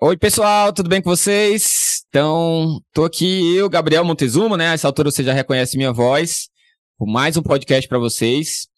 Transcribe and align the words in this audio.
Oi, 0.00 0.16
pessoal, 0.16 0.72
tudo 0.72 0.88
bem 0.88 1.02
com 1.02 1.10
vocês? 1.10 2.02
Então, 2.08 2.80
tô 2.94 3.04
aqui 3.04 3.54
eu, 3.54 3.68
Gabriel 3.68 4.02
Montezuma, 4.04 4.56
né? 4.56 4.68
A 4.68 4.72
essa 4.72 4.88
altura 4.88 5.10
você 5.10 5.22
já 5.22 5.34
reconhece 5.34 5.76
minha 5.76 5.92
voz, 5.92 6.48
com 6.96 7.04
mais 7.04 7.36
um 7.36 7.42
podcast 7.42 7.86
para 7.86 7.98
vocês. 7.98 8.68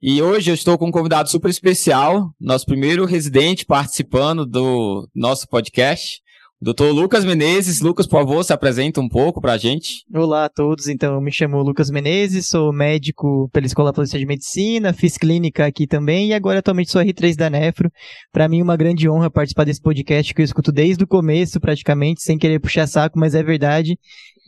E 0.00 0.22
hoje 0.22 0.50
eu 0.50 0.54
estou 0.54 0.78
com 0.78 0.86
um 0.86 0.90
convidado 0.90 1.28
super 1.28 1.50
especial, 1.50 2.32
nosso 2.40 2.64
primeiro 2.64 3.04
residente 3.04 3.66
participando 3.66 4.46
do 4.46 5.06
nosso 5.14 5.46
podcast, 5.48 6.22
Doutor 6.60 6.90
Lucas 6.90 7.24
Menezes. 7.24 7.80
Lucas, 7.80 8.04
por 8.04 8.18
favor, 8.18 8.42
se 8.42 8.52
apresenta 8.52 9.00
um 9.00 9.08
pouco 9.08 9.40
para 9.40 9.52
a 9.52 9.56
gente. 9.56 10.04
Olá 10.12 10.46
a 10.46 10.48
todos, 10.48 10.88
então 10.88 11.14
eu 11.14 11.20
me 11.20 11.30
chamo 11.30 11.62
Lucas 11.62 11.88
Menezes, 11.88 12.48
sou 12.48 12.72
médico 12.72 13.48
pela 13.52 13.64
Escola 13.64 13.92
Paulista 13.92 14.18
de 14.18 14.26
Medicina, 14.26 14.92
fiz 14.92 15.16
clínica 15.16 15.64
aqui 15.64 15.86
também 15.86 16.30
e 16.30 16.34
agora 16.34 16.58
atualmente 16.58 16.90
sou 16.90 17.00
R3 17.00 17.36
da 17.36 17.48
Nefro. 17.48 17.88
Para 18.32 18.48
mim 18.48 18.60
uma 18.60 18.76
grande 18.76 19.08
honra 19.08 19.30
participar 19.30 19.62
desse 19.62 19.80
podcast 19.80 20.34
que 20.34 20.40
eu 20.40 20.44
escuto 20.44 20.72
desde 20.72 21.04
o 21.04 21.06
começo 21.06 21.60
praticamente, 21.60 22.24
sem 22.24 22.36
querer 22.36 22.58
puxar 22.58 22.88
saco, 22.88 23.16
mas 23.16 23.36
é 23.36 23.42
verdade. 23.42 23.96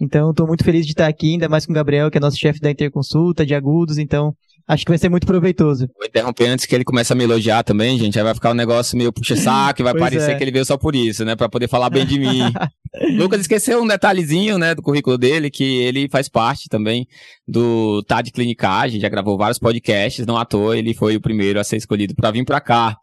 Então 0.02 0.30
estou 0.30 0.48
muito 0.48 0.64
feliz 0.64 0.86
de 0.86 0.90
estar 0.90 1.06
aqui, 1.06 1.34
ainda 1.34 1.48
mais 1.48 1.64
com 1.64 1.70
o 1.70 1.76
Gabriel, 1.76 2.10
que 2.10 2.18
é 2.18 2.20
nosso 2.20 2.38
chefe 2.38 2.58
da 2.58 2.72
Interconsulta 2.72 3.46
de 3.46 3.54
agudos, 3.54 3.98
então 3.98 4.34
Acho 4.70 4.84
que 4.84 4.90
vai 4.92 4.98
ser 4.98 5.08
muito 5.08 5.26
proveitoso. 5.26 5.88
Vou 5.96 6.06
interromper 6.06 6.46
antes 6.46 6.64
que 6.64 6.72
ele 6.72 6.84
comece 6.84 7.12
a 7.12 7.16
me 7.16 7.24
elogiar 7.24 7.64
também, 7.64 7.98
gente. 7.98 8.16
Aí 8.16 8.24
vai 8.24 8.34
ficar 8.34 8.52
um 8.52 8.54
negócio 8.54 8.96
meio 8.96 9.12
puxa-saco 9.12 9.82
e 9.82 9.82
vai 9.82 9.92
parecer 9.98 10.30
é. 10.30 10.34
que 10.36 10.44
ele 10.44 10.52
veio 10.52 10.64
só 10.64 10.76
por 10.76 10.94
isso, 10.94 11.24
né? 11.24 11.34
Pra 11.34 11.48
poder 11.48 11.66
falar 11.66 11.90
bem 11.90 12.06
de 12.06 12.20
mim. 12.20 12.40
Lucas 13.18 13.40
esqueceu 13.40 13.82
um 13.82 13.86
detalhezinho, 13.86 14.58
né, 14.58 14.72
do 14.72 14.82
currículo 14.82 15.18
dele, 15.18 15.50
que 15.50 15.64
ele 15.82 16.08
faz 16.08 16.28
parte 16.28 16.68
também 16.68 17.06
do 17.48 18.00
TAD 18.04 18.30
Clinicagem, 18.30 19.00
já 19.00 19.08
gravou 19.08 19.36
vários 19.36 19.58
podcasts, 19.58 20.24
não 20.24 20.36
à 20.36 20.44
toa, 20.44 20.76
ele 20.76 20.94
foi 20.94 21.16
o 21.16 21.20
primeiro 21.20 21.58
a 21.58 21.64
ser 21.64 21.76
escolhido 21.76 22.14
para 22.14 22.30
vir 22.30 22.44
para 22.44 22.60
cá 22.60 22.96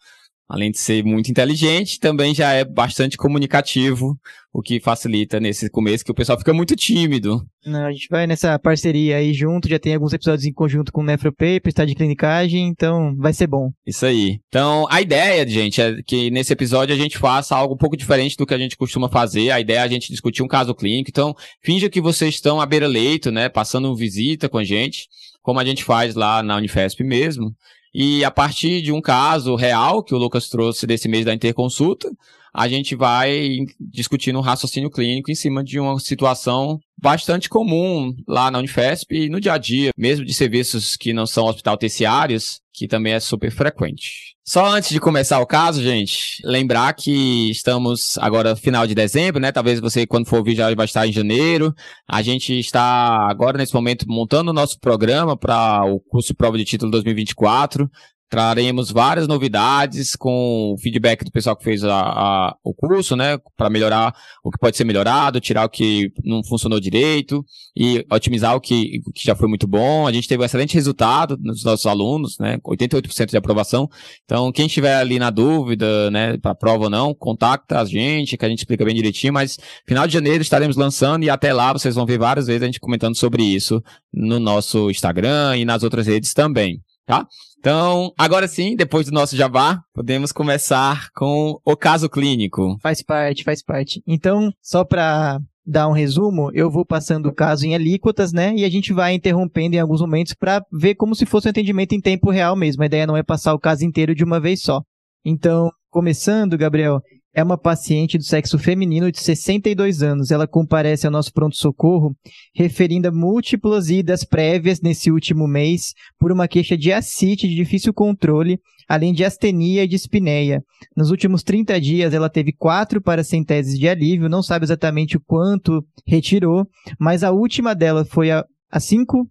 além 0.48 0.72
de 0.72 0.78
ser 0.78 1.04
muito 1.04 1.30
inteligente, 1.30 2.00
também 2.00 2.34
já 2.34 2.54
é 2.54 2.64
bastante 2.64 3.18
comunicativo, 3.18 4.18
o 4.54 4.62
que 4.62 4.80
facilita 4.80 5.40
nesse 5.40 5.70
começo 5.70 6.04
que 6.04 6.10
o 6.12 6.16
pessoal 6.16 6.38
fica 6.38 6.54
muito 6.54 6.76
tímido. 6.76 7.46
Não, 7.66 7.86
a 7.86 7.92
gente 7.92 8.08
vai 8.10 8.26
nessa 8.26 8.58
parceria 8.58 9.18
aí 9.18 9.34
junto, 9.34 9.68
já 9.68 9.78
tem 9.78 9.94
alguns 9.94 10.14
episódios 10.14 10.46
em 10.46 10.54
conjunto 10.54 10.92
com 10.92 11.02
o 11.02 11.04
Nefropaper, 11.04 11.62
está 11.68 11.84
de 11.84 11.94
clinicagem, 11.94 12.66
então 12.68 13.14
vai 13.18 13.34
ser 13.34 13.46
bom. 13.46 13.72
Isso 13.86 14.06
aí. 14.06 14.40
Então, 14.48 14.88
a 14.90 15.02
ideia, 15.02 15.46
gente, 15.48 15.82
é 15.82 16.02
que 16.02 16.32
nesse 16.32 16.54
episódio 16.54 16.96
a 16.96 16.98
gente 16.98 17.18
faça 17.18 17.56
algo 17.56 17.76
um 17.76 17.78
pouco 17.78 17.98
diferente 17.98 18.38
do 18.38 18.46
que 18.46 18.54
a 18.54 18.58
gente 18.58 18.78
costuma 18.78 19.10
fazer. 19.10 19.52
A 19.52 19.60
ideia 19.60 19.80
é 19.80 19.84
a 19.84 19.88
gente 19.88 20.12
discutir 20.12 20.42
um 20.42 20.48
caso 20.48 20.74
clínico. 20.74 21.10
Então, 21.10 21.36
finja 21.62 21.90
que 21.90 22.02
vocês 22.02 22.36
estão 22.36 22.62
à 22.62 22.66
beira-leito, 22.66 23.32
né, 23.32 23.50
passando 23.50 23.96
visita 23.96 24.48
com 24.48 24.58
a 24.58 24.64
gente, 24.64 25.08
como 25.44 25.60
a 25.60 25.66
gente 25.66 25.84
faz 25.84 26.16
lá 26.16 26.42
na 26.42 26.56
Unifesp 26.56 27.04
mesmo. 27.04 27.54
E 27.94 28.24
a 28.24 28.32
partir 28.32 28.82
de 28.82 28.92
um 28.92 29.02
caso 29.02 29.56
real 29.56 30.04
que 30.04 30.14
o 30.14 30.18
Lucas 30.18 30.50
trouxe 30.50 30.86
desse 30.86 31.08
mês 31.08 31.26
da 31.26 31.34
interconsulta, 31.34 32.10
a 32.54 32.68
gente 32.68 32.96
vai 32.96 33.58
discutindo 33.80 34.40
um 34.40 34.42
raciocínio 34.42 34.90
clínico 34.90 35.30
em 35.30 35.36
cima 35.36 35.64
de 35.64 35.80
uma 35.80 36.00
situação 36.00 36.80
bastante 36.98 37.48
comum 37.48 38.16
lá 38.28 38.50
na 38.50 38.60
Unifesp 38.60 39.14
e 39.16 39.30
no 39.30 39.40
dia 39.40 39.54
a 39.54 39.58
dia, 39.58 39.92
mesmo 39.96 40.26
de 40.26 40.34
serviços 40.34 40.96
que 40.96 41.14
não 41.14 41.28
são 41.28 41.46
hospital 41.46 41.78
terciários, 41.78 42.60
que 42.74 42.88
também 42.88 43.14
é 43.14 43.20
super 43.20 43.52
frequente. 43.52 44.37
Só 44.50 44.66
antes 44.66 44.92
de 44.92 45.00
começar 45.02 45.42
o 45.42 45.46
caso, 45.46 45.84
gente, 45.84 46.42
lembrar 46.42 46.94
que 46.94 47.52
estamos 47.52 48.18
agora 48.18 48.56
final 48.56 48.88
de 48.88 48.96
dezembro, 48.96 49.42
né? 49.42 49.52
Talvez 49.52 49.82
você, 49.82 50.08
quando 50.08 50.26
for 50.26 50.38
ouvir, 50.38 50.56
já 50.56 50.74
vai 50.74 50.86
estar 50.86 51.06
em 51.06 51.12
janeiro. 51.12 51.76
A 52.08 52.22
gente 52.22 52.58
está 52.58 53.30
agora, 53.30 53.58
nesse 53.58 53.74
momento, 53.74 54.06
montando 54.08 54.52
o 54.52 54.54
nosso 54.54 54.80
programa 54.80 55.36
para 55.36 55.84
o 55.84 56.00
curso 56.00 56.34
prova 56.34 56.58
de 56.58 56.64
título 56.64 56.90
2024. 56.92 57.92
Traremos 58.30 58.92
várias 58.92 59.26
novidades 59.26 60.14
com 60.14 60.74
o 60.74 60.78
feedback 60.78 61.24
do 61.24 61.32
pessoal 61.32 61.56
que 61.56 61.64
fez 61.64 61.82
a, 61.84 61.96
a 61.98 62.58
o 62.62 62.74
curso, 62.74 63.16
né? 63.16 63.38
Para 63.56 63.70
melhorar 63.70 64.14
o 64.44 64.52
que 64.52 64.60
pode 64.60 64.76
ser 64.76 64.84
melhorado, 64.84 65.40
tirar 65.40 65.66
o 65.66 65.70
que 65.70 66.12
não 66.26 66.44
funcionou 66.44 66.78
direito 66.78 67.46
e 67.76 68.06
otimizar 68.12 68.54
o 68.54 68.60
que, 68.60 69.02
o 69.08 69.14
que 69.14 69.24
já 69.24 69.34
foi 69.34 69.48
muito 69.48 69.66
bom. 69.66 70.06
A 70.06 70.12
gente 70.12 70.28
teve 70.28 70.44
um 70.44 70.46
excelente 70.46 70.74
resultado 70.74 71.38
nos 71.40 71.64
nossos 71.64 71.86
alunos, 71.86 72.38
né? 72.38 72.58
88% 72.66 73.30
de 73.30 73.38
aprovação. 73.38 73.90
Então, 74.26 74.52
quem 74.52 74.66
estiver 74.66 74.96
ali 74.96 75.20
na 75.20 75.30
dúvida, 75.30 76.12
né? 76.12 76.38
Para 76.38 76.54
prova 76.54 76.86
ou 76.86 76.90
não, 76.90 77.14
contacta 77.14 77.80
a 77.80 77.86
gente, 77.86 78.36
que 78.36 78.44
a 78.44 78.50
gente 78.50 78.60
explica 78.60 78.84
bem 78.84 78.96
direitinho. 78.96 79.32
Mas 79.32 79.58
final 79.88 80.06
de 80.06 80.12
janeiro 80.12 80.42
estaremos 80.42 80.76
lançando 80.76 81.24
e 81.24 81.30
até 81.30 81.54
lá 81.54 81.72
vocês 81.72 81.96
vão 81.96 82.06
ver 82.06 82.20
várias 82.20 82.48
vezes 82.48 82.64
a 82.64 82.66
gente 82.66 82.82
comentando 82.82 83.16
sobre 83.16 83.42
isso 83.42 83.82
no 84.14 84.38
nosso 84.38 84.92
Instagram 84.92 85.56
e 85.56 85.64
nas 85.64 85.82
outras 85.82 86.08
redes 86.08 86.34
também 86.34 86.82
tá? 87.08 87.26
Então, 87.60 88.12
agora 88.18 88.48
sim, 88.48 88.76
depois 88.76 89.08
do 89.08 89.12
nosso 89.12 89.36
jabá, 89.36 89.82
podemos 89.94 90.32
começar 90.32 91.10
com 91.16 91.60
o 91.66 91.76
caso 91.76 92.10
clínico. 92.10 92.78
Faz 92.82 93.02
parte, 93.02 93.44
faz 93.44 93.64
parte. 93.64 94.02
Então, 94.08 94.52
só 94.62 94.86
para 94.86 95.40
dar 95.66 95.90
um 95.90 95.92
resumo, 95.92 96.50
eu 96.54 96.72
vou 96.72 96.86
passando 96.86 97.28
o 97.28 97.34
caso 97.34 97.66
em 97.66 97.76
alíquotas, 97.76 98.32
né? 98.32 98.54
E 98.56 98.64
a 98.64 98.70
gente 98.70 98.94
vai 98.94 99.14
interrompendo 99.14 99.76
em 99.76 99.80
alguns 99.80 100.00
momentos 100.00 100.34
para 100.34 100.64
ver 100.72 100.96
como 100.96 101.14
se 101.14 101.26
fosse 101.26 101.48
um 101.48 101.52
atendimento 101.52 101.94
em 101.94 102.00
tempo 102.00 102.32
real 102.32 102.56
mesmo. 102.56 102.84
A 102.84 102.86
ideia 102.86 103.06
não 103.06 103.18
é 103.18 103.24
passar 103.24 103.54
o 103.54 103.60
caso 103.60 103.84
inteiro 103.84 104.16
de 104.16 104.24
uma 104.24 104.40
vez 104.40 104.62
só. 104.62 104.82
Então, 105.26 105.70
começando, 105.90 106.58
Gabriel, 106.58 107.02
é 107.38 107.44
uma 107.44 107.56
paciente 107.56 108.18
do 108.18 108.24
sexo 108.24 108.58
feminino 108.58 109.12
de 109.12 109.20
62 109.20 110.02
anos. 110.02 110.32
Ela 110.32 110.48
comparece 110.48 111.06
ao 111.06 111.12
nosso 111.12 111.32
pronto-socorro 111.32 112.18
referindo 112.56 113.08
a 113.08 113.12
múltiplas 113.12 113.92
idas 113.92 114.24
prévias 114.24 114.82
nesse 114.82 115.12
último 115.12 115.48
mês 115.48 115.94
por 116.20 116.32
uma 116.32 116.48
queixa 116.48 116.76
de 116.76 116.92
ascite 116.92 117.48
de 117.48 117.54
difícil 117.54 117.94
controle, 117.94 118.60
além 118.90 119.14
de 119.14 119.24
astenia 119.24 119.84
e 119.84 119.88
dispneia. 119.88 120.64
Nos 120.96 121.12
últimos 121.12 121.44
30 121.44 121.80
dias, 121.80 122.12
ela 122.12 122.28
teve 122.28 122.52
quatro 122.52 123.00
paracenteses 123.00 123.78
de 123.78 123.88
alívio, 123.88 124.28
não 124.28 124.42
sabe 124.42 124.66
exatamente 124.66 125.16
o 125.16 125.22
quanto 125.24 125.86
retirou, 126.08 126.68
mas 127.00 127.24
a 127.24 127.30
última 127.30 127.76
dela 127.76 128.04
foi 128.04 128.32
a, 128.32 128.44
a 128.72 128.80
cinco, 128.80 129.30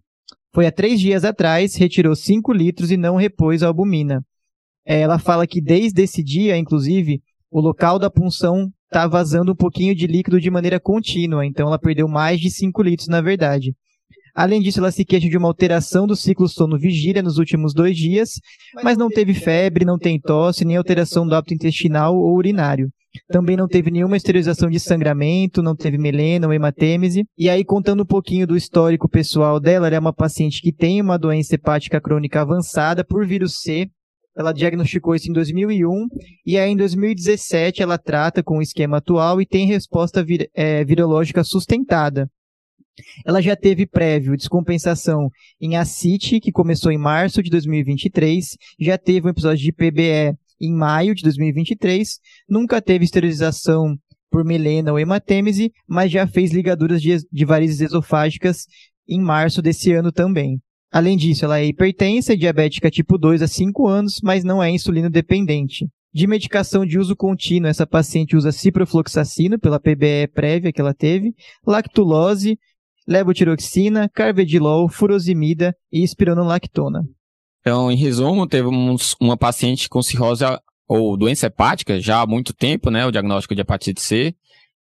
foi 0.53 0.65
há 0.65 0.71
três 0.71 1.01
dias 1.01 1.25
atrás, 1.25 1.75
retirou 1.75 2.15
5 2.15 2.53
litros 2.53 2.89
e 2.89 2.95
não 2.95 3.17
repôs 3.17 3.61
a 3.61 3.67
albumina. 3.67 4.23
Ela 4.85 5.19
fala 5.19 5.45
que 5.45 5.59
desde 5.59 6.03
esse 6.03 6.23
dia, 6.23 6.57
inclusive, 6.57 7.21
o 7.51 7.59
local 7.59 7.97
da 7.99 8.09
punção 8.09 8.69
está 8.85 9.07
vazando 9.07 9.51
um 9.51 9.55
pouquinho 9.55 9.95
de 9.95 10.07
líquido 10.07 10.39
de 10.39 10.49
maneira 10.49 10.79
contínua, 10.79 11.45
então 11.45 11.67
ela 11.67 11.79
perdeu 11.79 12.07
mais 12.07 12.39
de 12.39 12.49
5 12.49 12.81
litros, 12.81 13.07
na 13.07 13.21
verdade. 13.21 13.73
Além 14.33 14.61
disso, 14.61 14.79
ela 14.79 14.91
se 14.91 15.03
queixa 15.03 15.27
de 15.27 15.35
uma 15.35 15.47
alteração 15.47 16.05
do 16.05 16.15
ciclo 16.15 16.47
sono-vigília 16.47 17.23
nos 17.23 17.39
últimos 17.39 17.73
dois 17.73 17.97
dias, 17.97 18.33
mas 18.83 18.95
não 18.95 19.09
teve 19.09 19.33
febre, 19.33 19.83
não 19.83 19.97
tem 19.97 20.19
tosse, 20.19 20.63
nem 20.63 20.77
alteração 20.77 21.27
do 21.27 21.33
hábito 21.33 21.55
intestinal 21.55 22.15
ou 22.15 22.35
urinário. 22.35 22.87
Também 23.29 23.57
não 23.57 23.67
teve 23.67 23.89
nenhuma 23.89 24.15
esterilização 24.15 24.69
de 24.69 24.79
sangramento, 24.79 25.63
não 25.63 25.75
teve 25.75 25.97
melena 25.97 26.45
ou 26.45 26.53
hematêmese. 26.53 27.23
E 27.35 27.49
aí, 27.49 27.65
contando 27.65 28.03
um 28.03 28.05
pouquinho 28.05 28.45
do 28.45 28.55
histórico 28.55 29.09
pessoal 29.09 29.59
dela, 29.59 29.87
ela 29.87 29.95
é 29.95 29.99
uma 29.99 30.13
paciente 30.13 30.61
que 30.61 30.71
tem 30.71 31.01
uma 31.01 31.17
doença 31.17 31.55
hepática 31.55 31.99
crônica 31.99 32.39
avançada 32.39 33.03
por 33.03 33.25
vírus 33.25 33.59
C, 33.59 33.87
ela 34.37 34.53
diagnosticou 34.53 35.15
isso 35.15 35.29
em 35.29 35.33
2001 35.33 36.07
e 36.45 36.57
aí 36.59 36.69
em 36.69 36.77
2017 36.77 37.81
ela 37.81 37.97
trata 37.97 38.43
com 38.43 38.59
o 38.59 38.61
esquema 38.61 38.97
atual 38.97 39.41
e 39.41 39.45
tem 39.45 39.65
resposta 39.65 40.23
vir, 40.23 40.49
é, 40.53 40.85
virológica 40.85 41.43
sustentada. 41.43 42.29
Ela 43.25 43.41
já 43.41 43.55
teve 43.55 43.85
prévio 43.85 44.37
descompensação 44.37 45.29
em 45.59 45.75
ascite, 45.75 46.39
que 46.39 46.51
começou 46.51 46.91
em 46.91 46.97
março 46.97 47.41
de 47.41 47.49
2023, 47.49 48.57
já 48.79 48.97
teve 48.97 49.27
um 49.27 49.29
episódio 49.29 49.63
de 49.63 49.71
PBE 49.71 50.37
em 50.59 50.73
maio 50.73 51.13
de 51.13 51.23
2023, 51.23 52.19
nunca 52.49 52.81
teve 52.81 53.05
esterilização 53.05 53.95
por 54.31 54.43
melena 54.43 54.91
ou 54.91 54.99
hematêmese, 54.99 55.71
mas 55.87 56.11
já 56.11 56.27
fez 56.27 56.51
ligaduras 56.51 57.01
de, 57.01 57.17
de 57.31 57.45
varizes 57.45 57.81
esofágicas 57.81 58.65
em 59.07 59.21
março 59.21 59.61
desse 59.61 59.93
ano 59.93 60.11
também. 60.11 60.59
Além 60.91 61.17
disso, 61.17 61.45
ela 61.45 61.59
é 61.59 61.65
hipertensa 61.65 62.33
e 62.33 62.37
diabética 62.37 62.89
tipo 62.89 63.17
2 63.17 63.41
há 63.41 63.47
5 63.47 63.87
anos, 63.87 64.19
mas 64.23 64.43
não 64.43 64.63
é 64.63 64.69
insulino 64.69 65.09
dependente. 65.09 65.87
De 66.13 66.25
medicação 66.25 66.85
de 66.85 66.97
uso 66.97 67.15
contínuo, 67.15 67.69
essa 67.69 67.85
paciente 67.85 68.35
usa 68.35 68.51
ciprofloxacino, 68.51 69.59
pela 69.59 69.79
PBE 69.79 70.27
prévia 70.33 70.71
que 70.71 70.81
ela 70.81 70.93
teve, 70.93 71.33
lactulose, 71.65 72.57
levotiroxina, 73.07 74.09
carvedilol, 74.09 74.89
furosemida 74.89 75.75
e 75.91 76.03
espironolactona. 76.03 77.03
Então, 77.61 77.91
em 77.91 77.97
resumo, 77.97 78.47
teve 78.47 78.69
uma 79.19 79.37
paciente 79.37 79.89
com 79.89 80.01
cirrose 80.01 80.43
ou 80.87 81.17
doença 81.17 81.47
hepática 81.47 81.99
já 81.99 82.21
há 82.21 82.25
muito 82.25 82.53
tempo, 82.53 82.89
né, 82.89 83.05
o 83.05 83.11
diagnóstico 83.11 83.53
de 83.53 83.61
hepatite 83.61 84.01
C, 84.01 84.33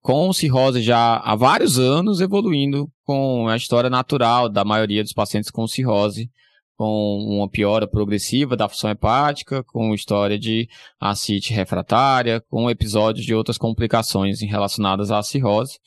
com 0.05 0.31
cirrose 0.31 0.83
já 0.83 1.17
há 1.17 1.35
vários 1.35 1.79
anos, 1.79 2.21
evoluindo 2.21 2.87
com 3.03 3.47
a 3.47 3.57
história 3.57 3.89
natural 3.89 4.47
da 4.47 4.63
maioria 4.63 5.01
dos 5.01 5.13
pacientes 5.13 5.49
com 5.49 5.65
cirrose, 5.65 6.29
com 6.77 7.17
uma 7.27 7.49
piora 7.49 7.87
progressiva 7.87 8.55
da 8.55 8.69
função 8.69 8.91
hepática, 8.91 9.63
com 9.63 9.95
história 9.95 10.37
de 10.37 10.69
ascite 10.99 11.51
refratária, 11.51 12.39
com 12.51 12.69
episódios 12.69 13.25
de 13.25 13.33
outras 13.33 13.57
complicações 13.57 14.41
relacionadas 14.41 15.09
à 15.09 15.23
cirrose. 15.23 15.79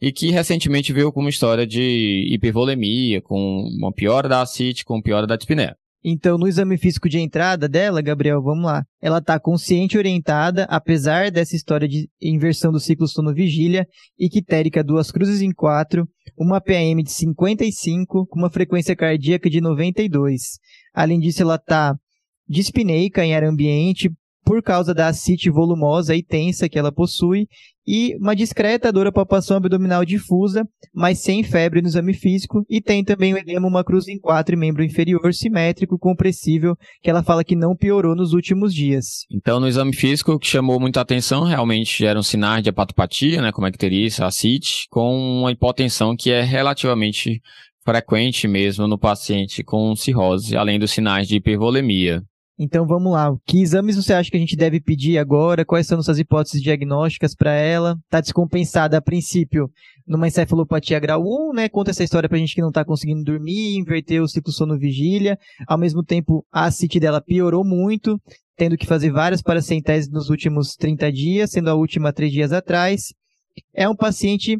e 0.00 0.12
que 0.12 0.30
recentemente 0.30 0.92
veio 0.92 1.10
com 1.10 1.18
uma 1.20 1.30
história 1.30 1.66
de 1.66 2.28
hipervolemia, 2.30 3.20
com 3.20 3.64
uma 3.76 3.92
piora 3.92 4.28
da 4.28 4.42
ascite, 4.42 4.84
com 4.84 5.02
piora 5.02 5.26
da 5.26 5.34
dispneia. 5.34 5.76
Então, 6.04 6.38
no 6.38 6.46
exame 6.46 6.78
físico 6.78 7.08
de 7.08 7.18
entrada 7.18 7.68
dela, 7.68 8.00
Gabriel, 8.00 8.40
vamos 8.42 8.64
lá. 8.64 8.84
Ela 9.00 9.18
está 9.18 9.40
consciente 9.40 9.98
orientada, 9.98 10.64
apesar 10.64 11.30
dessa 11.30 11.56
história 11.56 11.88
de 11.88 12.08
inversão 12.22 12.70
do 12.70 12.78
ciclo 12.78 13.08
sono-vigília, 13.08 13.86
ictérica 14.18 14.84
duas 14.84 15.10
cruzes 15.10 15.42
em 15.42 15.52
quatro, 15.52 16.08
uma 16.38 16.60
PAM 16.60 17.02
de 17.02 17.10
55, 17.10 18.26
com 18.26 18.38
uma 18.38 18.50
frequência 18.50 18.94
cardíaca 18.94 19.50
de 19.50 19.60
92. 19.60 20.58
Além 20.94 21.18
disso, 21.18 21.42
ela 21.42 21.56
está 21.56 21.96
dispneica 22.48 23.24
em 23.24 23.34
ar 23.34 23.42
ambiente, 23.42 24.10
por 24.44 24.62
causa 24.62 24.94
da 24.94 25.08
ascite 25.08 25.50
volumosa 25.50 26.14
e 26.14 26.22
tensa 26.22 26.68
que 26.68 26.78
ela 26.78 26.92
possui, 26.92 27.48
e 27.86 28.16
uma 28.20 28.34
discreta 28.34 28.92
dor 28.92 29.12
palpação 29.12 29.56
abdominal 29.56 30.04
difusa, 30.04 30.66
mas 30.94 31.20
sem 31.20 31.42
febre 31.42 31.80
no 31.80 31.88
exame 31.88 32.12
físico, 32.12 32.64
e 32.68 32.80
tem 32.80 33.04
também 33.04 33.32
o 33.32 33.38
edema 33.38 33.68
uma 33.68 33.84
cruz 33.84 34.08
em 34.08 34.18
quatro 34.18 34.54
e 34.54 34.58
membro 34.58 34.82
inferior 34.82 35.32
simétrico 35.32 35.98
compressível, 35.98 36.74
que 37.02 37.08
ela 37.08 37.22
fala 37.22 37.44
que 37.44 37.54
não 37.54 37.76
piorou 37.76 38.16
nos 38.16 38.32
últimos 38.32 38.74
dias. 38.74 39.24
Então, 39.30 39.60
no 39.60 39.68
exame 39.68 39.94
físico, 39.94 40.32
o 40.32 40.38
que 40.38 40.46
chamou 40.46 40.80
muita 40.80 41.00
atenção 41.00 41.44
realmente 41.44 42.04
eram 42.04 42.22
sinais 42.22 42.62
de 42.62 42.70
hepatopatia, 42.70 43.40
né, 43.40 43.52
como 43.52 43.68
icterícia, 43.68 44.26
ascite, 44.26 44.86
com 44.90 45.40
uma 45.40 45.52
hipotensão 45.52 46.16
que 46.16 46.30
é 46.30 46.42
relativamente 46.42 47.40
frequente 47.84 48.48
mesmo 48.48 48.88
no 48.88 48.98
paciente 48.98 49.62
com 49.62 49.94
cirrose, 49.94 50.56
além 50.56 50.78
dos 50.78 50.90
sinais 50.90 51.28
de 51.28 51.36
hipervolemia. 51.36 52.20
Então 52.58 52.86
vamos 52.86 53.12
lá. 53.12 53.34
Que 53.46 53.60
exames 53.60 53.96
você 53.96 54.14
acha 54.14 54.30
que 54.30 54.36
a 54.36 54.40
gente 54.40 54.56
deve 54.56 54.80
pedir 54.80 55.18
agora? 55.18 55.64
Quais 55.64 55.86
são 55.86 55.96
nossas 55.96 56.18
hipóteses 56.18 56.62
diagnósticas 56.62 57.34
para 57.34 57.52
ela? 57.52 57.98
Está 58.04 58.20
descompensada 58.20 58.96
a 58.96 59.02
princípio 59.02 59.70
numa 60.06 60.26
encefalopatia 60.26 60.98
grau 60.98 61.22
1, 61.22 61.52
né? 61.52 61.68
Conta 61.68 61.90
essa 61.90 62.04
história 62.04 62.28
para 62.28 62.36
a 62.36 62.40
gente 62.40 62.54
que 62.54 62.62
não 62.62 62.68
está 62.68 62.84
conseguindo 62.84 63.24
dormir, 63.24 63.76
inverter 63.76 64.22
o 64.22 64.28
ciclo 64.28 64.52
sono-vigília. 64.52 65.38
Ao 65.66 65.76
mesmo 65.76 66.02
tempo, 66.02 66.46
a 66.50 66.70
CIT 66.70 66.98
dela 66.98 67.20
piorou 67.20 67.64
muito, 67.64 68.18
tendo 68.56 68.76
que 68.78 68.86
fazer 68.86 69.10
várias 69.10 69.42
paracenteses 69.42 70.10
nos 70.10 70.30
últimos 70.30 70.76
30 70.76 71.12
dias, 71.12 71.50
sendo 71.50 71.68
a 71.68 71.74
última 71.74 72.12
três 72.12 72.32
dias 72.32 72.52
atrás. 72.52 73.12
É 73.74 73.88
um 73.88 73.96
paciente 73.96 74.58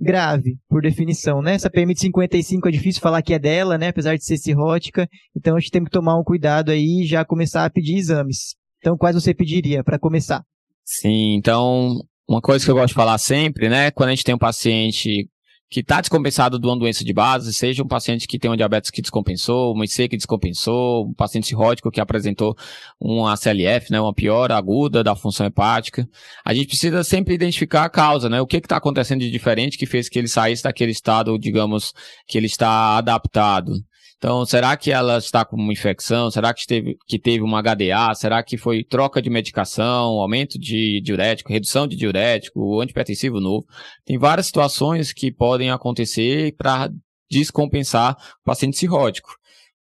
grave, 0.00 0.56
por 0.68 0.82
definição, 0.82 1.42
né? 1.42 1.54
Essa 1.54 1.70
PM 1.70 1.92
de 1.92 2.00
55 2.00 2.68
é 2.68 2.70
difícil 2.70 3.02
falar 3.02 3.22
que 3.22 3.34
é 3.34 3.38
dela, 3.38 3.76
né? 3.76 3.88
Apesar 3.88 4.16
de 4.16 4.24
ser 4.24 4.36
cirrótica. 4.36 5.08
Então 5.36 5.56
a 5.56 5.60
gente 5.60 5.70
tem 5.70 5.84
que 5.84 5.90
tomar 5.90 6.18
um 6.18 6.24
cuidado 6.24 6.70
aí 6.70 7.02
e 7.02 7.06
já 7.06 7.24
começar 7.24 7.64
a 7.64 7.70
pedir 7.70 7.96
exames. 7.96 8.54
Então, 8.78 8.96
quais 8.96 9.14
você 9.14 9.34
pediria 9.34 9.82
para 9.82 9.98
começar? 9.98 10.42
Sim, 10.84 11.34
então, 11.34 12.00
uma 12.28 12.40
coisa 12.40 12.64
que 12.64 12.70
eu 12.70 12.74
gosto 12.74 12.88
de 12.88 12.94
falar 12.94 13.18
sempre, 13.18 13.68
né? 13.68 13.90
Quando 13.90 14.08
a 14.08 14.14
gente 14.14 14.24
tem 14.24 14.34
um 14.34 14.38
paciente 14.38 15.28
que 15.70 15.80
está 15.80 16.00
descompensado 16.00 16.58
de 16.58 16.66
uma 16.66 16.78
doença 16.78 17.04
de 17.04 17.12
base, 17.12 17.52
seja 17.52 17.82
um 17.82 17.88
paciente 17.88 18.26
que 18.26 18.38
tem 18.38 18.50
um 18.50 18.56
diabetes 18.56 18.90
que 18.90 19.02
descompensou, 19.02 19.76
um 19.76 19.84
IC 19.84 20.08
que 20.08 20.16
descompensou, 20.16 21.08
um 21.08 21.14
paciente 21.14 21.48
cirrótico 21.48 21.90
que 21.90 22.00
apresentou 22.00 22.56
um 23.00 23.26
ACLF, 23.26 23.92
né, 23.92 24.00
uma 24.00 24.14
piora 24.14 24.56
aguda 24.56 25.04
da 25.04 25.14
função 25.14 25.46
hepática. 25.46 26.08
A 26.44 26.54
gente 26.54 26.68
precisa 26.68 27.04
sempre 27.04 27.34
identificar 27.34 27.84
a 27.84 27.90
causa, 27.90 28.28
né? 28.28 28.40
O 28.40 28.46
que 28.46 28.56
está 28.56 28.76
acontecendo 28.76 29.20
de 29.20 29.30
diferente 29.30 29.76
que 29.76 29.86
fez 29.86 30.08
que 30.08 30.18
ele 30.18 30.28
saísse 30.28 30.62
daquele 30.62 30.92
estado, 30.92 31.38
digamos, 31.38 31.92
que 32.26 32.38
ele 32.38 32.46
está 32.46 32.96
adaptado. 32.96 33.72
Então, 34.18 34.44
será 34.44 34.76
que 34.76 34.90
ela 34.90 35.18
está 35.18 35.44
com 35.44 35.54
uma 35.54 35.72
infecção? 35.72 36.28
Será 36.28 36.52
que 36.52 36.66
teve, 36.66 36.98
que 37.06 37.20
teve 37.20 37.40
uma 37.40 37.62
HDA? 37.62 38.12
Será 38.16 38.42
que 38.42 38.58
foi 38.58 38.82
troca 38.82 39.22
de 39.22 39.30
medicação, 39.30 40.20
aumento 40.20 40.58
de 40.58 41.00
diurético, 41.00 41.52
redução 41.52 41.86
de 41.86 41.94
diurético, 41.94 42.80
antipertensivo 42.80 43.40
novo? 43.40 43.64
Tem 44.04 44.18
várias 44.18 44.46
situações 44.46 45.12
que 45.12 45.30
podem 45.30 45.70
acontecer 45.70 46.52
para 46.56 46.90
descompensar 47.30 48.16
o 48.40 48.44
paciente 48.44 48.76
cirrótico. 48.76 49.30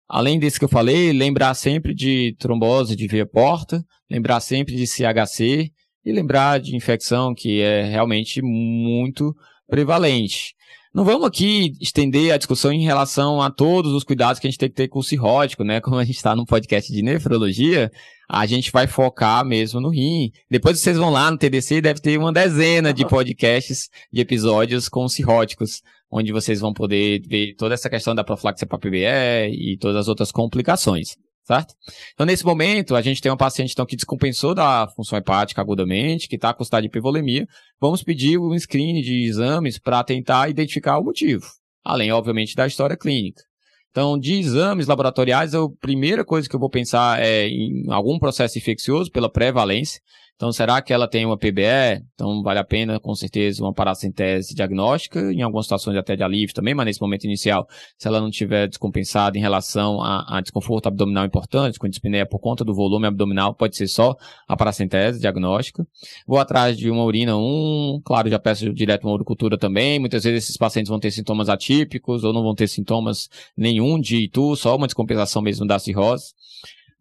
Além 0.09 0.39
desse 0.39 0.59
que 0.59 0.65
eu 0.65 0.69
falei, 0.69 1.13
lembrar 1.13 1.53
sempre 1.53 1.95
de 1.95 2.35
trombose 2.39 2.97
de 2.97 3.07
veia 3.07 3.27
porta, 3.27 3.85
lembrar 4.11 4.41
sempre 4.41 4.75
de 4.75 4.87
CHC 4.87 5.71
e 6.05 6.13
lembrar 6.13 6.59
de 6.59 6.75
infecção 6.75 7.35
que 7.35 7.61
é 7.61 7.83
realmente 7.85 8.41
muito 8.41 9.35
prevalente. 9.69 10.55
Não 10.95 11.07
vamos 11.07 11.27
aqui 11.27 11.73
estender 11.81 12.35
a 12.35 12.37
discussão 12.37 12.71
em 12.71 12.85
relação 12.85 13.41
a 13.41 13.51
todos 13.51 13.95
os 13.95 14.05
cuidados 14.05 14.39
que 14.39 14.47
a 14.47 14.51
gente 14.51 14.59
tem 14.59 14.69
que 14.69 14.75
ter 14.75 14.89
com 14.89 14.99
o 14.99 15.03
cirrótico, 15.03 15.65
né? 15.65 15.81
Como 15.81 15.97
a 15.97 16.05
gente 16.05 16.17
está 16.17 16.37
num 16.37 16.45
podcast 16.45 16.93
de 16.93 17.01
nefrologia, 17.01 17.91
a 18.29 18.45
gente 18.45 18.71
vai 18.71 18.87
focar 18.87 19.43
mesmo 19.43 19.81
no 19.81 19.89
rim. 19.89 20.31
Depois 20.51 20.79
vocês 20.79 20.99
vão 20.99 21.09
lá 21.09 21.31
no 21.31 21.39
TDC, 21.39 21.81
deve 21.81 21.99
ter 21.99 22.19
uma 22.19 22.31
dezena 22.31 22.93
de 22.93 23.07
podcasts, 23.09 23.89
de 24.13 24.21
episódios 24.21 24.87
com 24.87 25.09
cirróticos, 25.09 25.81
onde 26.11 26.31
vocês 26.31 26.61
vão 26.61 26.75
poder 26.75 27.23
ver 27.27 27.55
toda 27.55 27.73
essa 27.73 27.89
questão 27.89 28.15
da 28.15 28.23
profilaxia 28.23 28.67
para 28.67 28.79
PBE 28.79 29.49
e 29.51 29.79
todas 29.81 29.97
as 29.97 30.09
outras 30.09 30.31
complicações 30.31 31.17
certo? 31.45 31.75
Então, 32.15 32.27
nesse 32.27 32.45
momento, 32.45 32.95
a 32.95 33.03
gente 33.03 33.21
tem 33.21 33.31
uma 33.31 33.37
paciente 33.37 33.73
então, 33.73 33.87
que 33.87 33.97
descompensou 33.97 34.55
da 34.55 34.89
função 34.95 35.19
hepática 35.19 35.61
agudamente, 35.61 36.29
que 36.29 36.37
está 36.37 36.55
com 36.55 36.63
estado 36.63 36.83
de 36.83 36.89
hipervolemia. 36.89 37.47
Vamos 37.81 38.03
pedir 38.03 38.39
um 38.39 38.59
screen 38.59 39.01
de 39.03 39.25
exames 39.25 39.79
para 39.79 40.03
tentar 40.05 40.49
identificar 40.49 40.99
o 40.99 41.05
motivo, 41.05 41.45
além, 41.85 42.13
obviamente, 42.13 42.55
da 42.55 42.67
história 42.67 42.97
clínica. 42.97 43.43
Então, 43.91 44.19
de 44.19 44.35
exames 44.35 44.87
laboratoriais, 44.87 45.55
a 45.55 45.69
primeira 45.79 46.25
coisa 46.25 46.49
que 46.49 46.57
eu 46.57 46.61
vou 46.61 46.71
pensar 46.71 47.21
é 47.21 47.47
em 47.47 47.85
algum 47.91 48.19
processo 48.19 48.57
infeccioso 48.57 49.11
pela 49.11 49.31
prevalência. 49.31 50.01
Então, 50.37 50.51
será 50.51 50.83
que 50.83 50.93
ela 50.93 51.07
tem 51.07 51.25
uma 51.25 51.39
PBE? 51.39 52.03
Então, 52.15 52.43
vale 52.43 52.59
a 52.59 52.65
pena, 52.65 52.99
com 52.99 53.15
certeza, 53.15 53.63
uma 53.63 53.73
paracentese 53.73 54.55
diagnóstica, 54.55 55.33
em 55.33 55.41
algumas 55.41 55.67
situações 55.67 55.97
até 55.97 56.17
de 56.17 56.23
alívio 56.23 56.55
também, 56.55 56.75
mas 56.75 56.87
nesse 56.87 57.01
momento 57.01 57.25
inicial, 57.25 57.67
se 57.97 58.09
ela 58.09 58.21
não 58.21 58.31
tiver 58.31 58.67
descompensada 58.67 59.39
em 59.39 59.41
relação 59.41 60.03
a, 60.03 60.39
a 60.39 60.41
desconforto 60.41 60.89
abdominal 60.89 61.25
importante, 61.25 61.79
com 61.79 61.89
dispneia 61.89 62.27
por 62.27 62.41
conta 62.41 62.65
do 62.65 62.75
volume 62.75 63.07
abdominal, 63.07 63.55
pode 63.55 63.77
ser 63.77 63.87
só 63.87 64.17
a 64.49 64.57
paracentese 64.57 65.21
diagnóstica. 65.21 65.87
Vou 66.27 66.39
atrás 66.39 66.77
de 66.77 66.91
uma 66.91 67.05
urina 67.05 67.37
1, 67.37 68.01
claro, 68.05 68.29
já 68.29 68.39
peço 68.39 68.73
direto 68.73 69.05
uma 69.05 69.15
uricultura 69.15 69.57
também. 69.57 69.99
Muitas 69.99 70.25
vezes 70.25 70.45
esses 70.45 70.57
pacientes 70.57 70.91
vão 70.91 70.99
ter 70.99 71.11
sintomas 71.13 71.49
atípicos 71.49 72.25
ou 72.25 72.33
não 72.33 72.43
vão 72.43 72.55
ter 72.55 72.67
sintomas 72.67 73.29
nenhum 73.57 74.01
de 74.01 74.25
ITU, 74.25 74.57
só 74.57 74.75
uma 74.77 74.87
descompensação 74.87 75.41
mesmo 75.41 75.67
da 75.67 75.79
cirrose. 75.79 76.33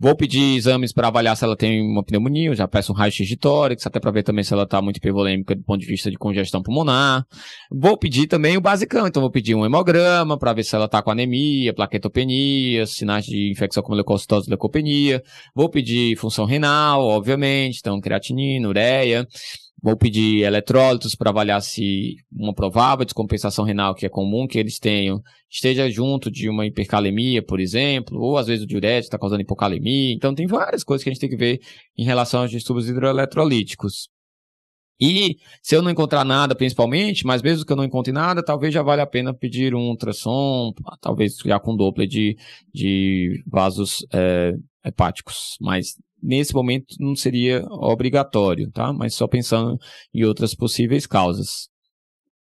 Vou 0.01 0.15
pedir 0.15 0.57
exames 0.57 0.92
para 0.92 1.09
avaliar 1.09 1.38
se 1.38 1.44
ela 1.44 1.56
tem 1.56 1.80
uma 1.80 2.03
pneumonia, 2.03 2.48
eu 2.48 2.56
já 2.56 2.68
peço 2.68 2.92
um 2.92 2.95
raio-x 2.95 3.27
de 3.27 3.38
tórax, 3.38 3.86
até 3.86 4.00
para 4.00 4.09
ver 4.09 4.24
também 4.24 4.44
se 4.44 4.51
ela 4.51 4.63
está 4.63 4.81
muito 4.81 4.98
hipervolêmica 4.98 5.53
do 5.53 5.62
ponto 5.62 5.80
de 5.80 5.86
vista 5.86 6.09
de 6.09 6.18
congestão 6.18 6.63
pulmonar. 6.63 7.24
Vou 7.69 7.95
pedir 7.95 8.25
também 8.25 8.57
o 8.57 8.62
basicão, 8.62 9.06
então 9.06 9.21
vou 9.21 9.30
pedir 9.30 9.53
um 9.53 9.63
hemograma 9.63 10.39
para 10.39 10.53
ver 10.53 10.63
se 10.63 10.75
ela 10.75 10.86
está 10.86 11.03
com 11.03 11.12
anemia, 11.12 11.71
plaquetopenia, 11.71 12.88
sinais 12.88 13.25
de 13.25 13.51
infecção 13.51 13.83
como 13.83 13.95
leucocitose 13.95 14.47
e 14.47 14.49
leucopenia. 14.49 15.21
Vou 15.54 15.69
pedir 15.69 16.18
função 16.18 16.45
renal, 16.45 17.04
obviamente, 17.04 17.78
então 17.80 18.02
creatinina, 18.02 18.68
ureia. 18.68 19.28
Vou 19.83 19.97
pedir 19.97 20.44
eletrólitos 20.44 21.16
para 21.16 21.31
avaliar 21.31 21.61
se 21.61 22.16
uma 22.31 22.54
provável 22.54 23.04
descompensação 23.04 23.66
renal 23.66 23.95
que 23.95 24.06
é 24.06 24.09
comum 24.09 24.47
que 24.47 24.59
eles 24.59 24.78
tenham 24.78 25.23
esteja 25.49 25.90
junto 25.90 26.30
de 26.30 26.47
uma 26.47 26.68
hipercalemia, 26.68 27.42
por 27.42 27.59
exemplo, 27.59 28.19
ou 28.19 28.37
às 28.37 28.45
vezes 28.45 28.63
o 28.63 28.68
diurético 28.68 29.07
está 29.07 29.18
causando 29.18 29.42
hipocalemia. 29.42 30.13
Então 30.13 30.35
tem 30.35 30.45
várias 30.45 30.83
coisas 30.83 31.04
que 31.04 31.09
a 31.09 31.13
gente 31.13 31.19
tem 31.19 31.30
que 31.30 31.35
ver 31.35 31.61
em 31.97 32.06
relação 32.06 32.42
aos 32.42 32.51
distúrbios 32.51 32.87
hidroeletrolíticos. 32.90 34.07
E 35.01 35.37
se 35.63 35.75
eu 35.75 35.81
não 35.81 35.90
encontrar 35.90 36.23
nada, 36.23 36.54
principalmente, 36.54 37.25
mas 37.25 37.42
mesmo 37.42 37.66
que 37.66 37.73
eu 37.73 37.75
não 37.75 37.83
encontre 37.83 38.13
nada, 38.13 38.45
talvez 38.45 38.71
já 38.71 38.83
vale 38.83 39.01
a 39.01 39.07
pena 39.07 39.33
pedir 39.33 39.73
um 39.73 39.90
ultrassom, 39.90 40.71
talvez 41.01 41.37
já 41.44 41.59
com 41.59 41.75
Doppler 41.75 42.07
de, 42.07 42.37
de 42.71 43.44
vasos 43.47 44.06
é, 44.13 44.54
hepáticos. 44.85 45.57
Mas 45.59 45.95
nesse 46.21 46.54
momento 46.54 46.95
não 46.99 47.16
seria 47.16 47.66
obrigatório, 47.69 48.69
tá? 48.71 48.92
Mas 48.94 49.16
só 49.16 49.28
pensando 49.28 49.78
em 50.13 50.23
outras 50.23 50.56
possíveis 50.56 51.06
causas. 51.06 51.71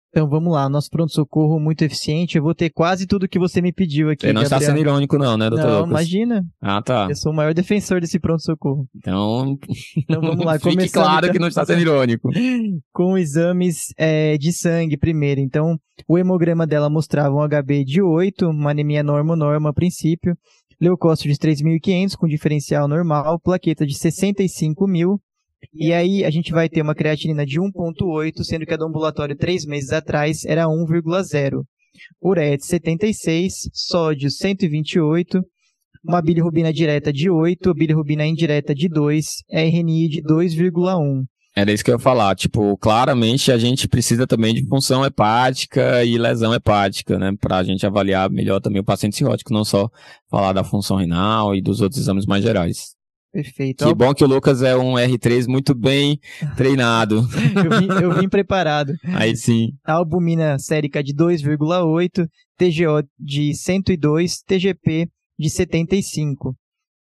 Então 0.09 0.27
vamos 0.27 0.51
lá, 0.51 0.67
nosso 0.69 0.89
pronto-socorro 0.89 1.59
muito 1.59 1.83
eficiente. 1.83 2.37
Eu 2.37 2.43
vou 2.43 2.55
ter 2.55 2.69
quase 2.71 3.05
tudo 3.05 3.27
que 3.27 3.37
você 3.37 3.61
me 3.61 3.73
pediu 3.73 4.09
aqui. 4.09 4.25
Você 4.25 4.33
não 4.33 4.41
Gabriel. 4.41 4.57
está 4.57 4.71
sendo 4.71 4.79
irônico, 4.79 5.17
não, 5.17 5.37
né, 5.37 5.49
doutor? 5.49 5.67
Não, 5.67 5.79
Lucas? 5.81 5.89
imagina. 5.91 6.45
Ah, 6.61 6.81
tá. 6.81 7.07
Eu 7.09 7.15
sou 7.15 7.31
o 7.31 7.35
maior 7.35 7.53
defensor 7.53 8.01
desse 8.01 8.19
pronto-socorro. 8.19 8.87
Então, 8.95 9.57
Então 9.95 10.21
vamos 10.21 10.43
lá, 10.43 10.53
fique 10.57 10.75
começando 10.75 11.03
claro 11.03 11.25
então. 11.25 11.33
que 11.33 11.39
não 11.39 11.47
está 11.47 11.65
sendo 11.65 11.81
irônico. 11.81 12.29
com 12.91 13.17
exames 13.17 13.93
é, 13.97 14.37
de 14.37 14.51
sangue 14.53 14.97
primeiro. 14.97 15.39
Então, 15.41 15.77
o 16.07 16.17
hemograma 16.17 16.65
dela 16.65 16.89
mostrava 16.89 17.35
um 17.35 17.47
HB 17.47 17.83
de 17.83 18.01
8, 18.01 18.47
uma 18.47 18.71
anemia 18.71 19.03
normo-norma 19.03 19.69
a 19.69 19.73
princípio, 19.73 20.35
leucócito 20.79 21.29
de 21.29 21.35
3.500 21.35 22.15
com 22.15 22.27
diferencial 22.27 22.87
normal, 22.87 23.39
plaqueta 23.39 23.85
de 23.85 23.97
65 23.97 24.87
mil. 24.87 25.19
E 25.73 25.91
aí 25.91 26.23
a 26.23 26.29
gente 26.29 26.51
vai 26.51 26.69
ter 26.69 26.81
uma 26.81 26.95
creatinina 26.95 27.45
de 27.45 27.59
1.8, 27.59 28.43
sendo 28.43 28.65
que 28.65 28.73
a 28.73 28.77
do 28.77 28.85
ambulatório 28.85 29.35
três 29.35 29.65
meses 29.65 29.91
atrás 29.91 30.45
era 30.45 30.65
1,0. 30.65 31.63
Ureia 32.21 32.57
de 32.57 32.65
76, 32.65 33.69
sódio 33.73 34.29
128, 34.29 35.41
uma 36.07 36.21
bilirrubina 36.21 36.71
direta 36.71 37.11
de 37.11 37.29
8, 37.29 37.73
bilirrubina 37.73 38.25
indireta 38.25 38.73
de 38.73 38.87
2, 38.87 39.43
RNI 39.51 40.09
de 40.09 40.21
2,1. 40.21 41.25
Era 41.57 41.71
isso 41.71 41.83
que 41.83 41.89
eu 41.89 41.95
ia 41.95 41.99
falar. 41.99 42.35
Tipo, 42.35 42.77
claramente 42.77 43.51
a 43.51 43.57
gente 43.57 43.87
precisa 43.87 44.27
também 44.27 44.53
de 44.53 44.63
função 44.67 45.03
hepática 45.03 46.05
e 46.05 46.15
lesão 46.15 46.53
hepática, 46.53 47.17
né? 47.17 47.33
Pra 47.41 47.63
gente 47.63 47.83
avaliar 47.83 48.29
melhor 48.29 48.59
também 48.59 48.79
o 48.79 48.85
paciente 48.85 49.15
cirrótico, 49.15 49.51
não 49.51 49.65
só 49.65 49.89
falar 50.29 50.53
da 50.53 50.63
função 50.63 50.97
renal 50.97 51.55
e 51.55 51.61
dos 51.61 51.81
outros 51.81 51.99
exames 51.99 52.27
mais 52.27 52.43
gerais. 52.43 52.95
Perfeito. 53.33 53.87
Que 53.87 53.93
bom 53.95 54.13
que 54.13 54.23
o 54.23 54.27
Lucas 54.27 54.61
é 54.61 54.77
um 54.77 54.93
R3 54.93 55.47
muito 55.47 55.73
bem 55.73 56.19
treinado. 56.55 57.27
eu, 57.55 57.79
vim, 57.79 58.03
eu 58.03 58.13
vim 58.21 58.29
preparado. 58.29 58.93
Aí 59.03 59.35
sim. 59.35 59.71
A 59.83 59.93
albumina 59.93 60.59
sérica 60.59 61.03
de 61.03 61.11
2,8, 61.11 62.27
TGO 62.55 63.07
de 63.19 63.55
102, 63.55 64.43
TGP 64.43 65.07
de 65.39 65.49
75. 65.49 66.55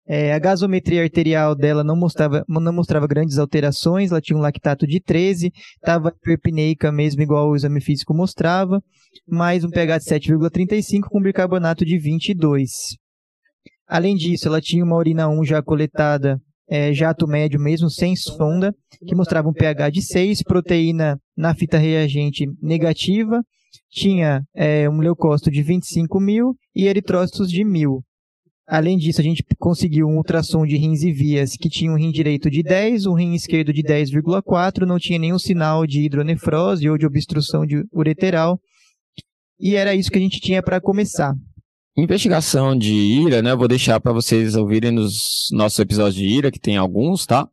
É, 0.09 0.33
a 0.33 0.39
gasometria 0.39 1.03
arterial 1.03 1.55
dela 1.57 1.83
não 1.83 1.97
mostrava, 1.97 2.45
não 2.49 2.73
mostrava 2.73 3.09
grandes 3.09 3.39
alterações, 3.39 4.13
ela 4.13 4.21
tinha 4.21 4.37
um 4.37 4.41
lactato 4.41 4.87
de 4.87 5.01
13, 5.01 5.51
estava 5.75 6.11
hiperpneica 6.11 6.93
mesmo, 6.93 7.23
igual 7.23 7.51
o 7.51 7.57
exame 7.57 7.81
físico 7.81 8.15
mostrava, 8.15 8.81
mais 9.29 9.65
um 9.65 9.71
pH 9.71 9.99
de 9.99 10.05
7,35 10.05 11.09
com 11.09 11.21
bicarbonato 11.21 11.85
de 11.85 11.99
22. 11.99 12.71
Além 13.89 14.15
disso, 14.15 14.47
ela 14.47 14.61
tinha 14.61 14.85
uma 14.85 14.97
urina 14.97 15.29
1 15.29 15.45
já 15.45 15.61
coletada, 15.61 16.41
é, 16.69 16.93
jato 16.93 17.27
médio 17.27 17.61
mesmo, 17.61 17.91
sem 17.91 18.15
sonda, 18.15 18.73
que 19.07 19.15
mostrava 19.15 19.49
um 19.49 19.53
pH 19.53 19.91
de 19.91 20.03
6, 20.03 20.43
proteína 20.45 21.19
na 21.37 21.53
fita 21.53 21.79
reagente 21.79 22.47
negativa, 22.63 23.43
tinha 23.91 24.43
é, 24.55 24.89
um 24.89 24.99
leucócito 24.99 25.51
de 25.51 25.63
25 25.63 26.21
mil 26.21 26.55
e 26.75 26.87
eritrócitos 26.87 27.51
de 27.51 27.65
1000. 27.65 28.05
Além 28.69 28.99
disso, 28.99 29.21
a 29.21 29.25
gente 29.25 29.45
conseguiu 29.59 30.09
um 30.09 30.17
ultrassom 30.17 30.67
de 30.67 30.77
rins 30.77 31.03
e 31.03 31.13
vias 31.13 31.57
que 31.57 31.71
tinha 31.71 31.93
um 31.93 31.97
rim 31.97 32.11
direito 32.11 32.51
de 32.51 32.65
10, 32.65 33.07
um 33.07 33.15
rim 33.15 33.33
esquerdo 33.33 33.73
de 33.73 33.81
10,4, 33.81 34.85
não 34.85 34.99
tinha 34.99 35.21
nenhum 35.21 35.39
sinal 35.39 35.87
de 35.87 36.03
hidronefrose 36.03 36.91
ou 36.91 36.99
de 36.99 37.07
obstrução 37.07 37.65
de 37.65 37.85
ureteral. 37.93 38.59
E 39.61 39.77
era 39.77 39.95
isso 39.95 40.11
que 40.11 40.19
a 40.19 40.21
gente 40.21 40.41
tinha 40.41 40.63
para 40.63 40.81
começar. 40.81 41.33
Investigação 41.97 42.77
de 42.77 42.93
IRA, 42.93 43.41
né? 43.41 43.53
Eu 43.53 43.57
vou 43.59 43.69
deixar 43.69 44.01
para 44.01 44.13
vocês 44.13 44.57
ouvirem 44.57 44.91
nos 44.91 45.49
nossos 45.53 45.79
episódios 45.79 46.17
de 46.17 46.27
IRA, 46.27 46.51
que 46.51 46.61
tem 46.61 46.77
alguns, 46.77 47.25
tá? 47.25 47.49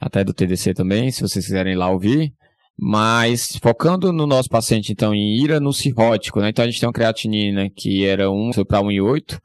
Até 0.00 0.24
do 0.24 0.34
TDC 0.34 0.74
também, 0.74 1.12
se 1.12 1.22
vocês 1.22 1.46
quiserem 1.46 1.76
lá 1.76 1.88
ouvir. 1.88 2.34
Mas 2.78 3.56
focando 3.62 4.12
no 4.12 4.26
nosso 4.26 4.50
paciente, 4.50 4.92
então, 4.92 5.14
em 5.14 5.42
IRA 5.42 5.60
no 5.60 5.72
cirrótico, 5.72 6.40
né? 6.40 6.50
Então 6.50 6.64
a 6.64 6.68
gente 6.68 6.80
tem 6.80 6.88
uma 6.88 6.92
creatinina 6.92 7.70
que 7.70 8.04
era 8.04 8.30
1 8.30 8.50
para 8.66 8.82
1,8 8.82 9.38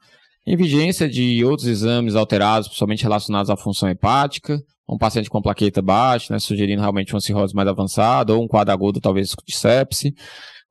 em 0.46 0.56
vigência 0.56 1.08
de 1.08 1.44
outros 1.44 1.68
exames 1.68 2.14
alterados, 2.14 2.68
principalmente 2.68 3.02
relacionados 3.02 3.50
à 3.50 3.56
função 3.56 3.88
hepática, 3.88 4.58
um 4.88 4.98
paciente 4.98 5.30
com 5.30 5.40
plaqueta 5.40 5.80
baixa, 5.80 6.32
né, 6.32 6.38
sugerindo 6.38 6.80
realmente 6.80 7.14
uma 7.14 7.20
cirrose 7.20 7.54
mais 7.54 7.68
avançada, 7.68 8.34
ou 8.34 8.42
um 8.42 8.48
quadro 8.48 8.72
agudo, 8.72 9.00
talvez 9.00 9.34
de 9.46 9.56
sepse, 9.56 10.12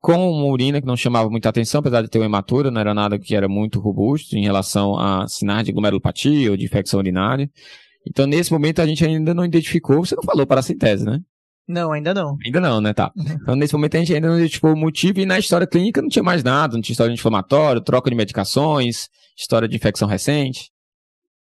com 0.00 0.14
uma 0.14 0.46
urina 0.46 0.80
que 0.80 0.86
não 0.86 0.96
chamava 0.96 1.30
muita 1.30 1.48
atenção, 1.48 1.78
apesar 1.78 2.02
de 2.02 2.08
ter 2.08 2.18
uma 2.18 2.26
hematura, 2.26 2.70
não 2.70 2.80
era 2.80 2.92
nada 2.92 3.18
que 3.18 3.34
era 3.34 3.48
muito 3.48 3.80
robusto 3.80 4.36
em 4.36 4.42
relação 4.42 4.98
a 4.98 5.26
sinais 5.28 5.64
de 5.64 5.72
glomerulopatia 5.72 6.50
ou 6.50 6.56
de 6.56 6.64
infecção 6.64 6.98
urinária. 6.98 7.48
Então, 8.06 8.26
nesse 8.26 8.52
momento, 8.52 8.80
a 8.80 8.86
gente 8.86 9.04
ainda 9.04 9.32
não 9.32 9.44
identificou, 9.44 10.04
você 10.04 10.16
não 10.16 10.24
falou 10.24 10.44
para 10.44 10.58
a 10.58 10.62
sintese, 10.62 11.04
né? 11.04 11.20
Não, 11.66 11.92
ainda 11.92 12.12
não. 12.12 12.36
Ainda 12.44 12.60
não, 12.60 12.80
né? 12.80 12.92
Tá. 12.92 13.12
Então, 13.16 13.54
nesse 13.54 13.72
momento, 13.72 13.96
a 13.96 13.98
gente 14.00 14.14
ainda 14.14 14.28
não 14.28 14.38
identificou 14.38 14.72
o 14.72 14.76
motivo 14.76 15.20
e 15.20 15.26
na 15.26 15.38
história 15.38 15.66
clínica 15.66 16.02
não 16.02 16.08
tinha 16.08 16.22
mais 16.22 16.42
nada, 16.42 16.74
não 16.74 16.82
tinha 16.82 16.92
história 16.92 17.12
de 17.12 17.18
inflamatório, 17.18 17.80
troca 17.80 18.10
de 18.10 18.16
medicações, 18.16 19.08
história 19.38 19.68
de 19.68 19.76
infecção 19.76 20.08
recente. 20.08 20.70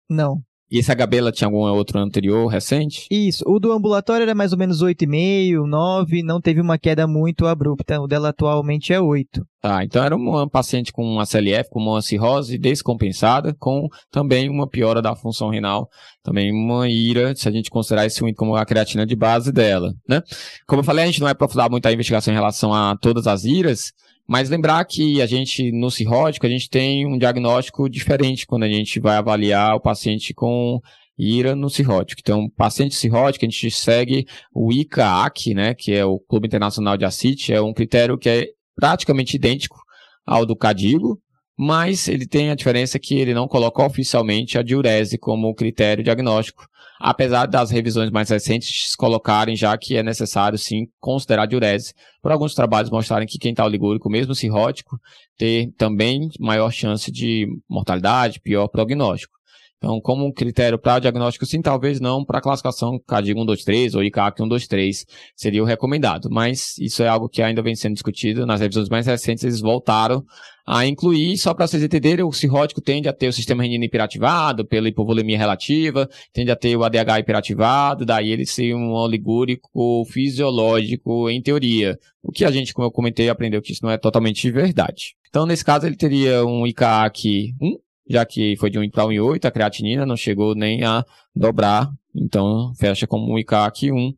Não. 0.08 0.42
E 0.70 0.78
esse 0.78 0.94
HB 0.94 1.16
ela 1.16 1.32
tinha 1.32 1.48
algum 1.48 1.58
outro 1.58 1.98
anterior, 1.98 2.46
recente? 2.46 3.06
Isso. 3.10 3.42
O 3.46 3.58
do 3.58 3.72
ambulatório 3.72 4.22
era 4.22 4.34
mais 4.34 4.52
ou 4.52 4.58
menos 4.58 4.82
8,5, 4.82 5.66
9, 5.66 6.22
não 6.22 6.40
teve 6.40 6.60
uma 6.60 6.78
queda 6.78 7.06
muito 7.06 7.46
abrupta. 7.46 8.00
O 8.00 8.06
dela 8.06 8.28
atualmente 8.28 8.92
é 8.92 9.00
8. 9.00 9.44
Tá, 9.60 9.84
então 9.84 10.02
era 10.02 10.16
uma 10.16 10.48
paciente 10.48 10.90
com 10.90 11.04
uma 11.04 11.26
CLF, 11.26 11.68
com 11.68 11.80
uma 11.80 12.00
cirrose 12.00 12.56
descompensada, 12.56 13.54
com 13.58 13.88
também 14.10 14.48
uma 14.48 14.66
piora 14.66 15.02
da 15.02 15.14
função 15.14 15.50
renal, 15.50 15.86
também 16.22 16.50
uma 16.50 16.88
ira, 16.88 17.34
se 17.36 17.46
a 17.46 17.52
gente 17.52 17.68
considerar 17.68 18.06
esse 18.06 18.20
como 18.32 18.56
a 18.56 18.64
creatina 18.64 19.04
de 19.04 19.14
base 19.14 19.52
dela, 19.52 19.92
né? 20.08 20.22
Como 20.66 20.80
eu 20.80 20.84
falei, 20.84 21.04
a 21.04 21.06
gente 21.08 21.20
não 21.20 21.26
vai 21.26 21.32
aprofundar 21.32 21.68
muito 21.68 21.84
a 21.84 21.92
investigação 21.92 22.32
em 22.32 22.36
relação 22.36 22.72
a 22.72 22.96
todas 22.96 23.26
as 23.26 23.44
iras, 23.44 23.92
mas 24.30 24.48
lembrar 24.48 24.84
que 24.84 25.20
a 25.20 25.26
gente, 25.26 25.72
no 25.72 25.90
cirrótico, 25.90 26.46
a 26.46 26.48
gente 26.48 26.70
tem 26.70 27.04
um 27.04 27.18
diagnóstico 27.18 27.90
diferente 27.90 28.46
quando 28.46 28.62
a 28.62 28.68
gente 28.68 29.00
vai 29.00 29.16
avaliar 29.16 29.74
o 29.74 29.80
paciente 29.80 30.32
com 30.32 30.78
IRA 31.18 31.56
no 31.56 31.68
cirrótico. 31.68 32.20
Então, 32.22 32.48
paciente 32.48 32.94
cirrótico, 32.94 33.44
a 33.44 33.48
gente 33.48 33.68
segue 33.72 34.28
o 34.54 34.72
ICAAC, 34.72 35.52
né, 35.52 35.74
que 35.74 35.92
é 35.92 36.04
o 36.04 36.20
Clube 36.20 36.46
Internacional 36.46 36.96
de 36.96 37.04
ACIT, 37.04 37.52
é 37.52 37.60
um 37.60 37.74
critério 37.74 38.16
que 38.16 38.28
é 38.28 38.46
praticamente 38.76 39.34
idêntico 39.34 39.80
ao 40.24 40.46
do 40.46 40.54
CADIGO, 40.54 41.20
mas 41.62 42.08
ele 42.08 42.26
tem 42.26 42.50
a 42.50 42.54
diferença 42.54 42.98
que 42.98 43.14
ele 43.18 43.34
não 43.34 43.46
coloca 43.46 43.84
oficialmente 43.84 44.56
a 44.56 44.62
diurese 44.62 45.18
como 45.18 45.54
critério 45.54 46.02
diagnóstico 46.02 46.66
apesar 47.00 47.46
das 47.46 47.70
revisões 47.70 48.10
mais 48.10 48.28
recentes 48.28 48.94
colocarem 48.94 49.56
já 49.56 49.76
que 49.78 49.96
é 49.96 50.02
necessário 50.02 50.58
sim 50.58 50.86
considerar 51.00 51.46
diurese, 51.46 51.94
por 52.20 52.30
alguns 52.30 52.54
trabalhos 52.54 52.90
mostrarem 52.90 53.26
que 53.26 53.38
quem 53.38 53.52
está 53.52 53.64
oligúrico, 53.64 54.10
mesmo 54.10 54.34
cirrótico, 54.34 55.00
ter 55.38 55.72
também 55.78 56.28
maior 56.38 56.70
chance 56.70 57.10
de 57.10 57.48
mortalidade, 57.66 58.38
pior 58.40 58.68
prognóstico. 58.68 59.39
Então, 59.82 59.98
como 59.98 60.26
um 60.26 60.32
critério 60.32 60.78
para 60.78 60.98
diagnóstico, 60.98 61.46
sim, 61.46 61.62
talvez 61.62 62.00
não 62.00 62.22
para 62.22 62.42
classificação 62.42 63.00
CADIG 63.06 63.32
123 63.32 63.94
ou 63.94 64.04
ICAC 64.04 64.36
123 64.36 65.06
seria 65.34 65.62
o 65.62 65.66
recomendado, 65.66 66.28
mas 66.30 66.76
isso 66.76 67.02
é 67.02 67.08
algo 67.08 67.30
que 67.30 67.40
ainda 67.40 67.62
vem 67.62 67.74
sendo 67.74 67.94
discutido. 67.94 68.44
Nas 68.44 68.60
revisões 68.60 68.90
mais 68.90 69.06
recentes, 69.06 69.42
eles 69.42 69.60
voltaram 69.62 70.22
a 70.66 70.84
incluir, 70.84 71.38
só 71.38 71.54
para 71.54 71.66
vocês 71.66 71.82
entenderem, 71.82 72.22
o 72.22 72.30
cirrótico 72.30 72.82
tende 72.82 73.08
a 73.08 73.12
ter 73.12 73.28
o 73.28 73.32
sistema 73.32 73.62
renino 73.62 73.82
hiperativado 73.82 74.66
pela 74.66 74.86
hipovolemia 74.86 75.38
relativa, 75.38 76.06
tende 76.30 76.50
a 76.50 76.56
ter 76.56 76.76
o 76.76 76.84
ADH 76.84 77.20
hiperativado, 77.20 78.04
daí 78.04 78.30
ele 78.30 78.44
ser 78.44 78.74
um 78.74 78.92
oligúrico 78.92 80.04
fisiológico 80.12 81.30
em 81.30 81.40
teoria. 81.40 81.98
O 82.22 82.30
que 82.30 82.44
a 82.44 82.50
gente, 82.50 82.74
como 82.74 82.86
eu 82.86 82.92
comentei, 82.92 83.30
aprendeu 83.30 83.62
que 83.62 83.72
isso 83.72 83.82
não 83.82 83.90
é 83.90 83.96
totalmente 83.96 84.50
verdade. 84.50 85.14
Então, 85.30 85.46
nesse 85.46 85.64
caso, 85.64 85.86
ele 85.86 85.96
teria 85.96 86.44
um 86.44 86.66
ICAC 86.66 87.54
1, 87.60 87.76
já 88.10 88.26
que 88.26 88.56
foi 88.56 88.68
de 88.70 88.78
1 88.78 88.90
para 88.90 89.04
1,8, 89.04 89.44
a 89.44 89.50
creatinina 89.52 90.04
não 90.04 90.16
chegou 90.16 90.52
nem 90.56 90.82
a 90.82 91.04
dobrar, 91.34 91.88
então 92.12 92.74
fecha 92.74 93.06
como 93.06 93.32
um 93.32 93.38
ICAC 93.38 93.92
1. 93.92 94.12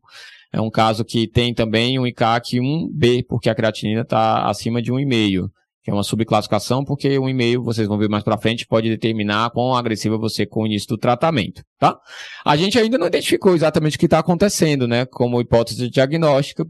É 0.51 0.59
um 0.59 0.69
caso 0.69 1.05
que 1.05 1.27
tem 1.27 1.53
também 1.53 1.99
um 1.99 2.07
ICAC 2.07 2.59
1B, 2.59 3.23
porque 3.27 3.51
a 3.51 3.55
creatinina 3.55 4.01
está 4.01 4.49
acima 4.49 4.81
de 4.81 4.91
1,5 4.91 5.47
que 5.83 5.91
é 5.91 5.93
uma 5.93 6.03
subclassificação, 6.03 6.85
porque 6.85 7.19
o 7.19 7.27
e-mail, 7.27 7.61
vocês 7.61 7.87
vão 7.87 7.97
ver 7.97 8.07
mais 8.07 8.23
para 8.23 8.37
frente, 8.37 8.65
pode 8.65 8.89
determinar 8.89 9.49
quão 9.51 9.75
agressiva 9.75 10.17
você 10.17 10.45
com 10.45 10.63
o 10.63 10.65
início 10.65 10.87
do 10.87 10.97
tratamento, 10.97 11.61
tá? 11.77 11.99
A 12.45 12.55
gente 12.55 12.79
ainda 12.79 12.97
não 12.97 13.07
identificou 13.07 13.53
exatamente 13.53 13.97
o 13.97 13.99
que 13.99 14.05
está 14.05 14.19
acontecendo, 14.19 14.87
né, 14.87 15.05
como 15.05 15.41
hipótese 15.41 15.89
diagnóstica 15.89 16.65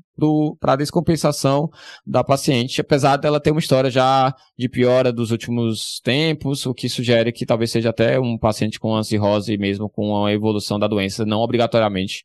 para 0.59 0.73
a 0.73 0.75
descompensação 0.75 1.69
da 2.05 2.23
paciente, 2.23 2.81
apesar 2.81 3.17
dela 3.17 3.39
ter 3.39 3.51
uma 3.51 3.59
história 3.59 3.91
já 3.91 4.33
de 4.57 4.67
piora 4.67 5.13
dos 5.13 5.29
últimos 5.29 5.99
tempos, 6.03 6.65
o 6.65 6.73
que 6.73 6.89
sugere 6.89 7.31
que 7.31 7.45
talvez 7.45 7.69
seja 7.69 7.91
até 7.91 8.19
um 8.19 8.37
paciente 8.37 8.79
com 8.79 9.01
cirrose 9.03 9.55
mesmo 9.57 9.89
com 9.89 10.25
a 10.25 10.33
evolução 10.33 10.79
da 10.79 10.87
doença, 10.87 11.23
não 11.23 11.39
obrigatoriamente 11.39 12.23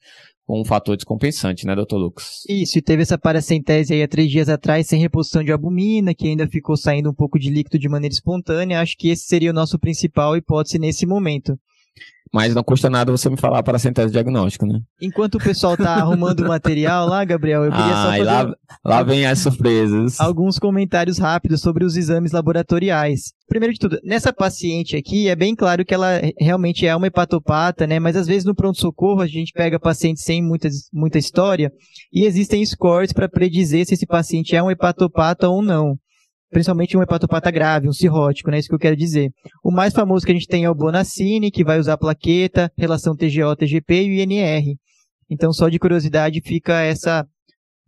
um 0.49 0.65
fator 0.65 0.97
descompensante, 0.97 1.67
né, 1.67 1.75
doutor 1.75 1.99
Lucas? 1.99 2.43
Isso, 2.49 2.79
e 2.79 2.83
teve 2.83 3.03
essa 3.03 3.19
paracentese 3.19 3.93
aí 3.93 4.03
há 4.03 4.09
três 4.09 4.31
dias 4.31 4.49
atrás, 4.49 4.87
sem 4.87 5.01
reposição 5.01 5.45
de 5.45 5.53
albumina, 5.53 6.15
que 6.15 6.27
ainda 6.27 6.49
ficou 6.49 6.77
saindo 6.77 7.11
um 7.11 7.15
pouco 7.15 7.39
de 7.39 7.51
líquido 7.51 7.79
de 7.79 7.89
maneira 7.89 8.15
espontânea. 8.15 8.81
Acho 8.81 8.97
que 8.97 9.09
esse 9.09 9.27
seria 9.27 9.51
o 9.51 9.55
nosso 9.55 9.79
principal 9.79 10.37
hipótese 10.37 10.79
nesse 10.79 11.05
momento. 11.05 11.59
Mas 12.33 12.55
não 12.55 12.63
custa 12.63 12.91
nada 12.91 13.11
você 13.11 13.29
me 13.31 13.37
falar 13.37 13.63
para 13.63 13.79
centésimo 13.79 14.13
diagnóstico, 14.13 14.67
né? 14.67 14.81
Enquanto 15.01 15.37
o 15.37 15.39
pessoal 15.39 15.77
tá 15.77 15.95
arrumando 15.95 16.41
o 16.41 16.49
material 16.49 17.07
lá, 17.09 17.25
Gabriel, 17.25 17.65
eu 17.65 17.71
queria 17.71 17.87
ah, 17.87 18.05
só 18.05 18.11
fazer... 18.11 18.23
Lá, 18.25 18.55
lá 18.85 19.03
vem 19.03 19.27
as 19.27 19.39
surpresas. 19.39 20.21
Alguns 20.21 20.59
comentários 20.59 21.19
rápidos 21.19 21.61
sobre 21.61 21.85
os 21.85 21.97
exames 21.97 22.33
laboratoriais. 22.33 23.33
Primeiro 23.49 23.73
de 23.73 23.81
tudo, 23.81 23.99
nessa 24.05 24.33
paciente 24.33 24.95
aqui, 24.95 25.29
é 25.29 25.35
bem 25.35 25.55
claro 25.55 25.85
que 25.85 25.95
ela 25.95 26.21
realmente 26.39 26.87
é 26.87 26.95
uma 26.95 27.07
hepatopata, 27.07 27.87
né? 27.87 27.99
Mas 27.99 28.15
às 28.15 28.27
vezes 28.27 28.45
no 28.45 28.55
pronto-socorro 28.55 29.23
a 29.23 29.27
gente 29.27 29.53
pega 29.53 29.81
paciente 29.81 30.21
sem 30.21 30.43
muita, 30.43 30.69
muita 30.93 31.19
história 31.19 31.73
e 32.13 32.27
existem 32.27 32.65
scores 32.65 33.13
para 33.13 33.29
predizer 33.29 33.87
se 33.87 33.95
esse 33.95 34.07
paciente 34.07 34.55
é 34.55 34.63
um 34.63 34.71
hepatopata 34.71 35.49
ou 35.49 35.63
não 35.63 35.97
principalmente 36.51 36.97
um 36.97 37.03
hepatopata 37.03 37.51
grave, 37.51 37.89
um 37.89 37.93
cirrótico, 37.93 38.51
né? 38.51 38.59
Isso 38.59 38.69
que 38.69 38.75
eu 38.75 38.79
quero 38.79 38.97
dizer. 38.97 39.31
O 39.63 39.71
mais 39.71 39.93
famoso 39.93 40.25
que 40.25 40.33
a 40.33 40.35
gente 40.35 40.47
tem 40.47 40.65
é 40.65 40.71
o 40.71 40.75
Bonacini, 40.75 41.51
que 41.51 41.65
vai 41.65 41.79
usar 41.79 41.97
plaqueta, 41.97 42.71
relação 42.77 43.17
TGO, 43.17 43.57
TGP 43.57 44.05
e 44.05 44.11
o 44.11 44.15
INR. 44.15 44.77
Então, 45.31 45.53
só 45.53 45.69
de 45.69 45.79
curiosidade, 45.79 46.41
fica 46.41 46.81
essa 46.81 47.27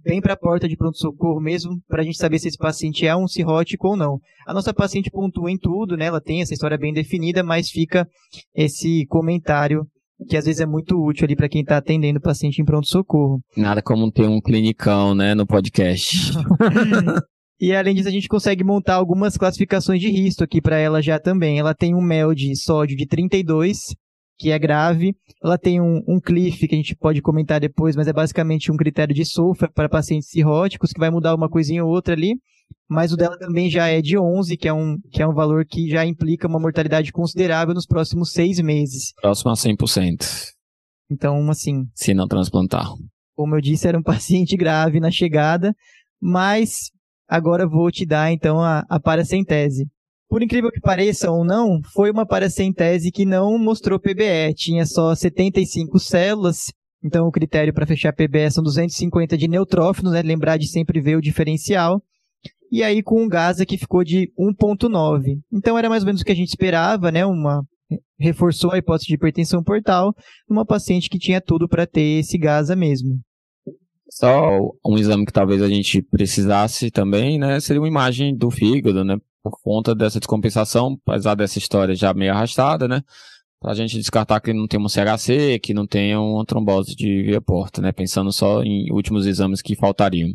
bem 0.03 0.21
para 0.21 0.33
a 0.33 0.37
porta 0.37 0.69
de 0.69 0.77
pronto-socorro 0.77 1.41
mesmo, 1.41 1.79
para 1.87 2.01
a 2.03 2.05
gente 2.05 2.17
saber 2.17 2.39
se 2.39 2.49
esse 2.49 2.57
paciente 2.57 3.07
é 3.07 3.15
um 3.15 3.29
cirrótico 3.29 3.89
ou 3.89 3.97
não. 3.97 4.19
A 4.47 4.55
nossa 4.55 4.73
paciente 4.73 5.11
pontua 5.11 5.51
em 5.51 5.59
tudo, 5.59 5.97
né? 5.97 6.07
Ela 6.07 6.21
tem 6.21 6.41
essa 6.41 6.55
história 6.55 6.79
bem 6.79 6.93
definida, 6.93 7.43
mas 7.43 7.71
fica 7.71 8.07
esse 8.55 9.07
comentário 9.07 9.87
que 10.29 10.37
às 10.37 10.45
vezes 10.45 10.61
é 10.61 10.67
muito 10.67 11.03
útil 11.03 11.25
ali 11.25 11.35
para 11.35 11.49
quem 11.49 11.63
está 11.63 11.79
atendendo 11.79 12.19
o 12.19 12.23
paciente 12.23 12.61
em 12.61 12.65
pronto-socorro. 12.65 13.41
Nada 13.57 13.81
como 13.81 14.11
ter 14.13 14.29
um 14.29 14.41
clinicão, 14.41 15.15
né, 15.15 15.35
no 15.35 15.47
podcast. 15.47 16.33
E 17.61 17.75
além 17.75 17.95
disso, 17.95 18.09
a 18.09 18.13
gente 18.13 18.27
consegue 18.27 18.65
montar 18.65 18.95
algumas 18.95 19.37
classificações 19.37 20.01
de 20.01 20.09
risco 20.09 20.43
aqui 20.43 20.63
para 20.63 20.79
ela 20.79 21.03
já 21.03 21.19
também. 21.19 21.59
Ela 21.59 21.75
tem 21.75 21.95
um 21.95 22.01
mel 22.01 22.35
de 22.35 22.57
sódio 22.57 22.97
de 22.97 23.07
32, 23.07 23.95
que 24.39 24.51
é 24.51 24.59
grave. 24.59 25.15
Ela 25.45 25.59
tem 25.59 25.79
um, 25.79 26.03
um 26.09 26.19
CLIF, 26.19 26.67
que 26.67 26.75
a 26.75 26.79
gente 26.79 26.97
pode 26.97 27.21
comentar 27.21 27.61
depois, 27.61 27.95
mas 27.95 28.09
é 28.09 28.15
basicamente 28.15 28.73
um 28.73 28.77
critério 28.79 29.15
de 29.15 29.27
SOFA 29.27 29.69
para 29.69 29.91
pacientes 29.91 30.31
cirróticos, 30.31 30.91
que 30.91 30.99
vai 30.99 31.11
mudar 31.11 31.35
uma 31.35 31.51
coisinha 31.51 31.85
ou 31.85 31.91
outra 31.91 32.15
ali. 32.15 32.33
Mas 32.89 33.13
o 33.13 33.17
dela 33.17 33.39
também 33.39 33.69
já 33.69 33.89
é 33.89 34.01
de 34.01 34.19
11, 34.19 34.57
que 34.57 34.67
é 34.67 34.73
um, 34.73 34.97
que 35.13 35.21
é 35.23 35.29
um 35.29 35.35
valor 35.35 35.67
que 35.67 35.87
já 35.91 36.07
implica 36.07 36.49
uma 36.49 36.59
mortalidade 36.59 37.13
considerável 37.13 37.75
nos 37.75 37.87
próximos 37.87 38.33
seis 38.33 38.59
meses. 38.59 39.13
Próximo 39.21 39.51
a 39.51 39.55
100%. 39.55 40.51
Então, 41.11 41.51
assim. 41.51 41.85
Se 41.95 42.15
não 42.15 42.27
transplantar. 42.27 42.87
Como 43.37 43.55
eu 43.55 43.61
disse, 43.61 43.87
era 43.87 43.99
um 43.99 44.03
paciente 44.03 44.57
grave 44.57 44.99
na 44.99 45.11
chegada, 45.11 45.75
mas 46.19 46.91
Agora 47.31 47.65
vou 47.65 47.93
te 47.93 48.05
dar 48.05 48.33
então 48.33 48.61
a, 48.61 48.85
a 48.89 48.99
paracentese. 48.99 49.87
Por 50.29 50.43
incrível 50.43 50.73
que 50.73 50.81
pareça 50.81 51.31
ou 51.31 51.45
não, 51.45 51.81
foi 51.95 52.11
uma 52.11 52.27
paracentese 52.27 53.13
que 53.13 53.25
não 53.25 53.57
mostrou 53.57 54.01
PBE, 54.01 54.53
tinha 54.57 54.85
só 54.85 55.15
75 55.15 55.97
células, 56.01 56.73
então 57.05 57.29
o 57.29 57.31
critério 57.31 57.73
para 57.73 57.87
fechar 57.87 58.13
PBE 58.13 58.51
são 58.51 58.65
250 58.65 59.39
de 59.39 59.47
neutrófilos, 59.47 60.13
né? 60.13 60.23
lembrar 60.23 60.57
de 60.57 60.67
sempre 60.67 61.01
ver 61.01 61.17
o 61.17 61.21
diferencial. 61.21 62.03
E 62.71 62.83
aí 62.83 63.01
com 63.01 63.23
um 63.23 63.29
GASA 63.29 63.65
que 63.65 63.79
ficou 63.79 64.03
de 64.03 64.29
1.9. 64.37 65.39
Então 65.53 65.79
era 65.79 65.89
mais 65.89 66.03
ou 66.03 66.07
menos 66.07 66.23
o 66.23 66.25
que 66.25 66.33
a 66.33 66.37
gente 66.37 66.49
esperava, 66.49 67.13
né? 67.13 67.25
Uma 67.25 67.63
reforçou 68.19 68.73
a 68.73 68.79
hipótese 68.79 69.09
de 69.09 69.15
hipertensão 69.15 69.63
portal 69.63 70.15
numa 70.49 70.65
paciente 70.65 71.09
que 71.09 71.19
tinha 71.19 71.41
tudo 71.41 71.69
para 71.69 71.87
ter 71.87 72.21
esse 72.21 72.37
GASA 72.39 72.77
mesmo. 72.77 73.21
Só 74.21 74.71
um 74.85 74.99
exame 74.99 75.25
que 75.25 75.33
talvez 75.33 75.63
a 75.63 75.69
gente 75.69 76.03
precisasse 76.03 76.91
também, 76.91 77.39
né, 77.39 77.59
seria 77.59 77.81
uma 77.81 77.89
imagem 77.89 78.37
do 78.37 78.51
fígado, 78.51 79.03
né, 79.03 79.17
por 79.43 79.59
conta 79.63 79.95
dessa 79.95 80.21
descompensação, 80.21 81.01
apesar 81.07 81.35
dessa 81.35 81.59
história 81.59 81.95
já 81.95 82.13
meio 82.13 82.31
arrastada, 82.31 82.87
né, 82.87 83.03
para 83.59 83.73
a 83.73 83.75
gente 83.75 83.97
descartar 83.97 84.39
que 84.41 84.53
não 84.53 84.67
tem 84.67 84.79
um 84.79 84.89
CHC, 84.89 85.59
que 85.59 85.73
não 85.73 85.87
tenha 85.87 86.21
uma 86.21 86.45
trombose 86.45 86.95
de 86.95 87.23
via 87.23 87.41
porta, 87.41 87.81
né, 87.81 87.93
pensando 87.93 88.31
só 88.31 88.63
em 88.63 88.93
últimos 88.93 89.27
exames 89.27 89.63
que 89.63 89.75
faltariam. 89.75 90.29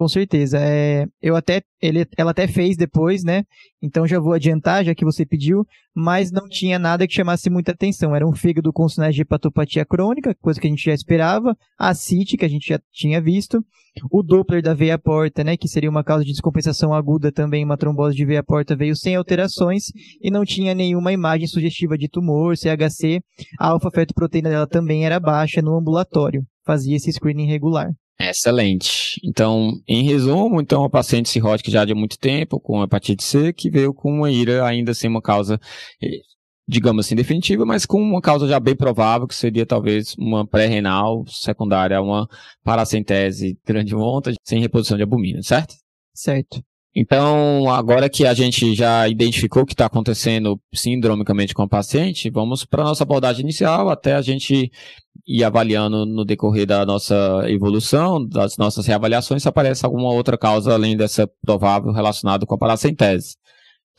Com 0.00 0.08
certeza. 0.08 0.56
É, 0.58 1.04
eu 1.20 1.36
até, 1.36 1.60
ele, 1.78 2.06
ela 2.16 2.30
até 2.30 2.48
fez 2.48 2.74
depois, 2.74 3.22
né? 3.22 3.44
Então 3.82 4.06
já 4.06 4.18
vou 4.18 4.32
adiantar, 4.32 4.82
já 4.82 4.94
que 4.94 5.04
você 5.04 5.26
pediu, 5.26 5.62
mas 5.94 6.32
não 6.32 6.48
tinha 6.48 6.78
nada 6.78 7.06
que 7.06 7.12
chamasse 7.12 7.50
muita 7.50 7.72
atenção. 7.72 8.16
Era 8.16 8.26
um 8.26 8.32
fígado 8.32 8.72
com 8.72 8.88
sinais 8.88 9.14
de 9.14 9.20
hepatopatia 9.20 9.84
crônica, 9.84 10.34
coisa 10.40 10.58
que 10.58 10.66
a 10.66 10.70
gente 10.70 10.86
já 10.86 10.94
esperava, 10.94 11.54
a 11.78 11.92
CIT, 11.92 12.38
que 12.38 12.46
a 12.46 12.48
gente 12.48 12.66
já 12.68 12.80
tinha 12.90 13.20
visto, 13.20 13.62
o 14.10 14.22
Doppler 14.22 14.62
da 14.62 14.72
veia 14.72 14.98
porta, 14.98 15.44
né, 15.44 15.54
que 15.54 15.68
seria 15.68 15.90
uma 15.90 16.02
causa 16.02 16.24
de 16.24 16.30
descompensação 16.30 16.94
aguda 16.94 17.30
também, 17.30 17.62
uma 17.62 17.76
trombose 17.76 18.16
de 18.16 18.24
veia 18.24 18.42
porta, 18.42 18.74
veio 18.74 18.96
sem 18.96 19.16
alterações 19.16 19.92
e 20.22 20.30
não 20.30 20.46
tinha 20.46 20.74
nenhuma 20.74 21.12
imagem 21.12 21.46
sugestiva 21.46 21.98
de 21.98 22.08
tumor, 22.08 22.56
CHC. 22.56 23.20
A 23.58 23.68
alfa-fetoproteína 23.68 24.48
dela 24.48 24.66
também 24.66 25.04
era 25.04 25.20
baixa 25.20 25.60
no 25.60 25.76
ambulatório, 25.76 26.42
fazia 26.64 26.96
esse 26.96 27.12
screening 27.12 27.48
regular. 27.48 27.90
Excelente. 28.20 29.18
Então, 29.24 29.72
em 29.88 30.04
resumo, 30.04 30.60
então, 30.60 30.84
a 30.84 30.90
paciente 30.90 31.30
cirrótica 31.30 31.70
já 31.70 31.86
de 31.86 31.94
muito 31.94 32.18
tempo, 32.18 32.60
com 32.60 32.82
hepatite 32.82 33.24
C, 33.24 33.50
que 33.50 33.70
veio 33.70 33.94
com 33.94 34.12
uma 34.12 34.30
ira 34.30 34.64
ainda 34.66 34.92
sem 34.92 35.08
uma 35.08 35.22
causa, 35.22 35.58
eh, 36.02 36.20
digamos 36.68 37.06
assim, 37.06 37.16
definitiva, 37.16 37.64
mas 37.64 37.86
com 37.86 37.98
uma 38.00 38.20
causa 38.20 38.46
já 38.46 38.60
bem 38.60 38.76
provável, 38.76 39.26
que 39.26 39.34
seria 39.34 39.64
talvez 39.64 40.14
uma 40.18 40.46
pré-renal 40.46 41.24
secundária 41.26 41.96
a 41.96 42.02
uma 42.02 42.28
paracentese 42.62 43.58
grande 43.66 43.94
monta, 43.94 44.34
sem 44.44 44.60
reposição 44.60 44.98
de 44.98 45.02
albumina, 45.02 45.42
certo? 45.42 45.74
Certo. 46.14 46.62
Então, 46.94 47.70
agora 47.70 48.10
que 48.10 48.26
a 48.26 48.34
gente 48.34 48.74
já 48.74 49.08
identificou 49.08 49.62
o 49.62 49.66
que 49.66 49.74
está 49.74 49.86
acontecendo 49.86 50.60
sindromicamente 50.74 51.54
com 51.54 51.62
a 51.62 51.68
paciente, 51.68 52.28
vamos 52.28 52.64
para 52.64 52.82
a 52.82 52.86
nossa 52.86 53.04
abordagem 53.04 53.42
inicial, 53.42 53.88
até 53.88 54.14
a 54.14 54.20
gente 54.20 54.70
ir 55.30 55.44
avaliando 55.44 56.04
no 56.04 56.24
decorrer 56.24 56.66
da 56.66 56.84
nossa 56.84 57.44
evolução, 57.46 58.26
das 58.26 58.56
nossas 58.56 58.84
reavaliações, 58.86 59.42
se 59.42 59.48
aparece 59.48 59.86
alguma 59.86 60.12
outra 60.12 60.36
causa 60.36 60.74
além 60.74 60.96
dessa 60.96 61.30
provável 61.44 61.92
relacionada 61.92 62.44
com 62.44 62.54
a 62.54 62.58
paracentese. 62.58 63.36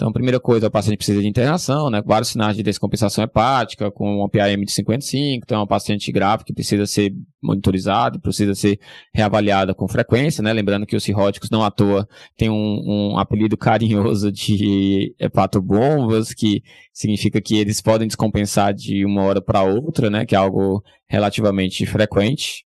Então, 0.01 0.11
primeira 0.11 0.39
coisa, 0.39 0.65
o 0.65 0.71
paciente 0.71 0.97
precisa 0.97 1.21
de 1.21 1.27
internação, 1.27 1.87
né? 1.91 2.01
Vários 2.03 2.29
sinais 2.29 2.57
de 2.57 2.63
descompensação 2.63 3.23
hepática, 3.23 3.91
com 3.91 4.25
um 4.25 4.27
PAM 4.27 4.59
de 4.65 4.71
55, 4.71 5.43
então 5.45 5.59
é 5.59 5.63
um 5.63 5.67
paciente 5.67 6.11
grave 6.11 6.43
que 6.43 6.51
precisa 6.51 6.87
ser 6.87 7.13
monitorizado, 7.39 8.19
precisa 8.19 8.55
ser 8.55 8.79
reavaliada 9.13 9.75
com 9.75 9.87
frequência, 9.87 10.41
né? 10.41 10.51
Lembrando 10.53 10.87
que 10.87 10.95
os 10.95 11.03
cirróticos 11.03 11.51
não 11.51 11.63
à 11.63 11.69
toa 11.69 12.09
têm 12.35 12.49
um, 12.49 13.11
um 13.13 13.19
apelido 13.19 13.55
carinhoso 13.55 14.31
de 14.31 15.13
hepatobombas, 15.19 16.33
que 16.33 16.63
significa 16.91 17.39
que 17.39 17.57
eles 17.57 17.79
podem 17.79 18.07
descompensar 18.07 18.73
de 18.73 19.05
uma 19.05 19.21
hora 19.21 19.39
para 19.39 19.61
outra, 19.61 20.09
né? 20.09 20.25
Que 20.25 20.33
é 20.33 20.37
algo 20.39 20.83
relativamente 21.07 21.85
frequente. 21.85 22.65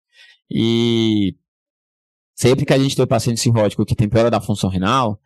E 0.49 1.33
sempre 2.35 2.65
que 2.65 2.73
a 2.73 2.77
gente 2.77 2.93
tem 2.93 3.05
um 3.05 3.07
paciente 3.07 3.39
cirrótico 3.39 3.85
que 3.85 3.95
tem 3.95 4.09
piora 4.09 4.29
da 4.29 4.41
função 4.41 4.69
renal, 4.69 5.17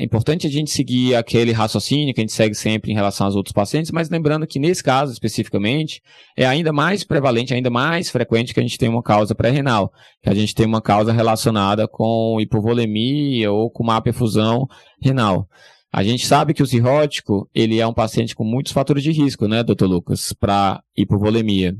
é 0.00 0.04
importante 0.04 0.46
a 0.46 0.50
gente 0.50 0.70
seguir 0.70 1.14
aquele 1.14 1.52
raciocínio 1.52 2.14
que 2.14 2.20
a 2.20 2.22
gente 2.22 2.32
segue 2.32 2.54
sempre 2.54 2.90
em 2.90 2.94
relação 2.94 3.26
aos 3.26 3.36
outros 3.36 3.52
pacientes, 3.52 3.90
mas 3.90 4.08
lembrando 4.08 4.46
que 4.46 4.58
nesse 4.58 4.82
caso 4.82 5.12
especificamente 5.12 6.00
é 6.34 6.46
ainda 6.46 6.72
mais 6.72 7.04
prevalente, 7.04 7.52
ainda 7.52 7.68
mais 7.68 8.08
frequente 8.08 8.54
que 8.54 8.60
a 8.60 8.62
gente 8.62 8.78
tem 8.78 8.88
uma 8.88 9.02
causa 9.02 9.34
pré-renal, 9.34 9.92
que 10.22 10.30
a 10.30 10.34
gente 10.34 10.54
tem 10.54 10.64
uma 10.64 10.80
causa 10.80 11.12
relacionada 11.12 11.86
com 11.86 12.40
hipovolemia 12.40 13.52
ou 13.52 13.70
com 13.70 13.84
má 13.84 14.00
perfusão 14.00 14.66
renal. 15.02 15.46
A 15.92 16.02
gente 16.02 16.26
sabe 16.26 16.54
que 16.54 16.62
o 16.62 16.66
cirrótico, 16.66 17.46
ele 17.54 17.78
é 17.78 17.86
um 17.86 17.92
paciente 17.92 18.34
com 18.34 18.42
muitos 18.42 18.72
fatores 18.72 19.02
de 19.02 19.12
risco, 19.12 19.46
né, 19.46 19.62
doutor 19.62 19.86
Lucas, 19.86 20.32
para 20.32 20.82
hipovolemia. 20.96 21.76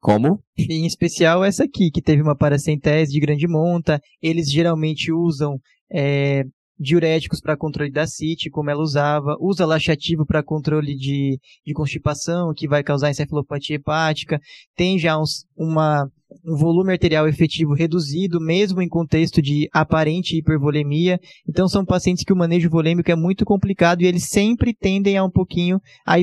Como? 0.00 0.42
Em 0.58 0.84
especial 0.84 1.44
essa 1.44 1.62
aqui, 1.62 1.92
que 1.92 2.02
teve 2.02 2.22
uma 2.22 2.36
paracentese 2.36 3.12
de 3.12 3.20
grande 3.20 3.46
monta. 3.46 4.00
Eles 4.20 4.50
geralmente 4.50 5.12
usam 5.12 5.60
é, 5.92 6.44
diuréticos 6.78 7.40
para 7.40 7.56
controle 7.56 7.90
da 7.90 8.06
CIT, 8.06 8.50
como 8.50 8.70
ela 8.70 8.82
usava, 8.82 9.36
usa 9.40 9.64
laxativo 9.64 10.26
para 10.26 10.42
controle 10.42 10.94
de, 10.94 11.38
de 11.64 11.72
constipação, 11.72 12.52
que 12.54 12.68
vai 12.68 12.82
causar 12.82 13.10
encefalopatia 13.10 13.76
hepática, 13.76 14.40
tem 14.76 14.98
já 14.98 15.18
uns, 15.18 15.46
uma, 15.56 16.10
um 16.44 16.56
volume 16.56 16.92
arterial 16.92 17.26
efetivo 17.26 17.72
reduzido, 17.72 18.40
mesmo 18.40 18.82
em 18.82 18.88
contexto 18.88 19.40
de 19.40 19.68
aparente 19.72 20.36
hipervolemia. 20.36 21.18
Então, 21.48 21.68
são 21.68 21.84
pacientes 21.84 22.24
que 22.24 22.32
o 22.32 22.36
manejo 22.36 22.68
volêmico 22.68 23.10
é 23.10 23.16
muito 23.16 23.44
complicado 23.44 24.02
e 24.02 24.06
eles 24.06 24.24
sempre 24.24 24.74
tendem 24.74 25.16
a 25.16 25.24
um 25.24 25.30
pouquinho 25.30 25.80
a 26.06 26.16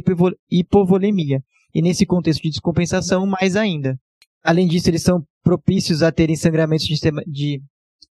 hipovolemia. 0.50 1.42
E 1.74 1.82
nesse 1.82 2.06
contexto 2.06 2.44
de 2.44 2.50
descompensação, 2.50 3.26
mais 3.26 3.56
ainda. 3.56 3.98
Além 4.44 4.68
disso, 4.68 4.90
eles 4.90 5.02
são 5.02 5.24
propícios 5.44 6.04
a 6.04 6.12
terem 6.12 6.36
sangramentos 6.36 6.86
de, 6.86 7.00
de 7.26 7.62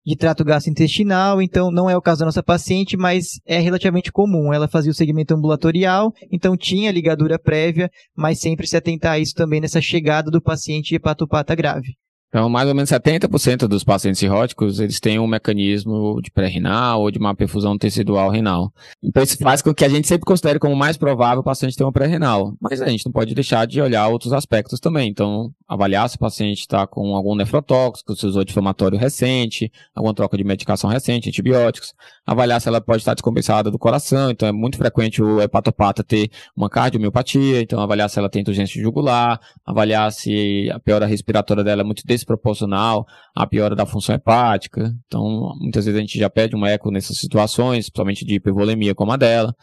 de 0.05 0.15
trato 0.15 0.43
gastrointestinal, 0.45 1.41
então 1.41 1.71
não 1.71 1.89
é 1.89 1.97
o 1.97 2.01
caso 2.01 2.19
da 2.19 2.25
nossa 2.25 2.43
paciente, 2.43 2.95
mas 2.95 3.39
é 3.45 3.59
relativamente 3.59 4.11
comum. 4.11 4.53
Ela 4.53 4.67
fazia 4.67 4.91
o 4.91 4.95
segmento 4.95 5.33
ambulatorial, 5.33 6.13
então 6.31 6.55
tinha 6.55 6.91
ligadura 6.91 7.39
prévia, 7.39 7.89
mas 8.15 8.39
sempre 8.39 8.67
se 8.67 8.77
atentar 8.77 9.13
a 9.13 9.19
isso 9.19 9.33
também 9.33 9.59
nessa 9.59 9.81
chegada 9.81 10.29
do 10.29 10.41
paciente 10.41 10.93
hepatopata 10.93 11.55
grave. 11.55 11.95
Então, 12.29 12.49
mais 12.49 12.67
ou 12.67 12.75
menos 12.75 12.89
70% 12.89 13.67
dos 13.67 13.83
pacientes 13.83 14.19
cirróticos, 14.19 14.79
eles 14.79 14.99
têm 14.99 15.17
um 15.19 15.27
mecanismo 15.27 16.19
de 16.21 16.29
pré-renal 16.29 17.01
ou 17.01 17.09
de 17.09 17.17
uma 17.17 17.33
perfusão 17.33 17.77
tecidual 17.77 18.29
renal. 18.29 18.73
Então, 19.01 19.23
isso 19.23 19.37
faz 19.37 19.61
com 19.61 19.73
que 19.73 19.85
a 19.85 19.89
gente 19.89 20.07
sempre 20.07 20.25
considere 20.25 20.59
como 20.59 20.75
mais 20.75 20.97
provável 20.97 21.39
o 21.39 21.43
paciente 21.43 21.77
ter 21.77 21.83
uma 21.83 21.93
pré-renal. 21.93 22.53
Mas 22.59 22.81
a 22.81 22.89
gente 22.89 23.05
não 23.05 23.13
pode 23.13 23.33
deixar 23.33 23.65
de 23.65 23.79
olhar 23.79 24.07
outros 24.09 24.33
aspectos 24.33 24.81
também. 24.81 25.09
Então, 25.09 25.49
avaliar 25.65 26.09
se 26.09 26.17
o 26.17 26.19
paciente 26.19 26.59
está 26.59 26.85
com 26.85 27.15
algum 27.15 27.35
nefrotóxico, 27.35 28.15
se 28.15 28.25
usou 28.25 28.41
anti-inflamatório 28.41 28.97
recente, 28.97 29.71
alguma 29.95 30.13
troca 30.13 30.35
de 30.35 30.43
medicação 30.43 30.89
recente, 30.89 31.29
antibióticos. 31.29 31.93
Avaliar 32.25 32.59
se 32.59 32.67
ela 32.67 32.81
pode 32.81 32.99
estar 32.99 33.13
descompensada 33.13 33.71
do 33.71 33.79
coração. 33.79 34.29
Então, 34.29 34.47
é 34.47 34.51
muito 34.51 34.77
frequente 34.77 35.23
o 35.23 35.41
hepatopata 35.41 36.03
ter 36.03 36.29
uma 36.53 36.69
cardiomiopatia. 36.69 37.61
Então, 37.61 37.79
avaliar 37.79 38.09
se 38.09 38.19
ela 38.19 38.29
tem 38.29 38.43
urgência 38.45 38.81
jugular. 38.81 39.39
Avaliar 39.65 40.11
se 40.11 40.69
a 40.69 40.79
piora 40.79 41.05
respiratória 41.05 41.63
dela 41.63 41.81
é 41.81 41.85
muito 41.85 42.03
desproporcional 42.25 43.05
à 43.35 43.45
piora 43.45 43.75
da 43.75 43.85
função 43.85 44.15
hepática. 44.15 44.93
Então, 45.05 45.53
muitas 45.59 45.85
vezes 45.85 45.97
a 45.97 46.01
gente 46.01 46.17
já 46.17 46.29
pede 46.29 46.55
um 46.55 46.65
eco 46.65 46.91
nessas 46.91 47.17
situações, 47.17 47.85
principalmente 47.85 48.25
de 48.25 48.35
hipervolemia 48.35 48.95
como 48.95 49.11
a 49.11 49.17
dela. 49.17 49.55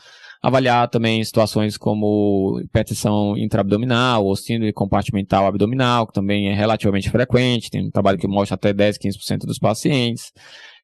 Avaliar 0.43 0.89
também 0.89 1.23
situações 1.23 1.77
como 1.77 2.61
hipertensão 2.65 3.37
intraabdominal 3.37 4.25
ou 4.25 4.35
síndrome 4.35 4.73
compartimental 4.73 5.47
abdominal, 5.47 6.07
que 6.07 6.13
também 6.13 6.49
é 6.49 6.55
relativamente 6.55 7.11
frequente. 7.11 7.71
Tem 7.71 7.87
um 7.87 7.91
trabalho 7.91 8.19
que 8.19 8.27
mostra 8.27 8.55
até 8.55 8.73
10, 8.73 8.99
15% 8.99 9.47
dos 9.47 9.59
pacientes. 9.59 10.33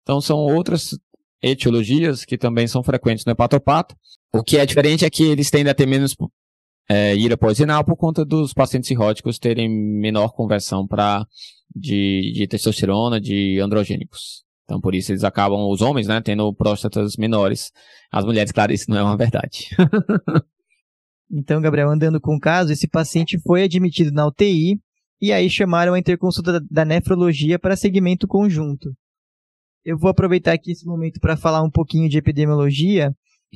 Então, 0.02 0.20
são 0.20 0.38
outras 0.38 0.96
etiologias 1.42 2.24
que 2.24 2.36
também 2.36 2.66
são 2.66 2.82
frequentes 2.82 3.24
no 3.24 3.32
hepatopata. 3.32 3.96
O 4.32 4.42
que 4.42 4.58
é 4.58 4.66
diferente 4.66 5.04
é 5.04 5.10
que 5.10 5.24
eles 5.24 5.50
tendem 5.50 5.70
a 5.70 5.74
ter 5.74 5.86
menos 5.86 6.14
é, 6.88 7.14
ira 7.14 7.36
pós-renal 7.36 7.84
por 7.84 7.96
conta 7.96 8.24
dos 8.24 8.54
pacientes 8.54 8.88
cirróticos 8.88 9.38
terem 9.38 9.68
menor 9.68 10.32
conversão 10.32 10.86
para 10.86 11.26
de, 11.78 12.32
de 12.34 12.46
testosterona, 12.46 13.20
de 13.20 13.60
androgênicos. 13.60 14.44
Então, 14.64 14.80
por 14.80 14.94
isso 14.94 15.10
eles 15.10 15.24
acabam, 15.24 15.66
os 15.70 15.80
homens, 15.80 16.06
né, 16.06 16.20
tendo 16.20 16.52
próstatas 16.52 17.16
menores. 17.16 17.70
As 18.12 18.24
mulheres, 18.24 18.52
claro, 18.52 18.70
isso 18.70 18.90
não 18.90 18.98
é 18.98 19.02
uma 19.02 19.16
verdade. 19.16 19.70
então, 21.32 21.60
Gabriel, 21.62 21.90
andando 21.90 22.20
com 22.20 22.36
o 22.36 22.40
caso, 22.40 22.70
esse 22.70 22.86
paciente 22.86 23.40
foi 23.40 23.62
admitido 23.62 24.12
na 24.12 24.26
UTI 24.26 24.78
e 25.20 25.32
aí 25.32 25.48
chamaram 25.48 25.94
a 25.94 25.98
interconsulta 25.98 26.60
da 26.70 26.84
nefrologia 26.84 27.58
para 27.58 27.76
segmento 27.76 28.28
conjunto. 28.28 28.90
Eu 29.84 29.96
vou 29.96 30.10
aproveitar 30.10 30.52
aqui 30.52 30.72
esse 30.72 30.84
momento 30.84 31.18
para 31.18 31.34
falar 31.34 31.62
um 31.62 31.70
pouquinho 31.70 32.08
de 32.08 32.18
epidemiologia. 32.18 33.10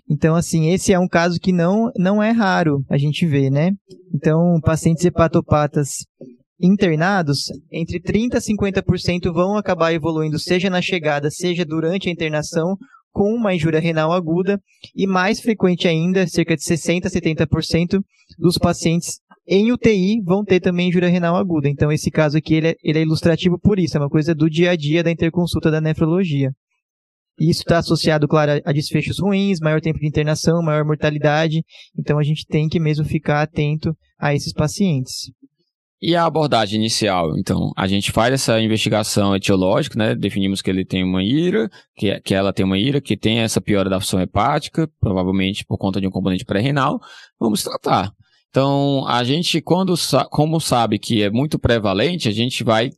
Então, 0.08 0.34
assim, 0.34 0.70
esse 0.70 0.94
é 0.94 0.98
um 0.98 1.06
caso 1.06 1.38
que 1.38 1.52
não, 1.52 1.90
não 1.94 2.22
é 2.22 2.30
raro 2.30 2.82
a 2.88 2.96
gente 2.96 3.26
ver, 3.26 3.50
né? 3.50 3.72
Então, 4.14 4.58
pacientes 4.62 5.04
hepatopatas 5.04 6.06
internados, 6.62 7.46
entre 7.72 8.00
30% 8.00 8.36
a 8.36 8.38
50% 8.38 9.32
vão 9.32 9.56
acabar 9.56 9.92
evoluindo, 9.92 10.38
seja 10.38 10.70
na 10.70 10.80
chegada, 10.80 11.28
seja 11.28 11.64
durante 11.64 12.08
a 12.08 12.12
internação, 12.12 12.76
com 13.10 13.34
uma 13.34 13.54
injúria 13.54 13.80
renal 13.80 14.12
aguda, 14.12 14.58
e 14.94 15.06
mais 15.06 15.40
frequente 15.40 15.86
ainda, 15.88 16.26
cerca 16.26 16.56
de 16.56 16.62
60% 16.62 17.04
a 17.04 17.10
70% 17.10 18.00
dos 18.38 18.56
pacientes 18.56 19.18
em 19.46 19.72
UTI 19.72 20.22
vão 20.22 20.44
ter 20.44 20.60
também 20.60 20.88
injúria 20.88 21.08
renal 21.08 21.36
aguda. 21.36 21.68
Então, 21.68 21.90
esse 21.90 22.10
caso 22.10 22.38
aqui 22.38 22.54
ele 22.54 22.68
é, 22.68 22.74
ele 22.82 23.00
é 23.00 23.02
ilustrativo 23.02 23.58
por 23.58 23.78
isso, 23.78 23.96
é 23.96 24.00
uma 24.00 24.08
coisa 24.08 24.34
do 24.34 24.48
dia 24.48 24.70
a 24.70 24.76
dia 24.76 25.02
da 25.02 25.10
interconsulta 25.10 25.70
da 25.70 25.80
nefrologia. 25.80 26.52
Isso 27.38 27.62
está 27.62 27.78
associado, 27.78 28.28
claro, 28.28 28.60
a 28.64 28.72
desfechos 28.72 29.18
ruins, 29.18 29.58
maior 29.58 29.80
tempo 29.80 29.98
de 29.98 30.06
internação, 30.06 30.62
maior 30.62 30.84
mortalidade. 30.84 31.64
Então, 31.98 32.18
a 32.18 32.22
gente 32.22 32.46
tem 32.46 32.68
que 32.68 32.78
mesmo 32.78 33.04
ficar 33.04 33.42
atento 33.42 33.96
a 34.18 34.34
esses 34.34 34.52
pacientes. 34.52 35.32
E 36.04 36.16
a 36.16 36.26
abordagem 36.26 36.80
inicial? 36.80 37.38
Então, 37.38 37.70
a 37.76 37.86
gente 37.86 38.10
faz 38.10 38.34
essa 38.34 38.60
investigação 38.60 39.36
etiológica, 39.36 39.96
né? 39.96 40.16
Definimos 40.16 40.60
que 40.60 40.68
ele 40.68 40.84
tem 40.84 41.04
uma 41.04 41.22
ira, 41.22 41.70
que, 41.94 42.20
que 42.22 42.34
ela 42.34 42.52
tem 42.52 42.66
uma 42.66 42.76
ira, 42.76 43.00
que 43.00 43.16
tem 43.16 43.38
essa 43.38 43.60
piora 43.60 43.88
da 43.88 44.00
função 44.00 44.20
hepática, 44.20 44.90
provavelmente 44.98 45.64
por 45.64 45.78
conta 45.78 46.00
de 46.00 46.08
um 46.08 46.10
componente 46.10 46.44
pré-renal. 46.44 46.98
Vamos 47.38 47.62
tratar. 47.62 48.12
Então, 48.50 49.06
a 49.06 49.22
gente, 49.22 49.60
quando 49.60 49.94
como 50.28 50.60
sabe 50.60 50.98
que 50.98 51.22
é 51.22 51.30
muito 51.30 51.56
prevalente, 51.56 52.28
a 52.28 52.32
gente 52.32 52.64
vai 52.64 52.90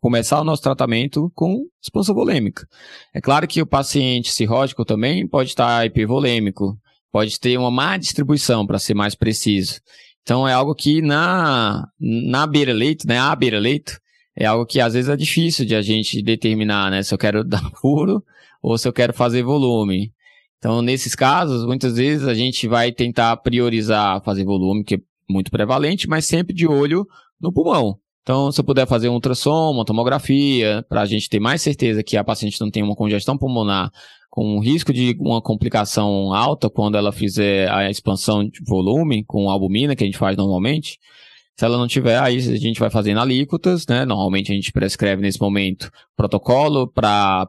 começar 0.00 0.40
o 0.40 0.44
nosso 0.44 0.62
tratamento 0.62 1.30
com 1.34 1.66
expansão 1.82 2.14
volêmica. 2.14 2.66
É 3.14 3.20
claro 3.20 3.46
que 3.46 3.60
o 3.60 3.66
paciente 3.66 4.32
cirrótico 4.32 4.82
também 4.82 5.28
pode 5.28 5.50
estar 5.50 5.84
hipervolêmico, 5.84 6.74
pode 7.12 7.38
ter 7.38 7.58
uma 7.58 7.70
má 7.70 7.98
distribuição, 7.98 8.66
para 8.66 8.78
ser 8.78 8.94
mais 8.94 9.14
preciso. 9.14 9.78
Então 10.26 10.46
é 10.46 10.52
algo 10.52 10.74
que 10.74 11.00
na, 11.00 11.86
na 12.00 12.48
beira-leito, 12.48 13.06
né, 13.06 13.16
a 13.16 13.32
beira-leito, 13.36 13.96
é 14.34 14.44
algo 14.44 14.66
que 14.66 14.80
às 14.80 14.94
vezes 14.94 15.08
é 15.08 15.16
difícil 15.16 15.64
de 15.64 15.76
a 15.76 15.80
gente 15.80 16.20
determinar, 16.20 16.90
né, 16.90 17.00
se 17.04 17.14
eu 17.14 17.18
quero 17.18 17.44
dar 17.46 17.70
puro 17.80 18.24
ou 18.60 18.76
se 18.76 18.88
eu 18.88 18.92
quero 18.92 19.12
fazer 19.12 19.44
volume. 19.44 20.12
Então, 20.58 20.82
nesses 20.82 21.14
casos, 21.14 21.64
muitas 21.64 21.94
vezes 21.96 22.26
a 22.26 22.34
gente 22.34 22.66
vai 22.66 22.90
tentar 22.90 23.36
priorizar 23.36 24.20
fazer 24.24 24.44
volume, 24.44 24.82
que 24.82 24.96
é 24.96 24.98
muito 25.30 25.48
prevalente, 25.48 26.08
mas 26.08 26.24
sempre 26.24 26.52
de 26.52 26.66
olho 26.66 27.06
no 27.40 27.52
pulmão. 27.52 27.96
Então, 28.22 28.50
se 28.50 28.60
eu 28.60 28.64
puder 28.64 28.88
fazer 28.88 29.08
um 29.08 29.14
ultrassom, 29.14 29.70
uma 29.70 29.84
tomografia, 29.84 30.84
para 30.88 31.02
a 31.02 31.06
gente 31.06 31.28
ter 31.28 31.38
mais 31.38 31.62
certeza 31.62 32.02
que 32.02 32.16
a 32.16 32.24
paciente 32.24 32.60
não 32.60 32.68
tem 32.68 32.82
uma 32.82 32.96
congestão 32.96 33.38
pulmonar 33.38 33.92
com 34.36 34.60
risco 34.60 34.92
de 34.92 35.16
uma 35.18 35.40
complicação 35.40 36.34
alta 36.34 36.68
quando 36.68 36.98
ela 36.98 37.10
fizer 37.10 37.70
a 37.70 37.88
expansão 37.90 38.46
de 38.46 38.62
volume 38.62 39.24
com 39.24 39.48
albumina, 39.48 39.96
que 39.96 40.04
a 40.04 40.06
gente 40.06 40.18
faz 40.18 40.36
normalmente. 40.36 40.98
Se 41.58 41.64
ela 41.64 41.78
não 41.78 41.88
tiver, 41.88 42.20
aí 42.20 42.36
a 42.36 42.56
gente 42.58 42.78
vai 42.78 42.90
fazendo 42.90 43.18
alíquotas, 43.18 43.86
né? 43.86 44.04
Normalmente 44.04 44.52
a 44.52 44.54
gente 44.54 44.70
prescreve 44.72 45.22
nesse 45.22 45.40
momento 45.40 45.90
protocolo 46.14 46.86
para 46.86 47.48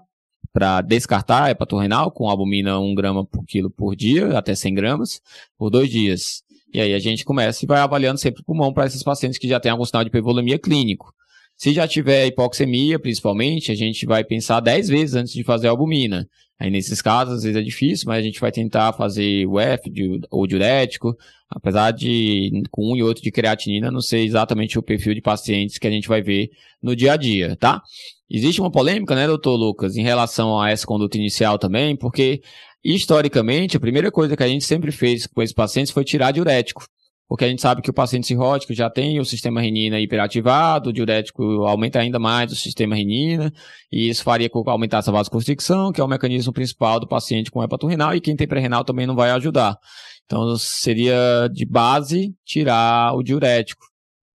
para 0.54 0.80
descartar 0.80 1.52
hepatorrenal 1.52 2.10
com 2.10 2.30
albumina 2.30 2.80
1 2.80 2.95
grama 2.95 3.26
por 3.26 3.45
quilo 3.45 3.69
por 3.69 3.93
dia, 3.93 4.38
até 4.38 4.56
100 4.56 4.73
gramas, 4.73 5.21
por 5.58 5.69
dois 5.69 5.89
dias. 5.89 6.41
E 6.73 6.80
aí 6.80 6.93
a 6.93 7.00
gente 7.00 7.26
começa 7.26 7.65
e 7.65 7.67
vai 7.67 7.82
avaliando 7.82 8.17
sempre 8.17 8.41
o 8.41 8.45
pulmão 8.45 8.73
para 8.73 8.86
esses 8.88 9.04
pacientes 9.04 9.38
que 9.38 9.47
já 9.47 9.60
têm 9.60 9.71
algum 9.71 9.84
sinal 9.84 10.06
de 10.06 10.08
hipervolemia 10.08 10.58
clínico. 10.58 11.13
Se 11.58 11.73
já 11.73 11.86
tiver 11.88 12.28
hipoxemia, 12.28 12.97
principalmente, 12.97 13.71
a 13.71 13.76
gente 13.76 14.06
vai 14.06 14.23
pensar 14.23 14.62
10 14.62 14.88
vezes 14.88 15.15
antes 15.15 15.34
de 15.34 15.43
fazer 15.43 15.67
a 15.67 15.71
albumina. 15.71 16.26
Aí 16.59 16.71
nesses 16.71 17.01
casos, 17.01 17.35
às 17.35 17.43
vezes 17.43 17.57
é 17.57 17.61
difícil, 17.61 18.05
mas 18.07 18.17
a 18.17 18.21
gente 18.21 18.39
vai 18.39 18.51
tentar 18.51 18.91
fazer 18.93 19.45
o 19.45 19.59
F 19.59 19.91
ou 20.31 20.47
diurético, 20.47 21.15
apesar 21.49 21.91
de 21.91 22.63
com 22.71 22.91
um 22.91 22.95
e 22.95 23.03
outro 23.03 23.21
de 23.21 23.31
creatinina 23.31 23.91
não 23.91 24.01
ser 24.01 24.19
exatamente 24.19 24.77
o 24.77 24.83
perfil 24.83 25.13
de 25.13 25.21
pacientes 25.21 25.77
que 25.77 25.87
a 25.87 25.91
gente 25.91 26.07
vai 26.07 26.21
ver 26.21 26.49
no 26.81 26.95
dia 26.95 27.13
a 27.13 27.17
dia, 27.17 27.55
tá? 27.55 27.81
Existe 28.29 28.59
uma 28.59 28.71
polêmica, 28.71 29.15
né, 29.15 29.27
doutor 29.27 29.55
Lucas, 29.55 29.95
em 29.95 30.03
relação 30.03 30.59
a 30.59 30.69
essa 30.69 30.85
conduta 30.85 31.17
inicial 31.17 31.59
também, 31.59 31.95
porque 31.95 32.41
historicamente 32.83 33.77
a 33.77 33.79
primeira 33.79 34.11
coisa 34.11 34.35
que 34.35 34.43
a 34.43 34.47
gente 34.47 34.65
sempre 34.65 34.91
fez 34.91 35.27
com 35.27 35.41
esses 35.41 35.53
pacientes 35.53 35.91
foi 35.91 36.03
tirar 36.03 36.31
diurético 36.31 36.85
porque 37.27 37.43
a 37.43 37.47
gente 37.49 37.61
sabe 37.61 37.81
que 37.81 37.89
o 37.89 37.93
paciente 37.93 38.25
cirrótico 38.25 38.73
já 38.73 38.89
tem 38.89 39.19
o 39.19 39.25
sistema 39.25 39.59
renina 39.59 39.99
hiperativado, 39.99 40.89
o 40.89 40.93
diurético 40.93 41.43
aumenta 41.65 41.99
ainda 41.99 42.17
mais 42.17 42.51
o 42.51 42.55
sistema 42.55 42.95
renina, 42.95 43.51
e 43.91 44.07
isso 44.07 44.23
faria 44.23 44.49
com 44.49 44.63
que 44.63 44.69
aumentasse 44.69 45.09
a 45.09 45.13
vasoconstricção, 45.13 45.91
que 45.91 45.99
é 45.99 46.03
o 46.03 46.07
mecanismo 46.07 46.53
principal 46.53 46.99
do 46.99 47.07
paciente 47.07 47.51
com 47.51 47.61
hepatorrenal, 47.61 48.15
e 48.15 48.21
quem 48.21 48.35
tem 48.35 48.47
pré-renal 48.47 48.85
também 48.85 49.05
não 49.05 49.15
vai 49.15 49.31
ajudar. 49.31 49.77
Então, 50.25 50.57
seria 50.57 51.49
de 51.51 51.65
base 51.65 52.33
tirar 52.45 53.13
o 53.13 53.21
diurético. 53.21 53.85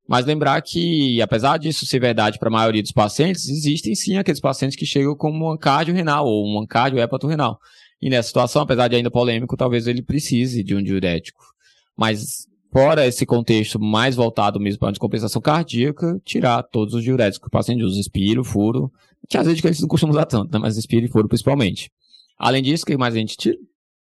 Mas 0.06 0.26
lembrar 0.26 0.60
que, 0.60 1.22
apesar 1.22 1.58
disso 1.58 1.86
ser 1.86 1.98
verdade 1.98 2.38
para 2.38 2.48
a 2.48 2.52
maioria 2.52 2.82
dos 2.82 2.92
pacientes, 2.92 3.48
existem 3.48 3.94
sim 3.94 4.16
aqueles 4.18 4.40
pacientes 4.40 4.76
que 4.76 4.84
chegam 4.84 5.16
com 5.16 5.30
uma 5.30 5.56
cardio-renal 5.56 6.26
ou 6.26 6.44
uma 6.44 6.66
cardio-hepatorrenal. 6.66 7.58
E 8.00 8.10
nessa 8.10 8.28
situação, 8.28 8.62
apesar 8.62 8.88
de 8.88 8.96
ainda 8.96 9.10
polêmico, 9.10 9.56
talvez 9.56 9.86
ele 9.86 10.02
precise 10.02 10.62
de 10.62 10.74
um 10.74 10.82
diurético. 10.82 11.42
Mas 11.96 12.46
fora 12.72 13.06
esse 13.06 13.26
contexto 13.26 13.78
mais 13.78 14.16
voltado 14.16 14.58
mesmo 14.58 14.80
para 14.80 14.88
a 14.88 14.92
descompensação 14.92 15.42
cardíaca, 15.42 16.18
tirar 16.24 16.62
todos 16.62 16.94
os 16.94 17.04
diuréticos 17.04 17.38
que 17.38 17.48
o 17.48 17.50
paciente 17.50 17.84
usa, 17.84 18.00
espiro, 18.00 18.42
furo, 18.42 18.90
que 19.28 19.36
às 19.36 19.46
vezes 19.46 19.62
eles 19.62 19.80
não 19.80 19.88
costumam 19.88 20.14
usar 20.14 20.24
tanto, 20.24 20.52
né? 20.52 20.58
mas 20.58 20.76
espiro 20.76 21.04
e 21.04 21.08
furo 21.08 21.28
principalmente. 21.28 21.90
Além 22.38 22.62
disso, 22.62 22.82
o 22.84 22.86
que 22.86 22.96
mais 22.96 23.14
a 23.14 23.18
gente 23.18 23.36
tira? 23.36 23.56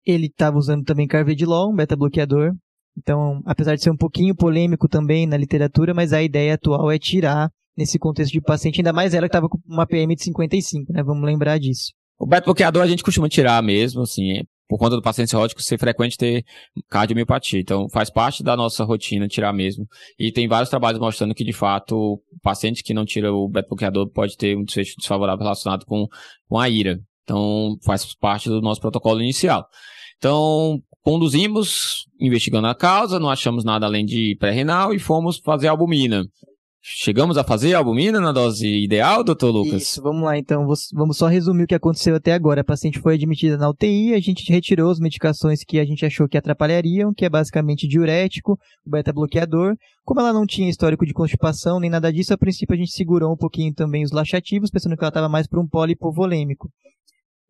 Ele 0.05 0.27
estava 0.27 0.57
usando 0.57 0.83
também 0.83 1.07
carvedilol, 1.07 1.71
um 1.71 1.75
beta-bloqueador. 1.75 2.53
Então, 2.97 3.41
apesar 3.45 3.75
de 3.75 3.83
ser 3.83 3.91
um 3.91 3.97
pouquinho 3.97 4.35
polêmico 4.35 4.87
também 4.87 5.25
na 5.25 5.37
literatura, 5.37 5.93
mas 5.93 6.13
a 6.13 6.21
ideia 6.21 6.53
atual 6.53 6.91
é 6.91 6.99
tirar 6.99 7.49
nesse 7.77 7.97
contexto 7.97 8.33
de 8.33 8.41
paciente, 8.41 8.79
ainda 8.79 8.93
mais 8.93 9.13
ela 9.13 9.27
que 9.27 9.29
estava 9.29 9.47
com 9.47 9.57
uma 9.65 9.85
PM 9.85 10.15
de 10.15 10.23
55, 10.23 10.91
né? 10.91 11.03
Vamos 11.03 11.25
lembrar 11.25 11.57
disso. 11.57 11.91
O 12.19 12.27
beta-bloqueador 12.27 12.83
a 12.83 12.87
gente 12.87 13.03
costuma 13.03 13.29
tirar 13.29 13.61
mesmo, 13.63 14.01
assim, 14.01 14.43
por 14.71 14.77
conta 14.77 14.95
do 14.95 15.01
paciente 15.01 15.29
cirrótico 15.29 15.61
ser 15.61 15.77
frequente 15.77 16.15
ter 16.15 16.45
cardiomiopatia. 16.89 17.59
Então, 17.59 17.89
faz 17.89 18.09
parte 18.09 18.41
da 18.41 18.55
nossa 18.55 18.85
rotina 18.85 19.27
tirar 19.27 19.51
mesmo. 19.51 19.85
E 20.17 20.31
tem 20.31 20.47
vários 20.47 20.69
trabalhos 20.69 20.97
mostrando 20.97 21.35
que, 21.35 21.43
de 21.43 21.51
fato, 21.51 21.93
o 21.93 22.21
paciente 22.41 22.81
que 22.81 22.93
não 22.93 23.03
tira 23.03 23.33
o 23.33 23.49
beta-bloqueador 23.49 24.09
pode 24.09 24.37
ter 24.37 24.57
um 24.57 24.63
desfecho 24.63 24.95
desfavorável 24.97 25.43
relacionado 25.43 25.85
com, 25.85 26.07
com 26.47 26.57
a 26.57 26.69
ira. 26.69 27.01
Então, 27.23 27.75
faz 27.83 28.15
parte 28.15 28.47
do 28.47 28.61
nosso 28.61 28.79
protocolo 28.79 29.21
inicial. 29.21 29.67
Então, 30.17 30.79
conduzimos, 31.01 32.05
investigando 32.17 32.67
a 32.67 32.73
causa, 32.73 33.19
não 33.19 33.29
achamos 33.29 33.65
nada 33.65 33.85
além 33.85 34.05
de 34.05 34.37
pré-renal 34.39 34.93
e 34.93 34.99
fomos 34.99 35.37
fazer 35.39 35.67
albumina. 35.67 36.23
Chegamos 36.83 37.37
a 37.37 37.43
fazer 37.43 37.75
a 37.75 37.77
albumina 37.77 38.19
na 38.19 38.31
dose 38.31 38.67
ideal, 38.67 39.23
doutor 39.23 39.51
Lucas? 39.51 39.83
Isso, 39.83 40.01
vamos 40.01 40.23
lá 40.23 40.35
então. 40.35 40.65
Vamos 40.93 41.15
só 41.15 41.27
resumir 41.27 41.63
o 41.63 41.67
que 41.67 41.75
aconteceu 41.75 42.15
até 42.15 42.33
agora. 42.33 42.61
A 42.61 42.63
paciente 42.63 42.99
foi 42.99 43.13
admitida 43.13 43.55
na 43.55 43.69
UTI, 43.69 44.15
a 44.15 44.19
gente 44.19 44.51
retirou 44.51 44.89
as 44.89 44.99
medicações 44.99 45.63
que 45.63 45.79
a 45.79 45.85
gente 45.85 46.03
achou 46.03 46.27
que 46.27 46.39
atrapalhariam, 46.39 47.13
que 47.13 47.23
é 47.23 47.29
basicamente 47.29 47.87
diurético, 47.87 48.57
beta-bloqueador. 48.83 49.75
Como 50.03 50.21
ela 50.21 50.33
não 50.33 50.47
tinha 50.47 50.71
histórico 50.71 51.05
de 51.05 51.13
constipação 51.13 51.79
nem 51.79 51.89
nada 51.89 52.11
disso, 52.11 52.33
a 52.33 52.37
princípio 52.37 52.73
a 52.73 52.77
gente 52.77 52.91
segurou 52.91 53.31
um 53.31 53.37
pouquinho 53.37 53.71
também 53.75 54.03
os 54.03 54.11
laxativos, 54.11 54.71
pensando 54.71 54.97
que 54.97 55.03
ela 55.03 55.09
estava 55.09 55.29
mais 55.29 55.45
para 55.45 55.59
um 55.59 55.67
polipovolêmico. 55.67 56.67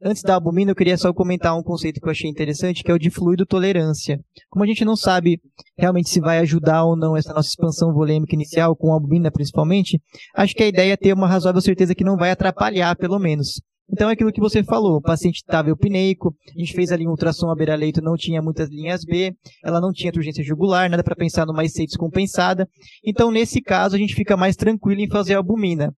Antes 0.04 0.24
da 0.24 0.34
albumina, 0.34 0.72
eu 0.72 0.76
queria 0.76 0.98
só 0.98 1.14
comentar 1.14 1.56
um 1.56 1.62
conceito 1.62 2.02
que 2.02 2.08
eu 2.08 2.12
achei 2.12 2.28
interessante, 2.28 2.84
que 2.84 2.90
é 2.90 2.94
o 2.94 2.98
de 2.98 3.12
fluido 3.12 3.46
tolerância. 3.46 4.20
Como 4.50 4.64
a 4.64 4.68
gente 4.68 4.84
não 4.84 4.96
sabe 4.96 5.40
realmente 5.78 6.10
se 6.10 6.20
vai 6.20 6.40
ajudar 6.40 6.86
ou 6.86 6.98
não 6.98 7.16
essa 7.16 7.32
nossa 7.32 7.50
expansão 7.50 7.94
volêmica 7.94 8.34
inicial, 8.34 8.76
com 8.76 8.90
a 8.90 8.96
albumina 8.96 9.30
principalmente, 9.30 10.02
acho 10.36 10.56
que 10.56 10.64
a 10.64 10.68
ideia 10.68 10.94
é 10.94 10.98
ter 10.98 11.14
uma 11.14 11.28
razoável 11.28 11.62
certeza 11.62 11.94
que 11.94 12.04
não 12.04 12.18
vai 12.18 12.32
atrapalhar, 12.32 12.96
pelo 12.96 13.20
menos. 13.20 13.62
Então 13.94 14.10
é 14.10 14.14
aquilo 14.14 14.32
que 14.32 14.40
você 14.40 14.64
falou, 14.64 14.96
o 14.96 15.02
paciente 15.02 15.36
estava 15.36 15.70
eupineico, 15.70 16.34
a 16.56 16.60
gente 16.60 16.74
fez 16.74 16.92
ali 16.92 17.06
um 17.06 17.12
ultrassom 17.12 17.52
à 17.52 17.56
beira-leito, 17.56 18.02
não 18.02 18.16
tinha 18.16 18.42
muitas 18.42 18.70
linhas 18.70 19.04
B, 19.04 19.36
ela 19.64 19.80
não 19.80 19.92
tinha 19.92 20.12
urgência 20.16 20.44
jugular, 20.44 20.90
nada 20.90 21.04
para 21.04 21.16
pensar 21.16 21.46
numa 21.46 21.64
IC 21.64 21.86
descompensada. 21.86 22.68
Então 23.06 23.30
nesse 23.30 23.62
caso 23.62 23.96
a 23.96 24.00
gente 24.00 24.16
fica 24.16 24.36
mais 24.36 24.56
tranquilo 24.56 25.02
em 25.02 25.10
fazer 25.10 25.36
a 25.36 25.38
albumina. 25.38 25.94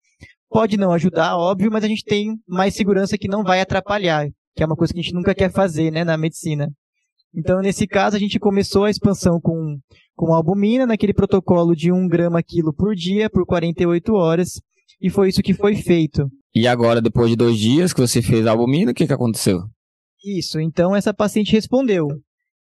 Pode 0.53 0.77
não 0.77 0.93
ajudar, 0.93 1.37
óbvio, 1.37 1.71
mas 1.73 1.83
a 1.83 1.89
gente 1.89 2.05
tem 2.05 2.37
mais 2.47 2.75
segurança 2.75 3.17
que 3.17 3.27
não 3.27 3.43
vai 3.43 3.61
atrapalhar, 3.61 4.29
que 4.55 4.63
é 4.63 4.67
uma 4.67 4.77
coisa 4.77 4.93
que 4.93 5.01
a 5.01 5.03
gente 5.03 5.15
nunca 5.15 5.35
quer 5.35 5.51
fazer, 5.51 5.91
né, 5.91 6.05
na 6.05 6.17
medicina. 6.17 6.69
Então, 7.35 7.61
nesse 7.61 7.87
caso, 7.87 8.17
a 8.17 8.19
gente 8.19 8.39
começou 8.39 8.85
a 8.85 8.91
expansão 8.91 9.41
com, 9.41 9.79
com 10.15 10.35
albumina 10.35 10.87
naquele 10.87 11.15
protocolo 11.15 11.75
de 11.75 11.91
1 11.91 12.07
grama 12.07 12.43
quilo 12.43 12.75
por 12.75 12.95
dia 12.95 13.31
por 13.31 13.47
48 13.47 14.13
horas. 14.13 14.61
E 15.01 15.09
foi 15.09 15.31
isso 15.31 15.43
que 15.43 15.55
foi 15.55 15.75
feito. 15.75 16.29
E 16.55 16.69
agora, 16.69 17.01
depois 17.01 17.31
de 17.31 17.37
dois 17.37 17.59
dias 17.59 17.95
que 17.95 18.01
você 18.01 18.21
fez 18.21 18.47
a 18.47 18.51
albumina, 18.51 18.93
o 18.93 18.95
que, 18.95 19.07
que 19.07 19.13
aconteceu? 19.13 19.63
Isso, 20.23 20.61
então 20.61 20.95
essa 20.95 21.15
paciente 21.15 21.53
respondeu. 21.53 22.09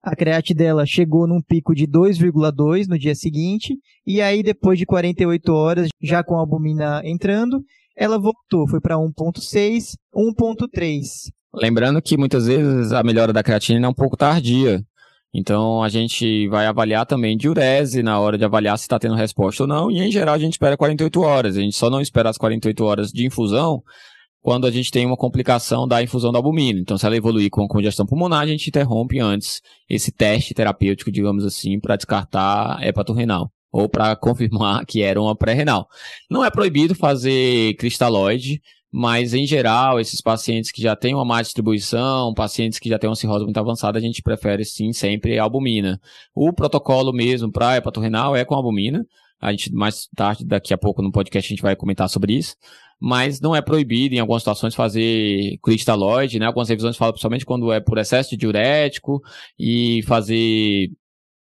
A 0.03 0.15
create 0.15 0.53
dela 0.55 0.83
chegou 0.83 1.27
num 1.27 1.41
pico 1.41 1.75
de 1.75 1.85
2,2 1.85 2.87
no 2.87 2.97
dia 2.97 3.13
seguinte, 3.13 3.77
e 4.05 4.19
aí 4.19 4.41
depois 4.41 4.79
de 4.79 4.85
48 4.85 5.53
horas, 5.53 5.89
já 6.01 6.23
com 6.23 6.35
a 6.35 6.39
albumina 6.39 7.01
entrando, 7.05 7.63
ela 7.95 8.17
voltou, 8.17 8.67
foi 8.67 8.81
para 8.81 8.95
1,6, 8.95 9.95
1,3. 10.15 11.03
Lembrando 11.53 12.01
que 12.01 12.17
muitas 12.17 12.47
vezes 12.47 12.91
a 12.93 13.03
melhora 13.03 13.31
da 13.31 13.43
creatina 13.43 13.85
é 13.85 13.89
um 13.89 13.93
pouco 13.93 14.17
tardia. 14.17 14.81
Então 15.33 15.83
a 15.83 15.87
gente 15.87 16.47
vai 16.49 16.65
avaliar 16.65 17.05
também 17.05 17.37
diurese 17.37 18.01
na 18.01 18.19
hora 18.19 18.37
de 18.37 18.43
avaliar 18.43 18.77
se 18.77 18.83
está 18.85 18.97
tendo 18.97 19.15
resposta 19.15 19.63
ou 19.63 19.67
não, 19.67 19.91
e 19.91 19.99
em 19.99 20.11
geral 20.11 20.33
a 20.33 20.39
gente 20.39 20.53
espera 20.53 20.75
48 20.75 21.21
horas. 21.21 21.57
A 21.57 21.61
gente 21.61 21.75
só 21.75 21.89
não 21.89 22.01
espera 22.01 22.29
as 22.29 22.37
48 22.37 22.83
horas 22.83 23.11
de 23.11 23.25
infusão 23.25 23.83
quando 24.41 24.65
a 24.65 24.71
gente 24.71 24.91
tem 24.91 25.05
uma 25.05 25.15
complicação 25.15 25.87
da 25.87 26.01
infusão 26.01 26.31
da 26.31 26.39
albumina. 26.39 26.79
Então, 26.79 26.97
se 26.97 27.05
ela 27.05 27.15
evoluir 27.15 27.49
com 27.49 27.67
congestão 27.67 28.05
pulmonar, 28.05 28.41
a 28.41 28.47
gente 28.47 28.67
interrompe 28.67 29.19
antes 29.19 29.61
esse 29.87 30.11
teste 30.11 30.53
terapêutico, 30.53 31.11
digamos 31.11 31.45
assim, 31.45 31.79
para 31.79 31.95
descartar 31.95 32.81
hepatorrenal 32.83 33.51
ou 33.71 33.87
para 33.87 34.15
confirmar 34.17 34.85
que 34.85 35.01
era 35.01 35.21
uma 35.21 35.35
pré-renal. 35.35 35.87
Não 36.29 36.43
é 36.43 36.49
proibido 36.49 36.95
fazer 36.95 37.75
cristalóide, 37.75 38.59
mas 38.91 39.33
em 39.33 39.45
geral, 39.45 39.99
esses 39.99 40.19
pacientes 40.19 40.71
que 40.71 40.81
já 40.81 40.95
têm 40.95 41.13
uma 41.13 41.23
má 41.23 41.41
distribuição, 41.41 42.33
pacientes 42.33 42.79
que 42.79 42.89
já 42.89 42.97
têm 42.97 43.09
uma 43.09 43.15
cirrose 43.15 43.45
muito 43.45 43.59
avançada, 43.59 43.99
a 43.99 44.01
gente 44.01 44.23
prefere 44.23 44.65
sim 44.65 44.91
sempre 44.91 45.37
albumina. 45.37 45.99
O 46.33 46.51
protocolo 46.51 47.13
mesmo 47.13 47.51
para 47.51 47.77
hepatorrenal 47.77 48.35
é 48.35 48.43
com 48.43 48.55
albumina. 48.55 49.05
A 49.39 49.51
gente 49.51 49.71
mais 49.73 50.07
tarde, 50.15 50.45
daqui 50.45 50.73
a 50.73 50.77
pouco 50.77 51.01
no 51.01 51.11
podcast, 51.11 51.47
a 51.47 51.53
gente 51.55 51.63
vai 51.63 51.75
comentar 51.75 52.09
sobre 52.09 52.33
isso 52.33 52.55
mas 53.01 53.41
não 53.41 53.55
é 53.55 53.61
proibido 53.61 54.13
em 54.13 54.19
algumas 54.19 54.43
situações 54.43 54.75
fazer 54.75 55.57
cristalóide, 55.63 56.37
né? 56.37 56.45
Algumas 56.45 56.69
revisões 56.69 56.95
falam 56.95 57.13
principalmente 57.13 57.45
quando 57.45 57.71
é 57.73 57.79
por 57.79 57.97
excesso 57.97 58.29
de 58.29 58.37
diurético 58.37 59.21
e 59.57 60.03
fazer 60.03 60.91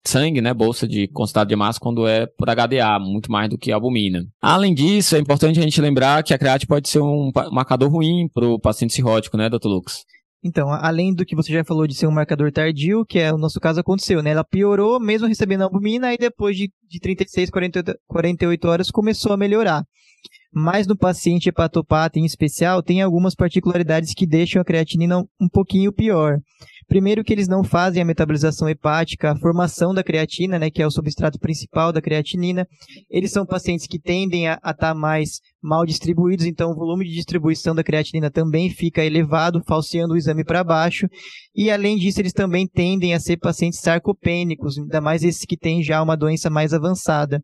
sangue, 0.06 0.40
né, 0.40 0.54
bolsa 0.54 0.86
de 0.86 1.06
concentrado 1.08 1.48
de 1.48 1.56
massa 1.56 1.80
quando 1.80 2.06
é 2.06 2.26
por 2.26 2.48
HDA, 2.48 2.98
muito 2.98 3.30
mais 3.30 3.48
do 3.48 3.58
que 3.58 3.70
albumina. 3.70 4.26
Além 4.40 4.72
disso, 4.72 5.16
é 5.16 5.18
importante 5.18 5.58
a 5.58 5.62
gente 5.62 5.80
lembrar 5.80 6.22
que 6.22 6.32
a 6.32 6.38
create 6.38 6.66
pode 6.66 6.88
ser 6.88 7.00
um 7.00 7.30
marcador 7.52 7.90
ruim 7.90 8.28
para 8.32 8.46
o 8.46 8.58
paciente 8.58 8.94
cirrótico, 8.94 9.36
né, 9.36 9.50
Dr. 9.50 9.66
Lucas? 9.66 10.04
Então, 10.42 10.70
além 10.70 11.12
do 11.12 11.24
que 11.24 11.34
você 11.34 11.52
já 11.52 11.64
falou 11.64 11.86
de 11.86 11.94
ser 11.94 12.06
um 12.06 12.12
marcador 12.12 12.52
tardio, 12.52 13.04
que 13.04 13.18
é 13.18 13.32
o 13.32 13.38
nosso 13.38 13.58
caso 13.58 13.80
aconteceu, 13.80 14.22
né? 14.22 14.30
Ela 14.30 14.44
piorou 14.44 15.00
mesmo 15.00 15.26
recebendo 15.26 15.62
albumina 15.62 16.14
e 16.14 16.18
depois 16.18 16.56
de, 16.56 16.70
de 16.88 17.00
36, 17.00 17.50
48, 17.50 17.94
48 18.06 18.68
horas 18.68 18.90
começou 18.90 19.32
a 19.32 19.36
melhorar. 19.36 19.84
Mas 20.52 20.86
no 20.86 20.96
paciente 20.96 21.48
hepatopata 21.48 22.18
em 22.18 22.24
especial, 22.24 22.82
tem 22.82 23.02
algumas 23.02 23.34
particularidades 23.34 24.14
que 24.14 24.26
deixam 24.26 24.62
a 24.62 24.64
creatinina 24.64 25.24
um 25.40 25.48
pouquinho 25.48 25.92
pior. 25.92 26.38
Primeiro 26.88 27.22
que 27.22 27.34
eles 27.34 27.46
não 27.46 27.62
fazem 27.62 28.00
a 28.00 28.04
metabolização 28.04 28.66
hepática, 28.66 29.30
a 29.30 29.38
formação 29.38 29.92
da 29.92 30.02
creatina, 30.02 30.58
né, 30.58 30.70
que 30.70 30.80
é 30.80 30.86
o 30.86 30.90
substrato 30.90 31.38
principal 31.38 31.92
da 31.92 32.00
creatinina. 32.00 32.66
Eles 33.10 33.30
são 33.30 33.44
pacientes 33.44 33.86
que 33.86 34.00
tendem 34.00 34.48
a 34.48 34.54
estar 34.54 34.74
tá 34.74 34.94
mais 34.94 35.40
mal 35.62 35.84
distribuídos, 35.84 36.46
então 36.46 36.70
o 36.70 36.74
volume 36.74 37.04
de 37.04 37.12
distribuição 37.12 37.74
da 37.74 37.84
creatinina 37.84 38.30
também 38.30 38.70
fica 38.70 39.04
elevado, 39.04 39.62
falseando 39.68 40.14
o 40.14 40.16
exame 40.16 40.44
para 40.44 40.64
baixo. 40.64 41.06
E 41.54 41.70
além 41.70 41.98
disso, 41.98 42.22
eles 42.22 42.32
também 42.32 42.66
tendem 42.66 43.12
a 43.12 43.20
ser 43.20 43.36
pacientes 43.36 43.80
sarcopênicos, 43.80 44.78
ainda 44.78 45.00
mais 45.00 45.22
esses 45.22 45.44
que 45.44 45.58
têm 45.58 45.82
já 45.82 46.02
uma 46.02 46.16
doença 46.16 46.48
mais 46.48 46.72
avançada. 46.72 47.42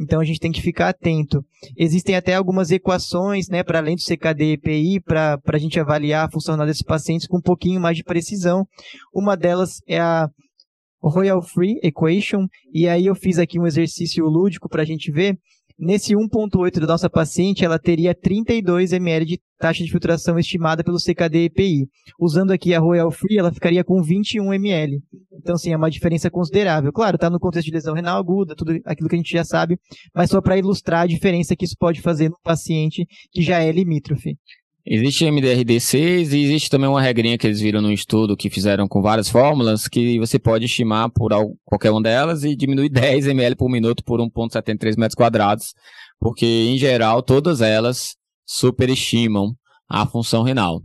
Então 0.00 0.18
a 0.18 0.24
gente 0.24 0.40
tem 0.40 0.50
que 0.50 0.62
ficar 0.62 0.88
atento. 0.88 1.44
Existem 1.76 2.16
até 2.16 2.34
algumas 2.34 2.70
equações, 2.70 3.48
né, 3.48 3.62
para 3.62 3.78
além 3.78 3.96
do 3.96 4.02
CKD 4.02 4.44
e 4.44 4.52
EPI, 4.52 5.00
para 5.00 5.38
a 5.46 5.58
gente 5.58 5.78
avaliar 5.78 6.26
a 6.26 6.30
função 6.30 6.56
desses 6.56 6.82
pacientes 6.82 7.26
com 7.26 7.36
um 7.36 7.42
pouquinho 7.42 7.78
mais 7.78 7.98
de 7.98 8.02
precisão. 8.02 8.66
Uma 9.14 9.36
delas 9.36 9.82
é 9.86 10.00
a 10.00 10.30
Royal 11.02 11.42
Free 11.42 11.78
Equation, 11.82 12.46
e 12.72 12.88
aí 12.88 13.06
eu 13.06 13.14
fiz 13.14 13.38
aqui 13.38 13.60
um 13.60 13.66
exercício 13.66 14.24
lúdico 14.24 14.70
para 14.70 14.82
a 14.82 14.86
gente 14.86 15.12
ver. 15.12 15.38
Nesse 15.78 16.14
1.8 16.14 16.80
da 16.80 16.86
nossa 16.86 17.10
paciente, 17.10 17.64
ela 17.64 17.78
teria 17.78 18.14
32 18.14 18.92
ml 18.92 19.26
de 19.26 19.40
taxa 19.60 19.84
de 19.84 19.90
filtração 19.90 20.38
estimada 20.38 20.82
pelo 20.82 20.96
CKD-EPI. 20.96 21.86
Usando 22.18 22.50
aqui 22.50 22.74
a 22.74 22.80
Royal 22.80 23.10
Free, 23.10 23.38
ela 23.38 23.52
ficaria 23.52 23.84
com 23.84 24.02
21 24.02 24.52
ml. 24.54 25.00
Então, 25.32 25.56
sim, 25.56 25.72
é 25.72 25.76
uma 25.76 25.90
diferença 25.90 26.30
considerável. 26.30 26.90
Claro, 26.92 27.16
está 27.16 27.28
no 27.28 27.38
contexto 27.38 27.66
de 27.66 27.74
lesão 27.74 27.94
renal 27.94 28.18
aguda, 28.18 28.56
tudo 28.56 28.72
aquilo 28.86 29.08
que 29.08 29.14
a 29.14 29.18
gente 29.18 29.32
já 29.32 29.44
sabe, 29.44 29.78
mas 30.14 30.30
só 30.30 30.40
para 30.40 30.56
ilustrar 30.58 31.02
a 31.02 31.06
diferença 31.06 31.54
que 31.54 31.64
isso 31.64 31.76
pode 31.78 32.00
fazer 32.00 32.30
no 32.30 32.38
paciente 32.42 33.06
que 33.30 33.42
já 33.42 33.60
é 33.60 33.70
limítrofe. 33.70 34.36
Existe 34.84 35.26
MDRD6 35.26 36.32
e 36.32 36.42
existe 36.42 36.70
também 36.70 36.88
uma 36.88 37.02
regrinha 37.02 37.36
que 37.36 37.46
eles 37.46 37.60
viram 37.60 37.82
no 37.82 37.92
estudo 37.92 38.36
que 38.36 38.48
fizeram 38.48 38.88
com 38.88 39.02
várias 39.02 39.28
fórmulas 39.28 39.86
que 39.86 40.18
você 40.18 40.38
pode 40.38 40.64
estimar 40.64 41.10
por 41.10 41.30
qualquer 41.66 41.90
uma 41.90 42.00
delas 42.00 42.44
e 42.44 42.56
diminuir 42.56 42.88
10 42.90 43.26
ml 43.28 43.56
por 43.56 43.68
minuto 43.68 44.02
por 44.02 44.20
1,73 44.20 44.96
metros 44.96 45.14
quadrados, 45.14 45.74
porque 46.18 46.46
em 46.46 46.78
geral 46.78 47.22
todas 47.22 47.60
elas 47.60 48.16
superestimam 48.50 49.54
a 49.88 50.04
função 50.04 50.42
renal. 50.42 50.82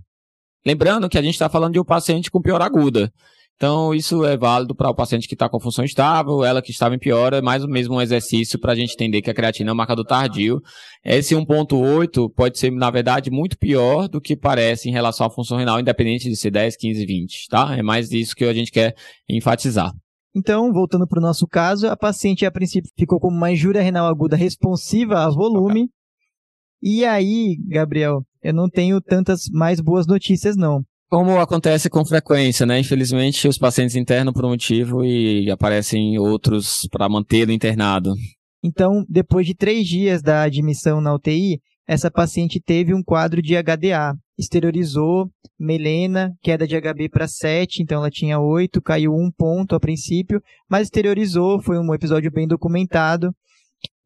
Lembrando 0.64 1.10
que 1.10 1.18
a 1.18 1.22
gente 1.22 1.34
está 1.34 1.50
falando 1.50 1.74
de 1.74 1.80
um 1.80 1.84
paciente 1.84 2.30
com 2.30 2.40
pior 2.40 2.62
aguda. 2.62 3.12
Então, 3.56 3.96
isso 3.96 4.24
é 4.24 4.38
válido 4.38 4.76
para 4.76 4.90
o 4.90 4.94
paciente 4.94 5.28
que 5.28 5.34
está 5.34 5.50
com 5.50 5.60
função 5.60 5.84
estável, 5.84 6.44
ela 6.44 6.62
que 6.62 6.72
estava 6.72 6.94
em 6.94 7.00
piora, 7.00 7.38
é 7.38 7.42
mais 7.42 7.64
ou 7.64 7.70
menos 7.70 7.90
um 7.90 8.02
exercício 8.02 8.60
para 8.60 8.74
a 8.74 8.76
gente 8.76 8.94
entender 8.94 9.22
que 9.22 9.30
a 9.30 9.34
creatina 9.34 9.72
é 9.72 9.74
um 9.74 9.78
marcador 9.78 10.06
tardio. 10.06 10.62
Esse 11.04 11.34
1.8 11.34 12.30
pode 12.36 12.60
ser, 12.60 12.70
na 12.72 12.92
verdade, 12.92 13.32
muito 13.32 13.58
pior 13.58 14.08
do 14.08 14.22
que 14.22 14.36
parece 14.36 14.90
em 14.90 14.92
relação 14.92 15.26
à 15.26 15.30
função 15.30 15.58
renal, 15.58 15.80
independente 15.80 16.30
de 16.30 16.36
ser 16.36 16.52
10, 16.52 16.76
15, 16.76 17.06
20, 17.06 17.48
tá? 17.50 17.76
É 17.78 17.82
mais 17.82 18.12
isso 18.12 18.36
que 18.36 18.44
a 18.44 18.54
gente 18.54 18.72
quer 18.72 18.94
enfatizar. 19.28 19.92
Então, 20.36 20.72
voltando 20.72 21.08
para 21.08 21.20
o 21.20 21.22
nosso 21.22 21.48
caso, 21.48 21.88
a 21.88 21.96
paciente 21.96 22.46
a 22.46 22.52
princípio 22.52 22.92
ficou 22.96 23.20
com 23.20 23.30
uma 23.30 23.52
injúria 23.52 23.82
renal 23.82 24.06
aguda 24.06 24.36
responsiva 24.36 25.24
a 25.24 25.30
volume. 25.30 25.90
E 26.82 27.04
aí, 27.06 27.58
Gabriel, 27.68 28.22
eu 28.44 28.54
não 28.54 28.70
tenho 28.70 29.02
tantas 29.02 29.50
mais 29.52 29.80
boas 29.80 30.06
notícias 30.06 30.56
não. 30.56 30.84
Como 31.10 31.40
acontece 31.40 31.90
com 31.90 32.04
frequência, 32.04 32.66
né? 32.66 32.80
Infelizmente, 32.80 33.48
os 33.48 33.58
pacientes 33.58 33.96
internam 33.96 34.34
por 34.34 34.46
um 34.46 34.50
motivo 34.50 35.04
e 35.04 35.50
aparecem 35.50 36.18
outros 36.18 36.88
para 36.92 37.08
mantê-lo 37.08 37.52
internado. 37.52 38.14
Então, 38.64 39.06
depois 39.08 39.46
de 39.46 39.54
três 39.54 39.88
dias 39.88 40.22
da 40.22 40.42
admissão 40.42 41.00
na 41.00 41.14
UTI, 41.14 41.60
essa 41.88 42.10
paciente 42.10 42.60
teve 42.60 42.94
um 42.94 43.04
quadro 43.04 43.42
de 43.42 43.56
HDA. 43.56 44.16
Exteriorizou, 44.38 45.30
melena, 45.58 46.34
queda 46.42 46.68
de 46.68 46.76
HB 46.76 47.10
para 47.10 47.28
7, 47.28 47.84
então 47.84 48.00
ela 48.00 48.10
tinha 48.10 48.40
8, 48.40 48.82
caiu 48.82 49.14
um 49.14 49.32
ponto 49.32 49.76
a 49.76 49.80
princípio, 49.80 50.42
mas 50.70 50.88
exteriorizou, 50.88 51.62
foi 51.62 51.78
um 51.78 51.94
episódio 51.94 52.32
bem 52.32 52.48
documentado. 52.48 53.34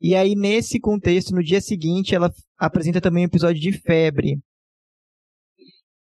E 0.01 0.13
aí, 0.13 0.35
nesse 0.35 0.79
contexto, 0.79 1.33
no 1.33 1.41
dia 1.41 1.61
seguinte, 1.61 2.13
ela 2.13 2.31
apresenta 2.59 2.99
também 2.99 3.23
um 3.23 3.27
episódio 3.27 3.61
de 3.61 3.71
febre. 3.71 4.37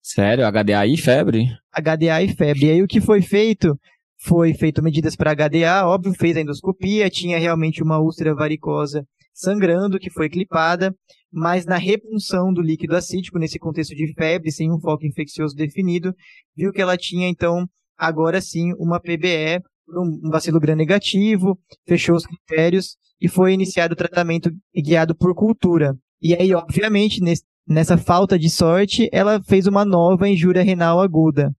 Sério? 0.01 0.45
HDA 0.45 0.85
e 0.85 0.97
febre? 0.97 1.47
HDA 1.73 2.21
e 2.21 2.35
febre. 2.35 2.65
E 2.65 2.71
aí 2.71 2.83
o 2.83 2.87
que 2.87 3.01
foi 3.01 3.21
feito? 3.21 3.79
Foi 4.25 4.53
feito 4.53 4.83
medidas 4.83 5.15
para 5.15 5.33
HDA, 5.33 5.85
óbvio, 5.85 6.13
fez 6.13 6.37
a 6.37 6.41
endoscopia, 6.41 7.09
tinha 7.09 7.37
realmente 7.37 7.83
uma 7.83 7.99
úlcera 7.99 8.33
varicosa 8.33 9.05
sangrando, 9.33 9.99
que 9.99 10.11
foi 10.11 10.29
clipada, 10.29 10.95
mas 11.31 11.65
na 11.65 11.77
repunção 11.77 12.53
do 12.53 12.61
líquido 12.61 12.95
acítico, 12.95 13.39
nesse 13.39 13.57
contexto 13.57 13.95
de 13.95 14.13
febre, 14.13 14.51
sem 14.51 14.71
um 14.71 14.79
foco 14.79 15.05
infeccioso 15.05 15.55
definido, 15.55 16.13
viu 16.55 16.71
que 16.71 16.81
ela 16.81 16.95
tinha, 16.95 17.27
então, 17.27 17.67
agora 17.97 18.39
sim, 18.39 18.71
uma 18.77 18.99
PBE, 18.99 19.61
um 19.89 20.29
bacilo 20.29 20.59
gram 20.59 20.75
negativo, 20.75 21.59
fechou 21.87 22.15
os 22.15 22.25
critérios 22.25 22.95
e 23.19 23.27
foi 23.27 23.53
iniciado 23.53 23.93
o 23.93 23.97
tratamento 23.97 24.51
guiado 24.75 25.15
por 25.15 25.33
cultura. 25.33 25.97
E 26.23 26.33
aí, 26.33 26.55
obviamente, 26.55 27.21
Nessa 27.65 27.97
falta 27.97 28.37
de 28.37 28.49
sorte, 28.49 29.07
ela 29.11 29.41
fez 29.41 29.67
uma 29.67 29.85
nova 29.85 30.27
injúria 30.27 30.61
renal 30.61 30.99
aguda. 30.99 31.49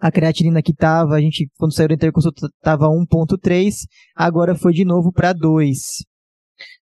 A 0.00 0.10
creatinina 0.10 0.62
que 0.62 0.72
estava, 0.72 1.14
a 1.14 1.20
gente, 1.20 1.50
quando 1.58 1.74
saiu 1.74 1.88
da 1.88 1.94
interconsulta, 1.94 2.46
estava 2.46 2.86
1.3, 2.86 3.74
agora 4.16 4.54
foi 4.54 4.72
de 4.72 4.86
novo 4.86 5.12
para 5.12 5.34
2. 5.34 5.78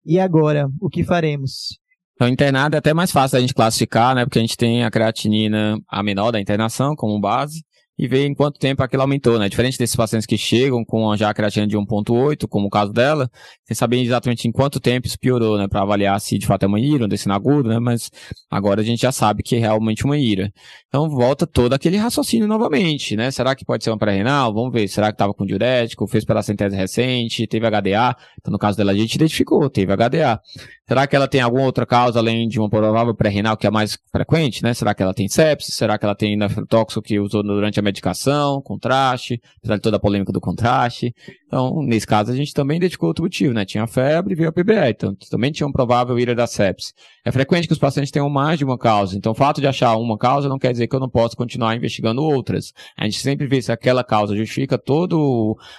E 0.05 0.19
agora, 0.19 0.67
o 0.81 0.89
que 0.89 1.03
faremos? 1.03 1.79
Então, 2.15 2.27
internado 2.27 2.75
é 2.75 2.79
até 2.79 2.93
mais 2.93 3.09
fácil 3.09 3.37
a 3.37 3.41
gente 3.41 3.53
classificar, 3.53 4.13
né? 4.15 4.25
Porque 4.25 4.39
a 4.39 4.41
gente 4.41 4.57
tem 4.57 4.83
a 4.83 4.91
creatinina 4.91 5.79
a 5.87 6.03
menor 6.03 6.31
da 6.31 6.41
internação 6.41 6.93
como 6.93 7.19
base 7.21 7.63
e 8.01 8.07
ver 8.07 8.25
em 8.25 8.33
quanto 8.33 8.57
tempo 8.59 8.81
aquilo 8.81 9.03
aumentou, 9.03 9.37
né? 9.37 9.47
Diferente 9.47 9.77
desses 9.77 9.95
pacientes 9.95 10.25
que 10.25 10.35
chegam 10.35 10.83
com 10.83 11.15
já 11.15 11.29
a 11.29 11.33
creatina 11.35 11.67
de 11.67 11.77
1.8, 11.77 12.47
como 12.47 12.65
o 12.65 12.69
caso 12.69 12.91
dela, 12.91 13.29
sem 13.63 13.75
saber 13.75 14.01
exatamente 14.01 14.47
em 14.47 14.51
quanto 14.51 14.79
tempo 14.79 15.05
isso 15.05 15.19
piorou, 15.19 15.55
né? 15.55 15.67
Para 15.67 15.83
avaliar 15.83 16.19
se 16.19 16.39
de 16.39 16.47
fato 16.47 16.63
é 16.63 16.67
uma 16.67 16.79
ira, 16.79 17.05
um 17.05 17.07
decino 17.07 17.35
agudo, 17.35 17.69
né? 17.69 17.77
Mas 17.77 18.09
agora 18.49 18.81
a 18.81 18.83
gente 18.83 19.01
já 19.03 19.11
sabe 19.11 19.43
que 19.43 19.55
é 19.55 19.59
realmente 19.59 20.03
uma 20.03 20.17
ira. 20.17 20.51
Então 20.87 21.07
volta 21.11 21.45
todo 21.45 21.73
aquele 21.73 21.95
raciocínio 21.95 22.47
novamente, 22.47 23.15
né? 23.15 23.29
Será 23.29 23.55
que 23.55 23.63
pode 23.63 23.83
ser 23.83 23.91
uma 23.91 23.99
pré-renal? 23.99 24.51
Vamos 24.51 24.73
ver. 24.73 24.87
Será 24.87 25.07
que 25.07 25.13
estava 25.13 25.31
com 25.31 25.45
diurético? 25.45 26.07
Fez 26.07 26.25
pela 26.25 26.41
centese 26.41 26.75
recente? 26.75 27.45
Teve 27.45 27.69
HDA? 27.69 28.15
Então 28.39 28.51
no 28.51 28.57
caso 28.57 28.79
dela 28.79 28.93
a 28.93 28.95
gente 28.95 29.13
identificou, 29.13 29.69
teve 29.69 29.95
HDA. 29.95 30.41
Será 30.87 31.05
que 31.05 31.15
ela 31.15 31.27
tem 31.27 31.39
alguma 31.39 31.63
outra 31.63 31.85
causa 31.85 32.17
além 32.17 32.47
de 32.47 32.59
uma 32.59 32.69
provável 32.69 33.15
pré-renal 33.15 33.55
que 33.55 33.67
é 33.67 33.69
mais 33.69 33.97
frequente, 34.11 34.63
né? 34.63 34.73
Será 34.73 34.95
que 34.95 35.03
ela 35.03 35.13
tem 35.13 35.27
sepsis? 35.27 35.75
Será 35.75 35.99
que 35.99 36.03
ela 36.03 36.15
tem 36.15 36.35
nefrotóxico 36.35 37.01
que 37.01 37.19
usou 37.19 37.43
durante 37.43 37.79
a 37.79 37.90
medicação, 37.91 38.61
contraste, 38.61 39.41
apesar 39.57 39.75
de 39.75 39.81
toda 39.81 39.97
a 39.97 39.99
polêmica 39.99 40.31
do 40.31 40.41
contraste? 40.41 41.13
Então, 41.51 41.83
nesse 41.83 42.07
caso, 42.07 42.31
a 42.31 42.35
gente 42.35 42.53
também 42.53 42.77
identificou 42.77 43.09
outro 43.09 43.25
motivo, 43.25 43.53
né? 43.53 43.65
Tinha 43.65 43.85
febre 43.85 44.31
e 44.31 44.35
veio 44.37 44.47
a 44.47 44.53
PBE, 44.53 44.91
então 44.91 45.13
também 45.29 45.51
tinha 45.51 45.67
um 45.67 45.71
provável 45.71 46.17
ira 46.17 46.33
da 46.33 46.47
sepsis. 46.47 46.93
É 47.25 47.31
frequente 47.31 47.67
que 47.67 47.73
os 47.73 47.77
pacientes 47.77 48.09
tenham 48.09 48.29
mais 48.29 48.57
de 48.57 48.63
uma 48.63 48.77
causa, 48.77 49.17
então 49.17 49.33
o 49.33 49.35
fato 49.35 49.59
de 49.59 49.67
achar 49.67 49.97
uma 49.97 50.17
causa 50.17 50.47
não 50.47 50.57
quer 50.57 50.71
dizer 50.71 50.87
que 50.87 50.95
eu 50.95 50.99
não 50.99 51.09
posso 51.09 51.35
continuar 51.35 51.75
investigando 51.75 52.23
outras. 52.23 52.71
A 52.97 53.03
gente 53.03 53.19
sempre 53.19 53.47
vê 53.47 53.61
se 53.61 53.69
aquela 53.69 54.01
causa 54.01 54.33
justifica 54.33 54.77
toda 54.77 55.17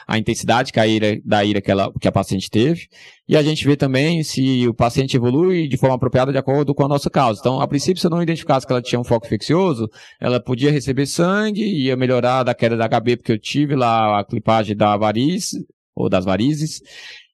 a 0.07 0.19
intensidade 0.19 0.75
que 0.75 0.79
a 0.79 0.87
ira, 0.87 1.19
da 1.25 1.43
ira 1.43 1.63
que, 1.63 1.71
ela, 1.71 1.91
que 1.99 2.07
a 2.07 2.13
paciente 2.13 2.51
teve, 2.51 2.89
e 3.27 3.37
a 3.37 3.43
gente 3.43 3.65
vê 3.65 3.77
também 3.77 4.23
se 4.23 4.69
o 4.69 4.75
paciente 4.75 5.17
evolui 5.17 5.67
de 5.67 5.79
forma 5.79 5.95
apropriada 5.95 6.33
de 6.33 6.37
acordo 6.37 6.75
com 6.75 6.85
a 6.85 6.89
nossa 6.89 7.09
causa. 7.09 7.41
Então, 7.41 7.61
a 7.63 7.67
princípio, 7.67 7.99
se 7.99 8.07
eu 8.07 8.11
não 8.11 8.23
identificasse 8.23 8.67
que 8.67 8.73
ela 8.73 8.83
tinha 8.83 9.01
um 9.01 9.05
foco 9.05 9.25
infeccioso, 9.27 9.89
ela 10.21 10.39
podia 10.39 10.71
receber 10.71 11.07
sangue, 11.07 11.65
ia 11.65 11.97
melhorar 11.97 12.43
da 12.43 12.55
queda 12.55 12.77
da 12.77 12.87
HB, 12.87 13.17
porque 13.17 13.33
eu 13.33 13.39
tive 13.39 13.75
lá 13.75 14.21
a 14.21 14.25
clipagem 14.25 14.77
da 14.77 14.97
variz, 14.99 15.53
ou 15.95 16.09
das 16.09 16.25
varizes, 16.25 16.81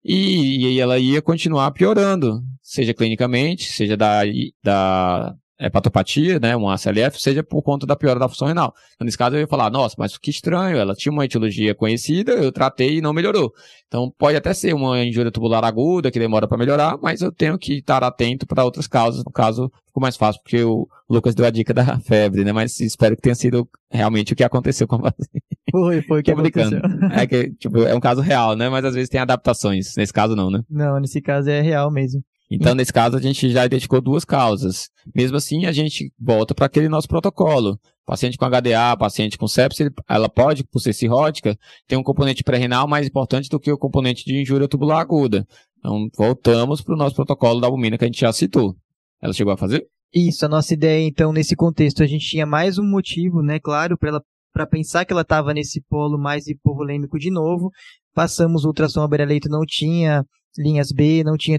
e, 0.04 0.74
e 0.74 0.80
ela 0.80 0.98
ia 0.98 1.20
continuar 1.20 1.70
piorando, 1.72 2.42
seja 2.62 2.94
clinicamente, 2.94 3.64
seja 3.72 3.96
da, 3.96 4.22
da 4.62 5.34
hepatopatia, 5.60 6.38
né, 6.38 6.56
um 6.56 6.68
ACLF, 6.68 7.20
seja 7.20 7.42
por 7.42 7.62
conta 7.62 7.84
da 7.84 7.96
piora 7.96 8.20
da 8.20 8.28
função 8.28 8.46
renal. 8.46 8.72
Então, 8.94 9.04
nesse 9.04 9.18
caso, 9.18 9.34
eu 9.34 9.40
ia 9.40 9.46
falar, 9.48 9.70
nossa, 9.70 9.96
mas 9.98 10.16
que 10.16 10.30
estranho, 10.30 10.78
ela 10.78 10.94
tinha 10.94 11.12
uma 11.12 11.24
etiologia 11.24 11.74
conhecida, 11.74 12.32
eu 12.32 12.52
tratei 12.52 12.98
e 12.98 13.00
não 13.00 13.12
melhorou. 13.12 13.52
Então, 13.86 14.12
pode 14.16 14.36
até 14.36 14.54
ser 14.54 14.72
uma 14.72 15.02
injúria 15.02 15.32
tubular 15.32 15.64
aguda, 15.64 16.10
que 16.10 16.18
demora 16.18 16.46
para 16.46 16.56
melhorar, 16.56 16.96
mas 17.02 17.20
eu 17.22 17.32
tenho 17.32 17.58
que 17.58 17.78
estar 17.78 18.04
atento 18.04 18.46
para 18.46 18.64
outras 18.64 18.86
causas. 18.86 19.24
No 19.24 19.32
caso, 19.32 19.70
ficou 19.86 20.00
mais 20.00 20.16
fácil, 20.16 20.40
porque 20.42 20.62
o 20.62 20.86
Lucas 21.10 21.34
deu 21.34 21.44
a 21.44 21.50
dica 21.50 21.74
da 21.74 21.98
febre, 22.06 22.44
né, 22.44 22.52
mas 22.52 22.78
espero 22.78 23.16
que 23.16 23.22
tenha 23.22 23.34
sido 23.34 23.68
realmente 23.90 24.32
o 24.32 24.36
que 24.36 24.44
aconteceu 24.44 24.86
com 24.86 24.96
a 24.96 25.10
paciente. 25.10 25.57
Foi, 25.70 26.02
foi 26.02 26.20
o 26.20 26.22
que 26.22 26.30
aconteceu. 26.30 26.80
É 27.12 27.26
que, 27.26 27.50
tipo, 27.54 27.78
é 27.82 27.94
um 27.94 28.00
caso 28.00 28.20
real, 28.20 28.56
né, 28.56 28.68
mas 28.68 28.84
às 28.84 28.94
vezes 28.94 29.08
tem 29.08 29.20
adaptações. 29.20 29.94
Nesse 29.96 30.12
caso, 30.12 30.34
não, 30.34 30.50
né? 30.50 30.62
Não, 30.70 30.98
nesse 30.98 31.20
caso 31.20 31.50
é 31.50 31.60
real 31.60 31.90
mesmo. 31.90 32.22
Então, 32.50 32.74
nesse 32.74 32.92
caso, 32.92 33.16
a 33.16 33.20
gente 33.20 33.50
já 33.50 33.66
identificou 33.66 34.00
duas 34.00 34.24
causas. 34.24 34.88
Mesmo 35.14 35.36
assim, 35.36 35.66
a 35.66 35.72
gente 35.72 36.10
volta 36.18 36.54
para 36.54 36.66
aquele 36.66 36.88
nosso 36.88 37.06
protocolo. 37.06 37.78
Paciente 38.06 38.38
com 38.38 38.46
HDA, 38.46 38.96
paciente 38.98 39.36
com 39.36 39.46
sepsis, 39.46 39.90
ela 40.08 40.30
pode, 40.30 40.64
por 40.64 40.80
ser 40.80 40.94
cirrótica, 40.94 41.58
ter 41.86 41.96
um 41.96 42.02
componente 42.02 42.42
pré-renal 42.42 42.88
mais 42.88 43.06
importante 43.06 43.50
do 43.50 43.60
que 43.60 43.70
o 43.70 43.76
componente 43.76 44.24
de 44.24 44.40
injúria 44.40 44.66
tubular 44.66 45.00
aguda. 45.00 45.46
Então, 45.78 46.08
voltamos 46.16 46.80
para 46.80 46.94
o 46.94 46.96
nosso 46.96 47.14
protocolo 47.14 47.60
da 47.60 47.66
albumina 47.66 47.98
que 47.98 48.04
a 48.04 48.08
gente 48.08 48.20
já 48.20 48.32
citou. 48.32 48.74
Ela 49.20 49.34
chegou 49.34 49.52
a 49.52 49.58
fazer? 49.58 49.86
Isso, 50.14 50.46
a 50.46 50.48
nossa 50.48 50.72
ideia, 50.72 51.06
então, 51.06 51.34
nesse 51.34 51.54
contexto, 51.54 52.02
a 52.02 52.06
gente 52.06 52.26
tinha 52.26 52.46
mais 52.46 52.78
um 52.78 52.84
motivo, 52.84 53.42
né, 53.42 53.60
claro, 53.60 53.98
para 53.98 54.08
ela 54.08 54.22
para 54.52 54.66
pensar 54.66 55.04
que 55.04 55.12
ela 55.12 55.22
estava 55.22 55.52
nesse 55.54 55.80
polo 55.88 56.18
mais 56.18 56.46
hipovolêmico 56.46 57.18
de 57.18 57.30
novo. 57.30 57.70
Passamos 58.14 58.64
o 58.64 58.68
ultrassom 58.68 59.02
aberaleito, 59.02 59.48
não 59.48 59.60
tinha 59.66 60.24
linhas 60.56 60.90
B, 60.90 61.22
não 61.24 61.36
tinha 61.36 61.58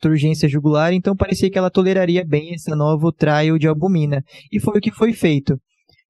turgência 0.00 0.48
jugular, 0.48 0.92
então 0.92 1.16
parecia 1.16 1.50
que 1.50 1.58
ela 1.58 1.70
toleraria 1.70 2.24
bem 2.24 2.54
essa 2.54 2.74
nova 2.74 3.12
trial 3.12 3.58
de 3.58 3.68
albumina. 3.68 4.22
E 4.50 4.58
foi 4.58 4.78
o 4.78 4.80
que 4.80 4.90
foi 4.90 5.12
feito. 5.12 5.58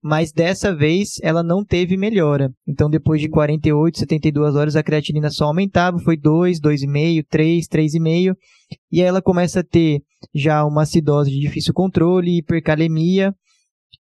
Mas 0.03 0.31
dessa 0.31 0.73
vez 0.73 1.19
ela 1.21 1.43
não 1.43 1.65
teve 1.65 1.97
melhora. 1.97 2.53
Então 2.65 2.89
depois 2.89 3.21
de 3.21 3.29
48, 3.29 3.99
72 3.99 4.55
horas 4.55 4.77
a 4.77 4.83
creatinina 4.83 5.31
só 5.31 5.47
aumentava, 5.47 5.99
foi 5.99 6.17
2, 6.17 6.61
2,5, 6.61 7.25
3, 7.29 7.67
3,5. 7.67 8.35
E 8.93 9.01
aí 9.01 9.09
ela 9.09 9.21
começa 9.21 9.61
a 9.61 9.65
ter 9.65 10.01
já 10.33 10.65
uma 10.65 10.83
acidose 10.83 11.31
de 11.31 11.41
difícil 11.41 11.75
controle, 11.75 12.39
hipercalemia, 12.39 13.35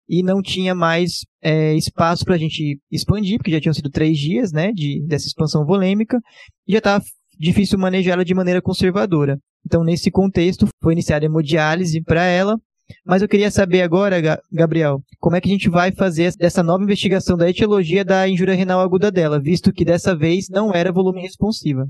e 0.08 0.22
não 0.22 0.40
tinha 0.40 0.74
mais 0.74 1.24
é, 1.42 1.74
espaço 1.74 2.24
para 2.24 2.34
a 2.34 2.38
gente 2.38 2.78
expandir, 2.90 3.38
porque 3.38 3.50
já 3.50 3.60
tinham 3.60 3.74
sido 3.74 3.90
três 3.90 4.18
dias 4.18 4.52
né, 4.52 4.72
de, 4.72 5.04
dessa 5.06 5.26
expansão 5.26 5.64
volêmica, 5.64 6.18
e 6.66 6.72
já 6.72 6.78
estava 6.78 7.04
difícil 7.38 7.78
manejar 7.78 8.14
ela 8.14 8.24
de 8.24 8.34
maneira 8.34 8.62
conservadora. 8.62 9.38
Então, 9.64 9.82
nesse 9.82 10.10
contexto, 10.10 10.68
foi 10.82 10.92
iniciada 10.92 11.26
a 11.26 11.28
hemodiálise 11.28 12.00
para 12.02 12.24
ela. 12.24 12.56
Mas 13.04 13.20
eu 13.20 13.26
queria 13.26 13.50
saber 13.50 13.82
agora, 13.82 14.40
Gabriel, 14.52 15.02
como 15.18 15.34
é 15.34 15.40
que 15.40 15.48
a 15.48 15.52
gente 15.52 15.68
vai 15.68 15.90
fazer 15.90 16.32
dessa 16.36 16.62
nova 16.62 16.84
investigação 16.84 17.36
da 17.36 17.50
etiologia 17.50 18.04
da 18.04 18.28
injúria 18.28 18.54
renal 18.54 18.80
aguda 18.80 19.10
dela, 19.10 19.40
visto 19.40 19.72
que 19.72 19.84
dessa 19.84 20.14
vez 20.14 20.48
não 20.48 20.72
era 20.72 20.92
volume 20.92 21.20
responsiva. 21.20 21.88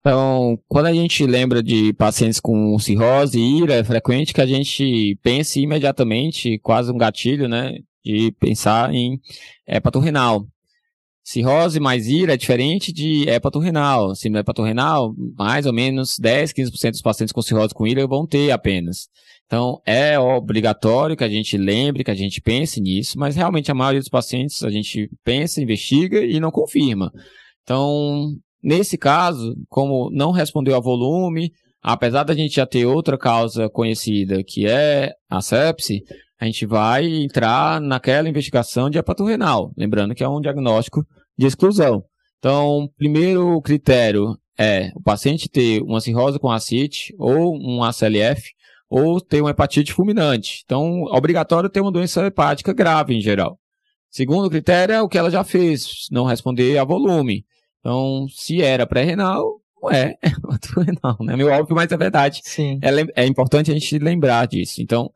Então, 0.00 0.58
quando 0.68 0.86
a 0.86 0.92
gente 0.92 1.26
lembra 1.26 1.62
de 1.62 1.92
pacientes 1.92 2.40
com 2.40 2.78
cirrose 2.78 3.38
e 3.38 3.58
ira, 3.58 3.74
é 3.74 3.84
frequente 3.84 4.32
que 4.32 4.40
a 4.40 4.46
gente 4.46 5.18
pense 5.22 5.60
imediatamente, 5.60 6.58
quase 6.60 6.92
um 6.92 6.96
gatilho, 6.96 7.48
né, 7.48 7.78
de 8.04 8.32
pensar 8.38 8.94
em 8.94 9.20
hepatorrenal. 9.66 10.46
Cirrose 11.24 11.78
mais 11.78 12.06
ira 12.06 12.32
é 12.32 12.36
diferente 12.38 12.90
de 12.90 13.28
hepatorrenal. 13.28 14.14
Se 14.14 14.30
no 14.30 14.38
hepatorrenal, 14.38 15.14
mais 15.36 15.66
ou 15.66 15.74
menos 15.74 16.16
10, 16.18 16.54
15% 16.54 16.92
dos 16.92 17.02
pacientes 17.02 17.32
com 17.32 17.42
cirrose 17.42 17.74
com 17.74 17.86
ira 17.86 18.06
vão 18.06 18.26
ter 18.26 18.50
apenas. 18.50 19.08
Então, 19.44 19.80
é 19.84 20.18
obrigatório 20.18 21.16
que 21.16 21.24
a 21.24 21.28
gente 21.28 21.58
lembre, 21.58 22.02
que 22.02 22.10
a 22.10 22.14
gente 22.14 22.40
pense 22.40 22.80
nisso, 22.80 23.18
mas 23.18 23.36
realmente 23.36 23.70
a 23.70 23.74
maioria 23.74 24.00
dos 24.00 24.08
pacientes 24.08 24.62
a 24.62 24.70
gente 24.70 25.10
pensa, 25.22 25.60
investiga 25.60 26.24
e 26.24 26.40
não 26.40 26.50
confirma. 26.50 27.12
Então, 27.62 28.34
nesse 28.68 28.98
caso, 28.98 29.56
como 29.66 30.10
não 30.12 30.30
respondeu 30.30 30.76
a 30.76 30.80
volume, 30.80 31.50
apesar 31.82 32.22
da 32.22 32.34
gente 32.34 32.56
já 32.56 32.66
ter 32.66 32.84
outra 32.84 33.16
causa 33.16 33.70
conhecida, 33.70 34.44
que 34.44 34.66
é 34.66 35.14
a 35.30 35.40
sepse, 35.40 36.02
a 36.38 36.44
gente 36.44 36.66
vai 36.66 37.06
entrar 37.06 37.80
naquela 37.80 38.28
investigação 38.28 38.90
de 38.90 38.98
hepatorrenal, 38.98 39.72
lembrando 39.76 40.14
que 40.14 40.22
é 40.22 40.28
um 40.28 40.40
diagnóstico 40.40 41.02
de 41.36 41.46
exclusão. 41.46 42.04
Então, 42.38 42.88
primeiro 42.96 43.58
critério 43.62 44.36
é 44.58 44.90
o 44.94 45.02
paciente 45.02 45.48
ter 45.48 45.80
uma 45.82 46.00
cirrose 46.00 46.38
com 46.38 46.50
acite 46.50 47.14
ou 47.18 47.56
um 47.56 47.82
ACLF 47.82 48.42
ou 48.90 49.18
ter 49.18 49.40
uma 49.40 49.50
hepatite 49.50 49.94
fulminante. 49.94 50.62
Então, 50.64 51.04
obrigatório 51.04 51.70
ter 51.70 51.80
uma 51.80 51.90
doença 51.90 52.24
hepática 52.26 52.74
grave 52.74 53.14
em 53.14 53.20
geral. 53.20 53.58
Segundo 54.10 54.50
critério 54.50 54.94
é 54.94 55.02
o 55.02 55.08
que 55.08 55.18
ela 55.18 55.30
já 55.30 55.42
fez, 55.42 56.06
não 56.10 56.24
responder 56.24 56.78
a 56.78 56.84
volume. 56.84 57.44
Então, 57.80 58.26
se 58.28 58.62
era 58.62 58.86
pré-renal, 58.86 59.60
não 59.80 59.90
é, 59.90 60.14
é 60.22 60.28
renal, 60.82 61.16
né? 61.20 61.36
Meu 61.36 61.48
óbvio, 61.48 61.74
mas 61.74 61.90
é 61.90 61.96
verdade. 61.96 62.40
Sim. 62.44 62.78
É, 62.82 63.22
é 63.22 63.26
importante 63.26 63.70
a 63.70 63.74
gente 63.74 63.98
lembrar 63.98 64.46
disso. 64.46 64.82
Então, 64.82 65.10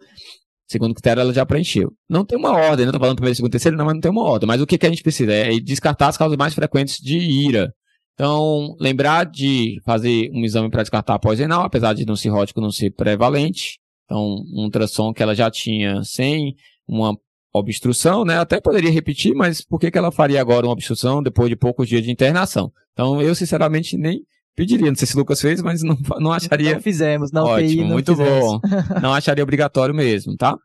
Segundo 0.72 0.94
critério, 0.94 1.20
ela 1.20 1.34
já 1.34 1.44
preencheu. 1.44 1.92
Não 2.08 2.24
tem 2.24 2.38
uma 2.38 2.50
ordem, 2.50 2.86
não 2.86 2.94
tô 2.94 2.98
falando 2.98 3.16
primeiro, 3.16 3.36
segundo, 3.36 3.50
terceiro, 3.50 3.76
não, 3.76 3.84
mas 3.84 3.92
não 3.92 4.00
tem 4.00 4.10
uma 4.10 4.22
ordem. 4.22 4.46
Mas 4.46 4.58
o 4.58 4.66
que, 4.66 4.78
que 4.78 4.86
a 4.86 4.88
gente 4.88 5.02
precisa? 5.02 5.30
É 5.30 5.50
descartar 5.60 6.08
as 6.08 6.16
causas 6.16 6.38
mais 6.38 6.54
frequentes 6.54 6.98
de 6.98 7.18
ira. 7.18 7.74
Então, 8.14 8.74
lembrar 8.80 9.24
de 9.24 9.82
fazer 9.84 10.30
um 10.32 10.42
exame 10.42 10.70
para 10.70 10.80
descartar 10.82 11.18
pós-renal, 11.18 11.64
apesar 11.64 11.92
de 11.92 12.06
no 12.06 12.16
cirrótico 12.16 12.58
não 12.58 12.70
ser 12.70 12.90
prevalente. 12.90 13.78
Então, 14.06 14.22
um 14.50 14.64
ultrassom 14.64 15.12
que 15.12 15.22
ela 15.22 15.34
já 15.34 15.50
tinha 15.50 16.02
sem 16.04 16.54
uma 16.88 17.14
obstrução, 17.52 18.24
né? 18.24 18.38
Até 18.38 18.60
poderia 18.60 18.90
repetir, 18.90 19.34
mas 19.34 19.60
por 19.60 19.78
que, 19.78 19.90
que 19.90 19.98
ela 19.98 20.10
faria 20.10 20.40
agora 20.40 20.66
uma 20.66 20.72
obstrução 20.72 21.22
depois 21.22 21.48
de 21.48 21.56
poucos 21.56 21.88
dias 21.88 22.02
de 22.02 22.10
internação? 22.10 22.72
Então, 22.92 23.20
eu 23.20 23.34
sinceramente 23.34 23.96
nem 23.96 24.22
pediria. 24.56 24.88
Não 24.88 24.96
sei 24.96 25.06
se 25.06 25.14
o 25.14 25.18
Lucas 25.18 25.40
fez, 25.40 25.60
mas 25.60 25.82
não, 25.82 25.96
não 26.18 26.32
acharia. 26.32 26.74
Não 26.74 26.80
fizemos, 26.80 27.30
não 27.30 27.44
Ótimo, 27.44 27.82
não 27.82 27.90
muito 27.90 28.16
fizemos. 28.16 28.40
bom. 28.40 28.60
Não 29.02 29.12
acharia 29.14 29.42
obrigatório 29.42 29.94
mesmo, 29.94 30.36
tá? 30.36 30.56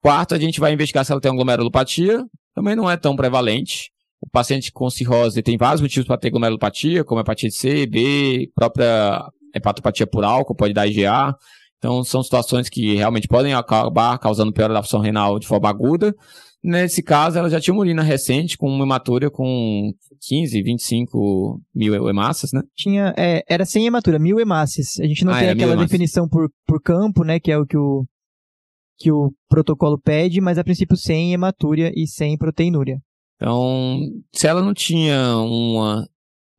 Quarto, 0.00 0.34
a 0.34 0.38
gente 0.38 0.58
vai 0.58 0.72
investigar 0.72 1.04
se 1.04 1.12
ela 1.12 1.20
tem 1.20 1.30
uma 1.30 1.36
glomerulopatia. 1.36 2.24
Também 2.54 2.74
não 2.74 2.90
é 2.90 2.96
tão 2.96 3.14
prevalente. 3.14 3.90
O 4.20 4.28
paciente 4.28 4.72
com 4.72 4.90
cirrose 4.90 5.42
tem 5.42 5.56
vários 5.56 5.80
motivos 5.80 6.06
para 6.06 6.18
ter 6.18 6.30
glomerulopatia, 6.30 7.04
como 7.04 7.20
hepatite 7.20 7.54
C, 7.54 7.86
B, 7.86 8.50
própria 8.54 9.24
hepatopatia 9.54 10.06
por 10.06 10.24
álcool, 10.24 10.54
pode 10.54 10.74
dar 10.74 10.86
IgA. 10.86 11.36
Então, 11.82 12.04
são 12.04 12.22
situações 12.22 12.68
que 12.68 12.94
realmente 12.94 13.26
podem 13.26 13.54
acabar 13.54 14.16
causando 14.16 14.52
piora 14.52 14.72
da 14.72 14.84
função 14.84 15.00
renal 15.00 15.40
de 15.40 15.48
forma 15.48 15.68
aguda. 15.68 16.14
Nesse 16.62 17.02
caso, 17.02 17.36
ela 17.36 17.50
já 17.50 17.60
tinha 17.60 17.74
uma 17.74 17.80
urina 17.80 18.04
recente 18.04 18.56
com 18.56 18.68
uma 18.68 18.84
hematura 18.84 19.28
com 19.28 19.92
15, 20.20 20.62
25 20.62 21.60
mil 21.74 22.08
hemácias, 22.08 22.52
né? 22.52 22.62
Tinha, 22.76 23.12
é, 23.18 23.42
era 23.48 23.64
sem 23.64 23.84
hematura, 23.84 24.20
mil 24.20 24.38
hemácias. 24.38 25.00
A 25.00 25.06
gente 25.08 25.24
não 25.24 25.32
Ah, 25.32 25.40
tem 25.40 25.48
aquela 25.48 25.74
definição 25.74 26.28
por, 26.28 26.48
por 26.64 26.80
campo, 26.80 27.24
né, 27.24 27.40
que 27.40 27.50
é 27.50 27.58
o 27.58 27.66
que 27.66 27.76
o, 27.76 28.06
que 28.96 29.10
o 29.10 29.32
protocolo 29.48 29.98
pede, 30.00 30.40
mas 30.40 30.58
a 30.58 30.62
princípio 30.62 30.96
sem 30.96 31.32
hematúria 31.32 31.90
e 31.96 32.06
sem 32.06 32.38
proteinúria. 32.38 33.00
Então, 33.34 33.98
se 34.32 34.46
ela 34.46 34.62
não 34.62 34.72
tinha 34.72 35.36
uma 35.38 36.06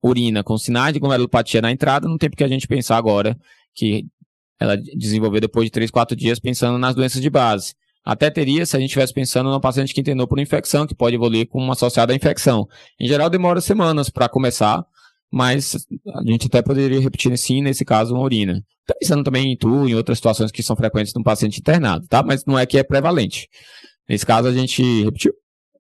urina 0.04 0.44
com 0.44 0.58
sinais 0.58 0.94
de 0.94 1.00
glomerulopatia 1.00 1.62
na 1.62 1.72
entrada, 1.72 2.10
não 2.10 2.18
tem 2.18 2.30
porque 2.30 2.44
a 2.44 2.50
gente 2.50 2.68
pensar 2.68 2.98
agora 2.98 3.38
que 3.74 4.06
ela 4.64 4.78
desenvolveu 4.78 5.42
depois 5.42 5.66
de 5.66 5.72
3, 5.72 5.92
4 5.92 6.16
dias 6.16 6.40
pensando 6.40 6.78
nas 6.78 6.96
doenças 6.96 7.22
de 7.22 7.30
base. 7.30 7.74
Até 8.06 8.30
teria 8.30 8.66
se 8.66 8.78
a 8.78 8.80
gente 8.80 8.88
estivesse 8.88 9.14
pensando 9.14 9.50
num 9.50 9.60
paciente 9.60 9.94
que 9.94 10.00
internou 10.00 10.26
por 10.26 10.40
infecção, 10.40 10.88
que 10.88 10.96
pode 10.96 11.18
evoluir 11.18 11.50
como 11.50 11.70
associada 11.70 12.14
à 12.14 12.16
infecção. 12.16 12.66
Em 12.98 13.06
geral, 13.06 13.30
demora 13.30 13.60
semanas 13.60 14.10
para 14.10 14.30
começar, 14.30 14.86
mas 15.30 15.86
a 16.16 16.24
gente 16.24 16.48
até 16.48 16.62
poderia 16.62 17.02
repetir 17.02 17.38
sim, 17.38 17.62
nesse 17.62 17.84
caso, 17.84 18.14
uma 18.14 18.24
urina. 18.24 18.64
Tá 18.86 18.96
pensando 18.98 19.22
também 19.22 19.52
em 19.52 19.58
tu, 19.58 19.86
em 19.86 19.96
outras 19.96 20.18
situações 20.18 20.50
que 20.50 20.64
são 20.64 20.78
frequentes 20.78 21.14
num 21.14 21.24
paciente 21.24 21.60
internado, 21.60 22.08
tá? 22.08 22.24
Mas 22.24 22.46
não 22.46 22.58
é 22.58 22.66
que 22.66 22.78
é 22.78 22.84
prevalente. 22.84 23.50
Nesse 24.08 24.26
caso, 24.26 24.48
a 24.48 24.54
gente 24.54 24.82
repetiu 25.04 25.34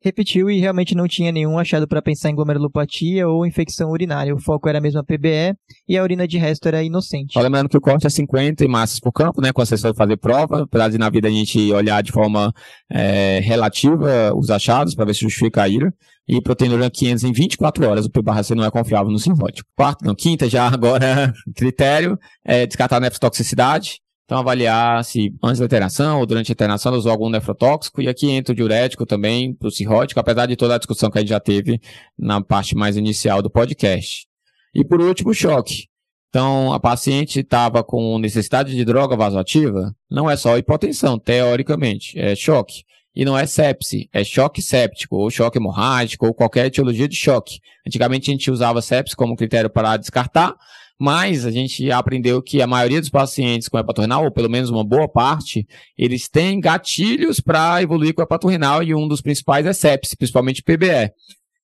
repetiu 0.04 0.51
e 0.51 0.60
realmente 0.60 0.93
não 0.93 1.08
tinha 1.08 1.32
nenhum 1.32 1.58
achado 1.58 1.88
para 1.88 2.01
pensar 2.01 2.30
em 2.30 2.36
glomerulopatia 2.36 3.28
ou 3.28 3.45
infecção 3.45 3.89
urinária. 3.89 4.36
O 4.36 4.39
foco 4.39 4.68
era 4.68 4.82
mesmo 4.82 4.99
a 4.99 5.04
PBE 5.04 5.56
e 5.88 5.97
a 5.97 6.04
urina 6.04 6.28
de 6.28 6.38
resto 6.38 6.68
era 6.68 6.84
inocente. 6.84 7.34
Só 7.34 7.39
lembrando 7.39 7.70
que 7.70 7.78
o 7.78 7.82
corte 7.82 8.06
é 8.06 8.10
50 8.10 8.68
massas 8.68 8.99
por 8.99 9.14
campo, 9.14 9.41
né? 9.41 9.54
Com 9.54 9.62
a 9.62 9.64
assessor 9.64 9.95
fazer 9.95 10.18
prova, 10.18 10.68
para 10.68 10.89
na 10.89 11.10
vida 11.10 11.28
a 11.28 11.32
gente 11.32 11.72
olhar 11.72 12.04
de 12.04 12.12
forma 12.12 12.54
é, 12.91 13.39
relativa 13.39 14.34
os 14.36 14.49
achados, 14.49 14.93
para 14.93 15.06
ver 15.06 15.14
se 15.14 15.22
justifica 15.22 15.64
a 15.64 15.70
ira. 15.70 15.93
E 16.28 16.41
proteína 16.41 16.76
urina 16.76 16.89
500 16.89 17.24
em 17.24 17.34
24 17.34 17.89
horas, 17.89 18.06
o 18.06 18.10
P/C 18.10 18.56
não 18.56 18.64
é 18.64 18.72
confiável 18.72 19.12
no 19.12 19.20
simbiótico. 19.20 19.68
Quarto, 19.76 20.06
não, 20.06 20.16
quinta 20.16 20.49
já 20.49 20.68
agora, 20.72 21.34
critério, 21.56 22.18
é 22.45 22.66
descartar 22.66 22.97
a 22.97 22.99
nefrotoxicidade, 23.01 23.99
então, 24.26 24.38
avaliar 24.38 25.03
se 25.03 25.34
antes 25.43 25.59
da 25.59 25.65
internação 25.65 26.19
ou 26.19 26.26
durante 26.26 26.51
a 26.51 26.53
internação 26.53 26.93
usou 26.93 27.11
algum 27.11 27.30
nefrotóxico. 27.30 28.01
E 28.01 28.07
aqui 28.07 28.30
entra 28.30 28.53
o 28.53 28.55
diurético 28.55 29.05
também, 29.05 29.53
para 29.53 29.67
o 29.67 29.71
cirrótico, 29.71 30.19
apesar 30.19 30.45
de 30.45 30.55
toda 30.55 30.76
a 30.76 30.78
discussão 30.78 31.11
que 31.11 31.17
a 31.17 31.21
gente 31.21 31.30
já 31.30 31.39
teve 31.39 31.80
na 32.17 32.41
parte 32.41 32.76
mais 32.76 32.95
inicial 32.95 33.41
do 33.41 33.49
podcast. 33.49 34.26
E 34.74 34.84
por 34.84 35.01
último, 35.01 35.32
o 35.32 35.34
choque. 35.34 35.88
Então, 36.30 36.74
a 36.74 36.80
paciente 36.80 37.41
estava 37.41 37.84
com 37.84 38.17
necessidade 38.17 38.74
de 38.74 38.84
droga 38.84 39.15
vasoativa, 39.15 39.93
não 40.09 40.28
é 40.28 40.36
só 40.36 40.57
hipotensão, 40.57 41.19
teoricamente, 41.19 42.17
é 42.17 42.36
choque. 42.36 42.84
E 43.15 43.24
não 43.24 43.38
é 43.38 43.45
sepse, 43.45 44.09
é 44.11 44.24
choque 44.24 44.59
séptico, 44.59 45.15
ou 45.15 45.30
choque 45.30 45.59
hemorrágico, 45.59 46.26
ou 46.26 46.34
qualquer 46.34 46.65
etiologia 46.65 47.07
de 47.07 47.15
choque. 47.15 47.59
Antigamente 47.86 48.32
a 48.32 48.34
gente 48.34 48.49
usava 48.49 48.82
sepse 48.82 49.15
como 49.15 49.36
critério 49.36 49.69
para 49.69 49.95
descartar, 49.97 50.55
mas 51.04 51.45
a 51.45 51.51
gente 51.51 51.91
aprendeu 51.91 52.41
que 52.41 52.62
a 52.62 52.66
maioria 52.66 53.01
dos 53.01 53.10
pacientes 53.10 53.68
com 53.68 53.78
hepatorrenal, 53.78 54.24
ou 54.24 54.32
pelo 54.32 54.49
menos 54.49 54.70
uma 54.70 54.86
boa 54.86 55.06
parte, 55.06 55.68
eles 55.97 56.30
têm 56.30 56.62
gatilhos 56.62 57.41
para 57.41 57.84
evoluir 57.84 58.14
com 58.14 58.22
hepatorrenal 58.22 58.82
e 58.82 58.95
um 58.95 59.06
dos 59.06 59.20
principais 59.20 59.66
é 59.66 59.74
sepsis, 59.74 60.16
principalmente 60.16 60.64
PBE, 60.64 61.12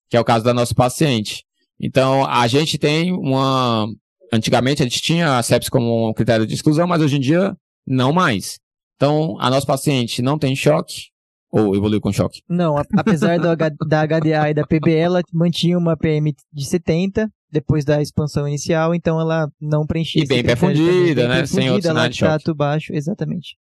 que 0.09 0.17
é 0.17 0.19
o 0.19 0.25
caso 0.25 0.43
da 0.43 0.53
nossa 0.53 0.75
paciente. 0.75 1.45
Então, 1.79 2.25
a 2.25 2.47
gente 2.47 2.77
tem 2.77 3.13
uma. 3.13 3.87
Antigamente 4.29 4.83
a 4.83 4.85
gente 4.85 5.01
tinha 5.01 5.37
a 5.37 5.41
sepsis 5.41 5.69
como 5.69 6.09
um 6.09 6.13
critério 6.13 6.45
de 6.45 6.53
exclusão, 6.53 6.85
mas 6.85 7.01
hoje 7.01 7.15
em 7.15 7.21
dia 7.21 7.55
não 7.87 8.11
mais. 8.11 8.59
Então, 8.97 9.37
a 9.39 9.49
nossa 9.49 9.65
paciente 9.65 10.21
não 10.21 10.37
tem 10.37 10.53
choque, 10.53 11.11
ou 11.49 11.77
evoluiu 11.77 12.01
com 12.01 12.11
choque? 12.11 12.41
Não, 12.49 12.75
apesar 12.77 13.39
da 13.39 13.53
HDA 13.55 14.49
e 14.49 14.53
da 14.53 14.67
PBE, 14.67 14.95
ela 14.95 15.21
mantinha 15.31 15.77
uma 15.77 15.95
PM 15.95 16.35
de 16.51 16.65
70, 16.65 17.31
depois 17.51 17.83
da 17.83 18.01
expansão 18.01 18.47
inicial, 18.47 18.93
então 18.93 19.19
ela 19.19 19.49
não 19.59 19.85
preenchia. 19.85 20.23
E 20.23 20.27
bem 20.27 20.43
perfundida, 20.43 21.27
né? 21.27 21.45
Sem 21.45 21.69
outro 21.69 21.87
sinal 21.87 22.07
de 22.07 22.17
choque. 22.17 22.53
baixo, 22.53 22.93
exatamente. 22.93 23.57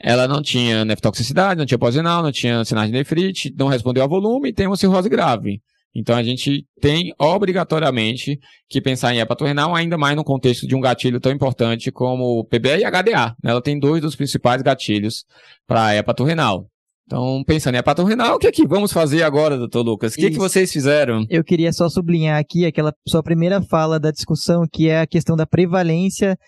Ela 0.00 0.26
não 0.26 0.42
tinha 0.42 0.84
nefrotoxicidade, 0.84 1.58
não 1.58 1.66
tinha 1.66 1.78
pós-renal, 1.78 2.22
não 2.22 2.32
tinha 2.32 2.64
sinais 2.64 2.88
de 2.88 2.92
nefrite, 2.92 3.54
não 3.56 3.68
respondeu 3.68 4.02
ao 4.02 4.08
volume 4.08 4.48
e 4.48 4.52
tem 4.52 4.66
uma 4.66 4.76
cirrose 4.76 5.08
grave. 5.08 5.60
Então 5.94 6.16
a 6.16 6.22
gente 6.22 6.66
tem 6.80 7.12
obrigatoriamente 7.18 8.38
que 8.68 8.80
pensar 8.80 9.14
em 9.14 9.20
hepatorrenal, 9.20 9.74
ainda 9.74 9.98
mais 9.98 10.16
no 10.16 10.24
contexto 10.24 10.66
de 10.66 10.74
um 10.74 10.80
gatilho 10.80 11.20
tão 11.20 11.30
importante 11.30 11.92
como 11.92 12.40
o 12.40 12.44
PBE 12.44 12.80
e 12.80 12.84
HDA. 12.84 13.36
Ela 13.44 13.62
tem 13.62 13.78
dois 13.78 14.00
dos 14.00 14.16
principais 14.16 14.62
gatilhos 14.62 15.24
para 15.66 15.94
hepatorrenal. 15.94 16.66
Então, 17.12 17.44
pensando 17.44 17.74
em 17.74 17.78
hepato 17.78 18.02
renal, 18.04 18.36
o 18.36 18.38
que 18.38 18.46
é 18.46 18.50
que 18.50 18.66
vamos 18.66 18.90
fazer 18.90 19.22
agora, 19.22 19.58
doutor 19.58 19.82
Lucas? 19.82 20.14
O 20.14 20.16
que 20.16 20.24
é 20.24 20.30
que 20.30 20.38
vocês 20.38 20.72
fizeram? 20.72 21.26
Eu 21.28 21.44
queria 21.44 21.70
só 21.70 21.86
sublinhar 21.86 22.38
aqui 22.38 22.64
aquela 22.64 22.90
sua 23.06 23.22
primeira 23.22 23.60
fala 23.60 24.00
da 24.00 24.10
discussão, 24.10 24.64
que 24.66 24.88
é 24.88 25.00
a 25.00 25.06
questão 25.06 25.36
da 25.36 25.46
prevalência 25.46 26.38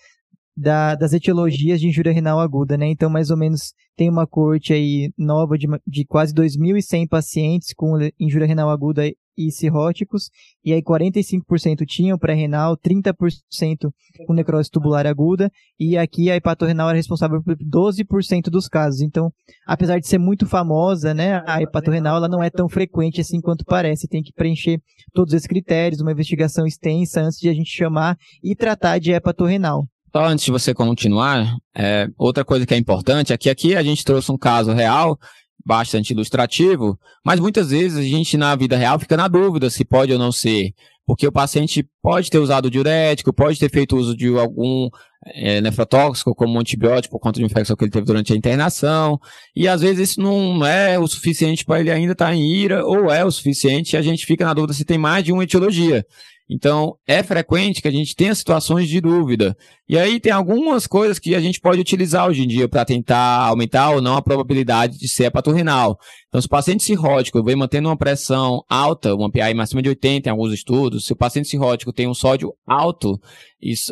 da, 0.57 0.95
das 0.95 1.13
etiologias 1.13 1.79
de 1.79 1.87
injúria 1.87 2.11
renal 2.11 2.39
aguda, 2.39 2.75
né? 2.77 2.87
Então, 2.87 3.11
mais 3.11 3.29
ou 3.29 3.37
menos, 3.37 3.73
tem 3.95 4.09
uma 4.09 4.25
corte 4.25 4.73
aí 4.73 5.11
nova 5.15 5.55
de, 5.55 5.67
de 5.85 6.03
quase 6.03 6.33
2.100 6.33 7.07
pacientes 7.07 7.71
com 7.71 7.99
injúria 8.19 8.47
renal 8.47 8.71
aguda 8.71 9.03
e 9.37 9.51
cirróticos, 9.51 10.29
e 10.63 10.73
aí 10.73 10.81
45% 10.81 11.85
tinham 11.85 12.17
pré-renal, 12.17 12.77
30% 12.77 13.91
com 14.25 14.33
necrose 14.33 14.69
tubular 14.69 15.05
aguda, 15.05 15.51
e 15.79 15.97
aqui 15.97 16.29
a 16.31 16.35
hepatorrenal 16.35 16.89
era 16.89 16.97
responsável 16.97 17.41
por 17.43 17.55
12% 17.57 18.49
dos 18.49 18.67
casos. 18.67 19.01
Então, 19.01 19.31
apesar 19.67 19.99
de 19.99 20.07
ser 20.07 20.17
muito 20.17 20.45
famosa, 20.45 21.13
né, 21.13 21.43
a 21.45 21.61
hepatorrenal 21.61 22.17
ela 22.17 22.29
não 22.29 22.41
é 22.41 22.49
tão 22.49 22.69
frequente 22.69 23.21
assim 23.21 23.41
quanto 23.41 23.65
parece. 23.65 24.07
Tem 24.07 24.21
que 24.23 24.33
preencher 24.33 24.79
todos 25.13 25.33
esses 25.33 25.47
critérios, 25.47 26.01
uma 26.01 26.11
investigação 26.11 26.65
extensa 26.65 27.21
antes 27.21 27.39
de 27.39 27.49
a 27.49 27.53
gente 27.53 27.69
chamar 27.69 28.17
e 28.43 28.55
tratar 28.55 28.99
de 28.99 29.11
hepatorrenal. 29.11 29.87
Só 30.15 30.25
antes 30.25 30.45
de 30.45 30.51
você 30.51 30.73
continuar, 30.73 31.57
é, 31.75 32.07
outra 32.17 32.45
coisa 32.45 32.65
que 32.65 32.73
é 32.73 32.77
importante 32.77 33.33
é 33.33 33.37
que 33.37 33.49
aqui 33.49 33.75
a 33.75 33.83
gente 33.83 34.05
trouxe 34.05 34.31
um 34.31 34.37
caso 34.37 34.71
real 34.71 35.19
bastante 35.63 36.11
ilustrativo, 36.11 36.99
mas 37.23 37.39
muitas 37.39 37.69
vezes 37.69 37.97
a 37.97 38.03
gente 38.03 38.37
na 38.37 38.55
vida 38.55 38.77
real 38.77 38.99
fica 38.99 39.17
na 39.17 39.27
dúvida 39.27 39.69
se 39.69 39.83
pode 39.83 40.13
ou 40.13 40.19
não 40.19 40.31
ser. 40.31 40.73
Porque 41.07 41.27
o 41.27 41.31
paciente 41.31 41.87
pode 42.01 42.31
ter 42.31 42.39
usado 42.39 42.69
diurético, 42.69 43.31
pode 43.31 43.59
ter 43.59 43.69
feito 43.69 43.95
uso 43.95 44.17
de 44.17 44.27
algum 44.39 44.89
é, 45.27 45.61
nefrotóxico 45.61 46.33
como 46.33 46.59
antibiótico 46.59 47.11
por 47.11 47.19
conta 47.19 47.39
de 47.39 47.45
infecção 47.45 47.75
que 47.75 47.83
ele 47.83 47.91
teve 47.91 48.05
durante 48.05 48.33
a 48.33 48.35
internação, 48.35 49.19
e 49.55 49.67
às 49.67 49.81
vezes 49.81 50.11
isso 50.11 50.21
não 50.21 50.65
é 50.65 50.97
o 50.97 51.07
suficiente 51.07 51.63
para 51.63 51.79
ele 51.79 51.91
ainda 51.91 52.13
estar 52.13 52.27
tá 52.27 52.35
em 52.35 52.43
ira, 52.43 52.83
ou 52.85 53.11
é 53.11 53.23
o 53.23 53.31
suficiente, 53.31 53.93
e 53.93 53.97
a 53.97 54.01
gente 54.01 54.25
fica 54.25 54.45
na 54.45 54.53
dúvida 54.53 54.73
se 54.73 54.83
tem 54.83 54.97
mais 54.97 55.23
de 55.23 55.31
uma 55.31 55.43
etiologia. 55.43 56.03
Então, 56.49 56.95
é 57.07 57.23
frequente 57.23 57.81
que 57.81 57.87
a 57.87 57.91
gente 57.91 58.15
tenha 58.15 58.33
situações 58.35 58.87
de 58.87 59.01
dúvida. 59.01 59.57
E 59.89 59.97
aí 59.97 60.19
tem 60.19 60.31
algumas 60.31 60.85
coisas 60.85 61.17
que 61.17 61.33
a 61.33 61.39
gente 61.39 61.59
pode 61.59 61.81
utilizar 61.81 62.27
hoje 62.27 62.43
em 62.43 62.47
dia 62.47 62.69
para 62.69 62.85
tentar 62.85 63.47
aumentar 63.47 63.89
ou 63.91 64.01
não 64.01 64.15
a 64.15 64.21
probabilidade 64.21 64.99
de 64.99 65.07
ser 65.07 65.25
hepatorrenal. 65.25 65.97
Então, 66.27 66.39
se 66.39 66.45
o 66.45 66.49
paciente 66.49 66.83
cirrótico 66.83 67.43
vem 67.43 67.55
mantendo 67.55 67.89
uma 67.89 67.97
pressão 67.97 68.61
alta, 68.69 69.15
uma 69.15 69.31
PI 69.31 69.55
máxima 69.55 69.81
de 69.81 69.89
80 69.89 70.29
em 70.29 70.31
alguns 70.31 70.53
estudos, 70.53 71.05
se 71.05 71.13
o 71.13 71.17
paciente 71.17 71.47
cirrótico 71.47 71.91
tem 71.91 72.07
um 72.07 72.13
sódio 72.13 72.53
alto, 72.65 73.19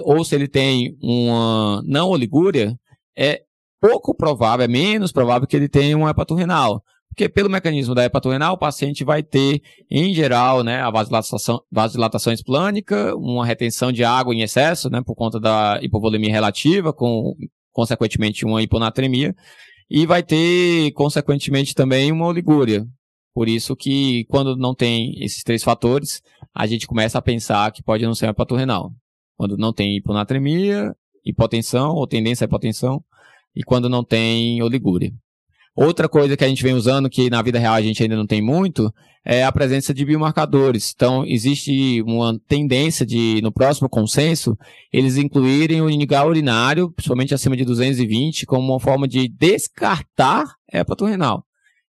ou 0.04 0.24
se 0.24 0.36
ele 0.36 0.48
tem 0.48 0.96
uma 1.02 1.82
não 1.86 2.10
oligúria, 2.10 2.78
é 3.18 3.42
pouco 3.82 4.16
provável, 4.16 4.64
é 4.64 4.68
menos 4.68 5.12
provável 5.12 5.48
que 5.48 5.56
ele 5.56 5.68
tenha 5.68 5.98
uma 5.98 6.12
hepatorrenal. 6.12 6.84
Porque 7.14 7.30
pelo 7.30 7.48
mecanismo 7.48 7.94
da 7.94 8.04
hepatorrenal, 8.04 8.56
o 8.56 8.58
paciente 8.58 9.04
vai 9.04 9.22
ter, 9.22 9.62
em 9.90 10.16
geral, 10.16 10.64
né, 10.64 10.82
a 10.82 10.90
vasodilatação, 10.90 11.62
vasodilatação 11.72 12.34
esplânica, 12.34 13.16
uma 13.16 13.46
retenção 13.46 13.92
de 13.92 14.04
água 14.04 14.34
em 14.34 14.42
excesso, 14.42 14.90
né, 14.90 15.00
por 15.06 15.14
conta 15.14 15.40
da 15.40 15.80
hipovolemia 15.84 16.32
relativa, 16.32 16.92
com, 16.92 17.36
consequentemente, 17.72 18.44
uma 18.46 18.64
hiponatremia, 18.64 19.36
e 19.88 20.08
vai 20.08 20.24
ter, 20.24 20.92
consequentemente, 20.94 21.76
também 21.76 22.12
uma 22.12 22.26
oligúria. 22.26 22.84
Por 23.32 23.48
isso 23.48 23.76
que, 23.76 24.26
quando 24.26 24.58
não 24.58 24.74
tem 24.74 25.24
esses 25.24 25.44
três 25.44 25.64
fatores, 25.64 26.20
a 26.52 26.66
gente 26.66 26.88
começa 26.88 27.20
a 27.20 27.22
pensar 27.22 27.72
que 27.72 27.84
pode 27.84 28.04
não 28.04 28.16
ser 28.16 28.28
hepatorrenal. 28.28 28.92
Quando 29.38 29.56
não 29.56 29.72
tem 29.72 29.98
hiponatremia, 29.98 30.96
hipotensão 31.24 31.94
ou 31.94 32.08
tendência 32.08 32.46
à 32.46 32.48
hipotensão, 32.48 33.04
e 33.56 33.62
quando 33.62 33.88
não 33.88 34.04
tem 34.04 34.64
oligúria. 34.64 35.14
Outra 35.76 36.08
coisa 36.08 36.38
que 36.38 36.44
a 36.44 36.48
gente 36.48 36.62
vem 36.62 36.74
usando, 36.74 37.10
que 37.10 37.30
na 37.30 37.42
vida 37.42 37.58
real 37.58 37.74
a 37.74 37.82
gente 37.82 38.02
ainda 38.04 38.16
não 38.16 38.28
tem 38.28 38.42
muito, 38.42 38.94
é 39.26 39.44
a 39.44 39.52
presença 39.52 39.94
de 39.94 40.06
biomarcadores. 40.06 40.94
Então, 40.96 41.26
existe 41.26 42.02
uma 42.04 42.38
tendência 42.48 43.06
de, 43.06 43.40
no 43.42 43.52
próximo 43.52 43.90
consenso, 43.90 44.56
eles 44.92 45.18
incluírem 45.18 45.82
o 45.82 45.90
inigal 45.90 46.28
urinário, 46.28 46.92
principalmente 46.92 47.34
acima 47.34 47.58
de 47.58 47.66
220, 47.66 48.46
como 48.46 48.72
uma 48.74 48.80
forma 48.80 49.08
de 49.08 49.28
descartar 49.28 50.46
hepatorrenal. 50.72 51.44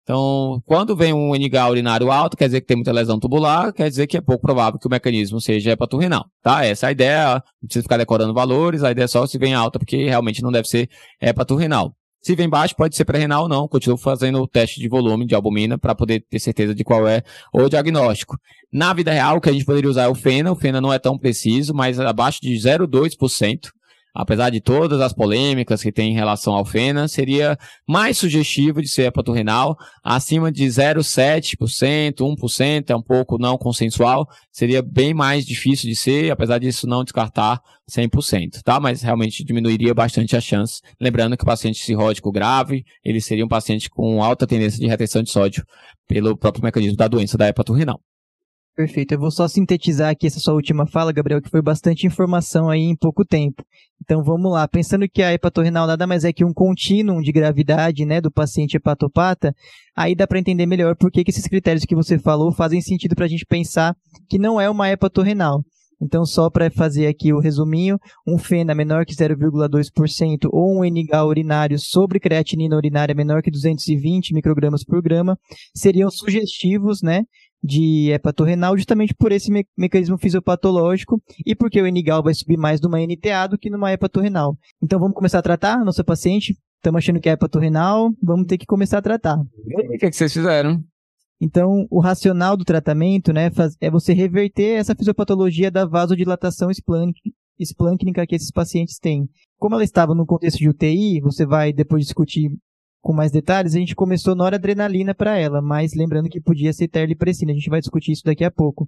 Então, 0.04 0.62
quando 0.66 0.96
vem 0.96 1.14
um 1.14 1.34
inigal 1.34 1.72
urinário 1.72 2.12
alto, 2.12 2.36
quer 2.36 2.46
dizer 2.46 2.60
que 2.62 2.68
tem 2.68 2.76
muita 2.76 2.92
lesão 2.92 3.20
tubular, 3.20 3.72
quer 3.72 3.90
dizer 3.90 4.06
que 4.06 4.18
é 4.18 4.22
pouco 4.22 4.42
provável 4.42 4.78
que 4.78 4.86
o 4.86 4.92
mecanismo 4.92 5.40
seja 5.40 5.72
hepatorrenal, 5.72 6.26
tá? 6.42 6.66
Essa 6.66 6.88
é 6.88 6.90
a 6.90 6.92
ideia, 6.92 7.34
não 7.62 7.68
precisa 7.68 7.84
ficar 7.84 7.98
decorando 7.98 8.34
valores, 8.34 8.84
a 8.84 8.92
ideia 8.92 9.06
é 9.06 9.08
só 9.08 9.26
se 9.26 9.38
vem 9.38 9.54
alta, 9.54 9.80
porque 9.80 10.06
realmente 10.06 10.42
não 10.42 10.52
deve 10.52 10.68
ser 10.68 10.90
hepatorrenal. 11.22 11.96
Se 12.24 12.36
vem 12.36 12.48
baixo, 12.48 12.74
pode 12.74 12.96
ser 12.96 13.04
pré-renal 13.04 13.44
ou 13.44 13.50
não. 13.50 13.68
Continuo 13.68 13.98
fazendo 13.98 14.42
o 14.42 14.48
teste 14.48 14.80
de 14.80 14.88
volume 14.88 15.26
de 15.26 15.36
albumina 15.36 15.78
para 15.78 15.94
poder 15.94 16.22
ter 16.22 16.40
certeza 16.40 16.74
de 16.74 16.82
qual 16.82 17.06
é 17.06 17.22
o 17.54 17.68
diagnóstico. 17.68 18.40
Na 18.72 18.94
vida 18.94 19.12
real, 19.12 19.38
o 19.38 19.42
que 19.42 19.50
a 19.50 19.52
gente 19.52 19.66
poderia 19.66 19.90
usar 19.90 20.04
é 20.04 20.08
o 20.08 20.16
FENA. 20.16 20.50
O 20.50 20.56
FENA 20.56 20.80
não 20.80 20.94
é 20.94 20.98
tão 20.98 21.18
preciso, 21.18 21.74
mas 21.74 22.00
abaixo 22.00 22.40
de 22.42 22.54
0,2% 22.54 23.72
apesar 24.14 24.50
de 24.50 24.62
todas 24.62 25.02
as 25.02 25.12
polêmicas 25.12 25.82
que 25.82 25.92
tem 25.92 26.12
em 26.12 26.16
relação 26.16 26.54
ao 26.54 26.66
FENA, 26.66 27.08
seria 27.08 27.58
mais 27.88 28.18
sugestivo 28.18 28.82
de 28.82 28.88
ser 28.88 29.04
hepatorrenal, 29.04 29.76
acima 30.04 30.52
de 30.52 30.66
0,7%, 30.66 32.18
1%, 32.18 32.90
é 32.90 32.96
um 32.96 33.02
pouco 33.02 33.38
não 33.38 33.58
consensual, 33.58 34.28
seria 34.52 34.82
bem 34.82 35.14
mais 35.14 35.46
difícil 35.46 35.90
de 35.90 35.96
ser, 35.96 36.32
apesar 36.32 36.60
disso 36.60 36.86
não 36.86 37.04
descartar 37.04 37.60
100%, 37.90 38.62
tá? 38.64 38.80
Mas 38.80 39.02
realmente 39.02 39.44
diminuiria 39.44 39.94
bastante 39.94 40.36
a 40.36 40.42
chance. 40.42 40.82
Lembrando 41.00 41.36
que 41.36 41.44
o 41.44 41.48
paciente 41.48 41.84
cirrótico 41.84 42.32
grave, 42.32 42.86
ele 43.04 43.20
seria 43.20 43.46
um 43.46 43.50
paciente 43.50 43.90
com 43.90 44.24
alta 44.24 44.46
tendência 44.46 44.80
de 44.80 44.88
retenção 44.88 45.24
de 45.24 45.32
sódio 45.32 45.66
pelo 46.08 46.38
próprio 46.38 46.64
mecanismo 46.64 46.96
da 46.96 47.08
doença 47.08 47.38
da 47.38 47.48
hepatorrenal. 47.48 48.00
Perfeito. 48.76 49.14
Eu 49.14 49.20
vou 49.20 49.30
só 49.30 49.48
sintetizar 49.48 50.10
aqui 50.10 50.26
essa 50.26 50.40
sua 50.40 50.56
última 50.56 50.88
fala, 50.88 51.12
Gabriel, 51.12 51.40
que 51.40 51.50
foi 51.50 51.62
bastante 51.62 52.08
informação 52.08 52.70
aí 52.70 52.82
em 52.82 52.96
pouco 52.96 53.24
tempo. 53.24 53.64
Então 54.02 54.24
vamos 54.24 54.52
lá. 54.52 54.68
Pensando 54.68 55.08
que 55.08 55.22
a 55.22 55.32
hepatorrenal 55.32 55.86
nada 55.86 56.08
mais 56.08 56.26
é 56.26 56.34
que 56.34 56.44
um 56.44 56.52
contínuo 56.52 57.22
de 57.22 57.32
gravidade, 57.32 58.04
né, 58.04 58.20
do 58.20 58.32
paciente 58.32 58.76
hepatopata, 58.76 59.54
aí 59.96 60.16
dá 60.16 60.26
para 60.26 60.40
entender 60.40 60.66
melhor 60.66 60.96
por 60.96 61.12
que, 61.12 61.24
que 61.24 61.30
esses 61.30 61.48
critérios 61.48 61.86
que 61.86 61.96
você 61.96 62.18
falou 62.18 62.52
fazem 62.52 62.82
sentido 62.82 63.16
para 63.16 63.26
a 63.26 63.30
gente 63.30 63.46
pensar 63.46 63.96
que 64.28 64.40
não 64.40 64.60
é 64.60 64.68
uma 64.68 64.90
hepatorrenal. 64.90 65.64
Então, 66.02 66.26
só 66.26 66.50
para 66.50 66.70
fazer 66.70 67.08
aqui 67.08 67.32
o 67.32 67.40
resuminho, 67.40 67.98
um 68.28 68.38
FENA 68.38 68.76
menor 68.76 69.06
que 69.06 69.16
0,2% 69.16 70.50
ou 70.52 70.80
um 70.80 70.84
NGAL 70.84 71.28
urinário 71.28 71.80
sobre 71.80 72.20
creatinina 72.20 72.76
urinária 72.76 73.16
menor 73.16 73.42
que 73.42 73.50
220 73.50 74.34
microgramas 74.34 74.84
por 74.84 75.02
grama 75.02 75.38
seriam 75.74 76.10
sugestivos, 76.12 77.02
né, 77.02 77.24
de 77.64 78.12
hepatorrenal 78.12 78.78
justamente 78.78 79.16
por 79.16 79.32
esse 79.32 79.50
me 79.50 79.66
mecanismo 79.78 80.18
fisiopatológico 80.18 81.22
e 81.46 81.56
porque 81.56 81.82
o 81.82 81.90
NGAL 81.90 82.22
vai 82.22 82.34
subir 82.34 82.58
mais 82.58 82.82
numa 82.82 83.00
NTA 83.00 83.48
do 83.50 83.58
que 83.58 83.70
numa 83.70 83.92
hepatorrenal. 83.92 84.58
Então, 84.82 85.00
vamos 85.00 85.16
começar 85.16 85.40
a 85.40 85.44
tratar 85.44 85.76
a 85.76 85.86
nossa 85.86 86.04
paciente? 86.04 86.58
Estamos 86.76 86.98
achando 86.98 87.22
que 87.22 87.30
é 87.30 87.32
hepatorrenal, 87.32 88.12
vamos 88.22 88.46
ter 88.46 88.58
que 88.58 88.66
começar 88.66 88.98
a 88.98 89.02
tratar. 89.02 89.38
O 89.40 89.98
que, 89.98 90.06
é 90.06 90.10
que 90.10 90.16
vocês 90.16 90.34
fizeram? 90.34 90.84
Então, 91.40 91.88
o 91.90 92.00
racional 92.00 92.58
do 92.58 92.66
tratamento 92.66 93.32
né, 93.32 93.50
é 93.80 93.90
você 93.90 94.14
reverter 94.14 94.78
essa 94.78 94.96
fisiopatologia 94.96 95.72
da 95.72 95.86
vasodilatação 95.86 96.70
esplâncnica 97.60 98.28
que 98.28 98.36
esses 98.36 98.52
pacientes 98.52 99.00
têm. 99.00 99.30
Como 99.58 99.76
ela 99.76 99.84
estava 99.84 100.14
no 100.14 100.26
contexto 100.26 100.58
de 100.58 100.70
UTI, 100.70 101.22
você 101.22 101.46
vai 101.46 101.72
depois 101.72 102.04
discutir 102.04 102.52
com 103.04 103.12
mais 103.12 103.32
detalhes, 103.34 103.76
a 103.76 103.80
gente 103.80 103.94
começou 103.94 104.34
noradrenalina 104.34 105.14
para 105.14 105.38
ela, 105.38 105.62
mas 105.62 105.92
lembrando 105.94 106.30
que 106.30 106.40
podia 106.40 106.72
ser 106.72 106.88
terlipressina, 106.88 107.52
a 107.52 107.54
gente 107.54 107.70
vai 107.70 107.82
discutir 107.82 108.14
isso 108.14 108.24
daqui 108.24 108.46
a 108.46 108.50
pouco. 108.50 108.88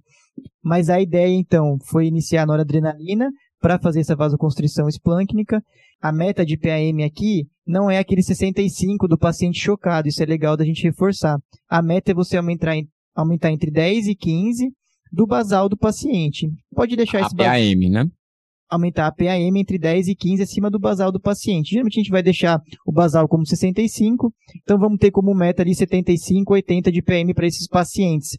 Mas 0.64 0.88
a 0.88 0.98
ideia, 0.98 1.36
então, 1.36 1.76
foi 1.84 2.06
iniciar 2.06 2.44
a 2.44 2.46
noradrenalina 2.46 3.28
para 3.60 3.78
fazer 3.78 4.00
essa 4.00 4.16
vasoconstrição 4.16 4.88
esplâncnica. 4.88 5.62
A 6.00 6.10
meta 6.10 6.46
de 6.46 6.56
PAM 6.56 7.04
aqui 7.04 7.44
não 7.66 7.90
é 7.90 7.98
aquele 7.98 8.22
65 8.22 9.06
do 9.06 9.18
paciente 9.18 9.60
chocado, 9.60 10.08
isso 10.08 10.22
é 10.22 10.26
legal 10.26 10.56
da 10.56 10.64
gente 10.64 10.82
reforçar. 10.82 11.36
A 11.68 11.82
meta 11.82 12.12
é 12.12 12.14
você 12.14 12.38
aumentar, 12.38 12.74
aumentar 13.14 13.52
entre 13.52 13.70
10 13.70 14.08
e 14.08 14.14
15 14.14 14.70
do 15.12 15.26
basal 15.26 15.68
do 15.68 15.76
paciente. 15.76 16.48
Pode 16.74 16.96
deixar 16.96 17.18
a 17.18 17.20
esse 17.26 17.36
PAM, 17.36 17.90
né? 17.90 18.10
Aumentar 18.68 19.06
a 19.06 19.12
PAM 19.12 19.58
entre 19.58 19.78
10 19.78 20.08
e 20.08 20.14
15 20.14 20.42
acima 20.42 20.70
do 20.70 20.78
basal 20.78 21.12
do 21.12 21.20
paciente. 21.20 21.70
Geralmente 21.70 21.98
a 21.98 22.02
gente 22.02 22.10
vai 22.10 22.22
deixar 22.22 22.60
o 22.86 22.92
basal 22.92 23.28
como 23.28 23.46
65, 23.46 24.32
então 24.62 24.78
vamos 24.78 24.98
ter 24.98 25.10
como 25.10 25.34
meta 25.34 25.62
ali 25.62 25.74
75, 25.74 26.52
80 26.52 26.92
de 26.92 27.02
PM 27.02 27.32
para 27.34 27.46
esses 27.46 27.68
pacientes. 27.68 28.38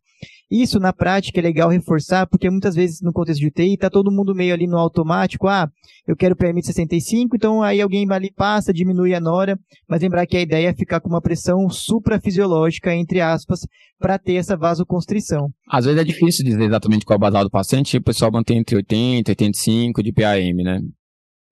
Isso 0.49 0.79
na 0.79 0.93
prática 0.93 1.39
é 1.39 1.43
legal 1.43 1.69
reforçar, 1.69 2.25
porque 2.25 2.49
muitas 2.49 2.73
vezes 2.73 3.01
no 3.01 3.11
contexto 3.11 3.41
de 3.41 3.47
UTI 3.47 3.73
está 3.73 3.89
todo 3.89 4.11
mundo 4.11 4.33
meio 4.33 4.53
ali 4.53 4.65
no 4.65 4.77
automático, 4.77 5.47
ah, 5.47 5.69
eu 6.07 6.15
quero 6.15 6.37
PM 6.37 6.61
de 6.61 6.67
65, 6.67 7.35
então 7.35 7.61
aí 7.61 7.81
alguém 7.81 8.09
ali 8.11 8.31
passa, 8.31 8.73
diminui 8.73 9.13
a 9.13 9.19
nora, 9.19 9.59
mas 9.89 10.01
lembrar 10.01 10.25
que 10.25 10.37
a 10.37 10.41
ideia 10.41 10.69
é 10.69 10.73
ficar 10.73 11.01
com 11.01 11.09
uma 11.09 11.21
pressão 11.21 11.69
suprafisiológica, 11.69 12.95
entre 12.95 13.19
aspas, 13.19 13.67
para 13.99 14.17
ter 14.17 14.35
essa 14.35 14.55
vasoconstrição. 14.55 15.49
Às 15.69 15.83
vezes 15.83 15.99
é 15.99 16.03
difícil 16.03 16.45
dizer 16.45 16.63
exatamente 16.63 17.05
qual 17.05 17.15
é 17.15 17.17
o 17.17 17.19
basal 17.19 17.43
do 17.43 17.49
paciente, 17.49 17.97
o 17.97 18.03
pessoal 18.03 18.31
mantém 18.31 18.59
entre 18.59 18.75
80 18.77 19.29
e 19.29 19.31
85 19.31 20.01
de 20.01 20.13
PAM, 20.13 20.63
né? 20.63 20.79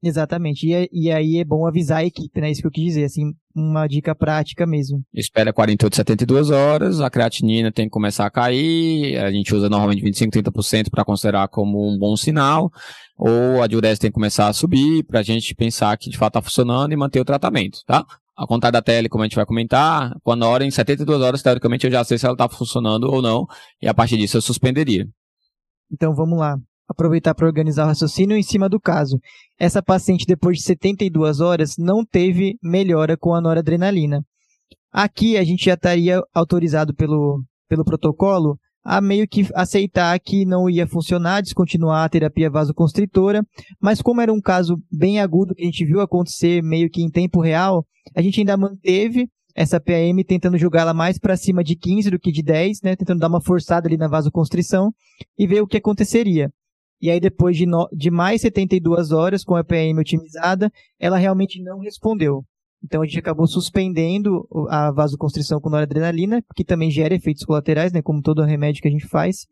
Exatamente. 0.06 0.68
E, 0.68 0.88
e, 0.94 1.12
aí 1.12 1.40
é 1.40 1.44
bom 1.44 1.66
avisar 1.66 1.98
a 1.98 2.06
equipe, 2.06 2.40
né? 2.40 2.52
Isso 2.52 2.62
que 2.62 2.68
eu 2.68 2.72
quis 2.72 2.84
dizer, 2.84 3.06
assim, 3.06 3.34
uma 3.56 3.88
dica 3.88 4.14
prática 4.14 4.64
mesmo. 4.64 5.04
Espera 5.12 5.52
48, 5.52 5.96
72 5.96 6.52
horas, 6.52 7.02
a 7.02 7.10
creatinina 7.10 7.72
tem 7.72 7.86
que 7.86 7.90
começar 7.90 8.24
a 8.24 8.30
cair, 8.30 9.18
a 9.18 9.32
gente 9.32 9.56
usa 9.56 9.68
normalmente 9.68 10.04
25, 10.04 10.32
30% 10.32 10.92
para 10.92 11.04
considerar 11.04 11.48
como 11.48 11.92
um 11.92 11.98
bom 11.98 12.16
sinal, 12.16 12.72
ou 13.18 13.64
a 13.64 13.68
diurese 13.68 14.00
tem 14.00 14.12
que 14.12 14.14
começar 14.14 14.48
a 14.48 14.54
subir 14.54 15.04
para 15.06 15.22
a 15.22 15.24
gente 15.24 15.56
pensar 15.56 15.98
que 15.98 16.08
de 16.08 16.20
fato 16.20 16.38
está 16.38 16.42
funcionando 16.44 16.92
e 16.92 16.96
manter 16.96 17.20
o 17.20 17.26
tratamento, 17.26 17.80
tá? 17.88 18.06
A 18.38 18.46
contar 18.46 18.70
da 18.70 18.84
tele, 18.84 19.10
como 19.10 19.24
a 19.24 19.26
gente 19.26 19.36
vai 19.36 19.46
comentar, 19.46 20.16
quando 20.22 20.46
a 20.46 20.48
hora 20.48 20.64
em 20.64 20.70
72 20.70 21.20
horas, 21.20 21.42
teoricamente 21.42 21.88
eu 21.88 21.92
já 21.92 22.04
sei 22.04 22.20
se 22.20 22.28
ela 22.28 22.36
está 22.36 22.48
funcionando 22.48 23.06
ou 23.06 23.24
não, 23.24 23.48
e 23.82 23.88
a 23.88 23.94
partir 23.94 24.18
disso 24.18 24.38
eu 24.38 24.42
suspenderia. 24.42 25.08
Então 25.92 26.14
vamos 26.14 26.38
lá 26.38 26.60
aproveitar 26.88 27.34
para 27.34 27.48
organizar 27.48 27.86
o 27.86 27.88
raciocínio 27.88 28.38
em 28.38 28.44
cima 28.44 28.70
do 28.70 28.80
caso. 28.80 29.20
Essa 29.60 29.82
paciente, 29.82 30.26
depois 30.26 30.58
de 30.58 30.64
72 30.64 31.40
horas, 31.40 31.76
não 31.78 32.06
teve 32.06 32.58
melhora 32.62 33.18
com 33.18 33.34
a 33.34 33.42
noradrenalina. 33.42 34.24
Aqui 34.92 35.38
a 35.38 35.44
gente 35.44 35.66
já 35.66 35.74
estaria 35.74 36.22
autorizado 36.34 36.94
pelo, 36.94 37.44
pelo 37.68 37.84
protocolo 37.84 38.58
a 38.86 39.02
meio 39.02 39.28
que 39.28 39.48
aceitar 39.56 40.18
que 40.20 40.46
não 40.46 40.70
ia 40.70 40.86
funcionar, 40.86 41.42
descontinuar 41.42 42.06
a 42.06 42.10
terapia 42.10 42.52
vasoconstritora, 42.52 43.44
mas 43.82 44.00
como 44.00 44.22
era 44.22 44.32
um 44.32 44.40
caso 44.40 44.78
bem 44.92 45.20
agudo 45.20 45.56
que 45.56 45.64
a 45.64 45.66
gente 45.66 45.84
viu 45.84 46.00
acontecer 46.00 46.62
meio 46.62 46.88
que 46.88 47.02
em 47.02 47.10
tempo 47.10 47.42
real, 47.42 47.84
a 48.16 48.22
gente 48.22 48.40
ainda 48.40 48.56
manteve 48.56 49.28
essa 49.56 49.80
PAM 49.80 50.22
tentando 50.28 50.58
jogá-la 50.58 50.94
mais 50.94 51.18
para 51.18 51.36
cima 51.36 51.64
de 51.64 51.76
15 51.76 52.12
do 52.12 52.20
que 52.20 52.32
de 52.32 52.44
10, 52.44 52.82
né, 52.84 52.96
tentando 52.96 53.20
dar 53.20 53.28
uma 53.28 53.42
forçada 53.42 53.88
ali 53.88 53.98
na 53.98 54.08
vasoconstrição 54.08 54.92
e 55.40 55.48
ver 55.48 55.62
o 55.62 55.68
que 55.68 55.78
aconteceria. 55.78 56.52
E 57.02 57.10
aí, 57.10 57.20
depois 57.20 57.58
de, 57.58 57.66
no, 57.66 57.88
de 57.92 58.10
mais 58.10 58.42
72 58.42 59.12
horas 59.12 59.44
com 59.44 59.56
a 59.56 59.64
PM 59.64 60.00
otimizada, 60.00 60.72
ela 61.00 61.18
realmente 61.18 61.62
não 61.62 61.80
respondeu. 61.80 62.44
Então 62.84 63.02
a 63.02 63.06
gente 63.06 63.18
acabou 63.18 63.48
suspendendo 63.48 64.48
a 64.70 64.92
vasoconstrição 64.92 65.60
com 65.60 65.70
noradrenalina, 65.70 66.44
que 66.56 66.64
também 66.64 66.92
gera 66.92 67.16
efeitos 67.16 67.44
colaterais, 67.44 67.92
né, 67.92 68.02
como 68.02 68.22
todo 68.22 68.44
remédio 68.44 68.82
que 68.82 68.88
a 68.88 68.92
gente 68.92 69.08
faz. 69.08 69.48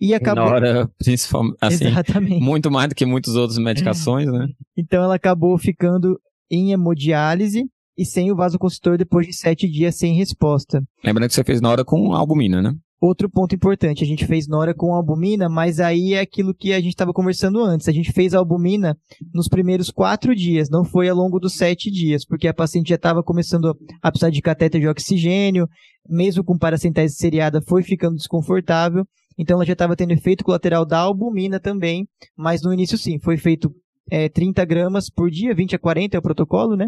E 0.00 0.12
acabou. 0.12 0.44
Nora, 0.44 0.90
principalmente, 0.98 1.56
assim, 1.62 1.86
Exatamente. 1.86 2.42
muito 2.42 2.70
mais 2.70 2.88
do 2.88 2.94
que 2.94 3.06
muitas 3.06 3.36
outras 3.36 3.58
medicações, 3.58 4.26
né? 4.30 4.46
Então 4.76 5.04
ela 5.04 5.14
acabou 5.14 5.56
ficando 5.56 6.18
em 6.50 6.72
hemodiálise 6.72 7.64
e 7.96 8.04
sem 8.04 8.32
o 8.32 8.36
vasoconstritor 8.36 8.98
depois 8.98 9.26
de 9.26 9.32
sete 9.32 9.68
dias 9.70 9.96
sem 9.96 10.14
resposta. 10.14 10.82
Lembrando 11.04 11.28
que 11.28 11.34
você 11.34 11.44
fez 11.44 11.60
Nora 11.60 11.84
com 11.84 12.12
albumina, 12.12 12.60
né? 12.60 12.74
Outro 13.06 13.28
ponto 13.28 13.54
importante, 13.54 14.02
a 14.02 14.06
gente 14.06 14.26
fez 14.26 14.48
Nora 14.48 14.72
com 14.72 14.94
albumina, 14.94 15.46
mas 15.46 15.78
aí 15.78 16.14
é 16.14 16.20
aquilo 16.20 16.54
que 16.54 16.72
a 16.72 16.80
gente 16.80 16.94
estava 16.94 17.12
conversando 17.12 17.62
antes. 17.62 17.86
A 17.86 17.92
gente 17.92 18.10
fez 18.10 18.32
albumina 18.32 18.96
nos 19.30 19.46
primeiros 19.46 19.90
quatro 19.90 20.34
dias, 20.34 20.70
não 20.70 20.86
foi 20.86 21.10
ao 21.10 21.14
longo 21.14 21.38
dos 21.38 21.52
sete 21.52 21.90
dias, 21.90 22.24
porque 22.24 22.48
a 22.48 22.54
paciente 22.54 22.88
já 22.88 22.94
estava 22.94 23.22
começando 23.22 23.76
a 24.00 24.10
precisar 24.10 24.30
de 24.30 24.40
catéter 24.40 24.80
de 24.80 24.88
oxigênio, 24.88 25.68
mesmo 26.08 26.42
com 26.42 26.56
paracentese 26.56 27.16
seriada 27.16 27.60
foi 27.60 27.82
ficando 27.82 28.16
desconfortável, 28.16 29.04
então 29.36 29.58
ela 29.58 29.66
já 29.66 29.74
estava 29.74 29.94
tendo 29.94 30.12
efeito 30.12 30.42
colateral 30.42 30.86
da 30.86 31.00
albumina 31.00 31.60
também, 31.60 32.08
mas 32.34 32.62
no 32.62 32.72
início 32.72 32.96
sim, 32.96 33.18
foi 33.18 33.36
feito 33.36 33.70
é, 34.10 34.30
30 34.30 34.64
gramas 34.64 35.10
por 35.10 35.30
dia, 35.30 35.54
20 35.54 35.76
a 35.76 35.78
40 35.78 36.16
é 36.16 36.18
o 36.18 36.22
protocolo, 36.22 36.74
né? 36.74 36.86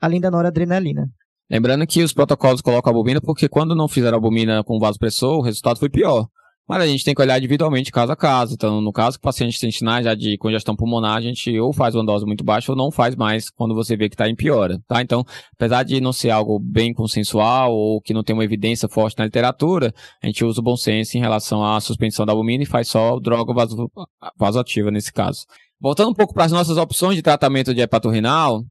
Além 0.00 0.20
da 0.20 0.30
noradrenalina. 0.30 1.10
Lembrando 1.50 1.86
que 1.86 2.02
os 2.02 2.12
protocolos 2.12 2.60
colocam 2.60 2.92
albumina 2.92 3.20
porque 3.20 3.48
quando 3.48 3.74
não 3.74 3.88
fizeram 3.88 4.16
albumina 4.16 4.64
com 4.64 4.78
vasopressor, 4.78 5.38
o 5.38 5.42
resultado 5.42 5.78
foi 5.78 5.88
pior. 5.88 6.26
Mas 6.68 6.82
a 6.82 6.86
gente 6.86 7.04
tem 7.04 7.14
que 7.14 7.22
olhar 7.22 7.38
individualmente, 7.38 7.92
caso 7.92 8.10
a 8.10 8.16
caso. 8.16 8.54
Então, 8.54 8.80
no 8.80 8.92
caso 8.92 9.16
que 9.16 9.20
o 9.20 9.22
paciente 9.22 9.60
tem 9.60 9.70
sinais 9.70 10.04
já 10.04 10.14
de 10.14 10.36
congestão 10.36 10.74
pulmonar, 10.74 11.16
a 11.16 11.20
gente 11.20 11.56
ou 11.60 11.72
faz 11.72 11.94
uma 11.94 12.04
dose 12.04 12.26
muito 12.26 12.42
baixa 12.42 12.72
ou 12.72 12.76
não 12.76 12.90
faz 12.90 13.14
mais 13.14 13.48
quando 13.48 13.72
você 13.72 13.96
vê 13.96 14.08
que 14.08 14.16
está 14.16 14.28
em 14.28 14.34
piora, 14.34 14.80
tá? 14.88 15.00
Então, 15.00 15.24
apesar 15.54 15.84
de 15.84 16.00
não 16.00 16.12
ser 16.12 16.30
algo 16.30 16.58
bem 16.58 16.92
consensual 16.92 17.72
ou 17.72 18.00
que 18.00 18.12
não 18.12 18.24
tem 18.24 18.34
uma 18.34 18.44
evidência 18.44 18.88
forte 18.88 19.16
na 19.16 19.26
literatura, 19.26 19.94
a 20.20 20.26
gente 20.26 20.44
usa 20.44 20.60
o 20.60 20.64
bom 20.64 20.76
senso 20.76 21.16
em 21.16 21.20
relação 21.20 21.64
à 21.64 21.80
suspensão 21.80 22.26
da 22.26 22.32
albumina 22.32 22.64
e 22.64 22.66
faz 22.66 22.88
só 22.88 23.20
droga 23.20 23.54
vaso, 23.54 23.88
vasoativa 24.36 24.90
nesse 24.90 25.12
caso. 25.12 25.46
Voltando 25.80 26.10
um 26.10 26.14
pouco 26.14 26.34
para 26.34 26.46
as 26.46 26.52
nossas 26.52 26.78
opções 26.78 27.14
de 27.14 27.22
tratamento 27.22 27.72
de 27.72 27.80
hepatorenal, 27.80 28.64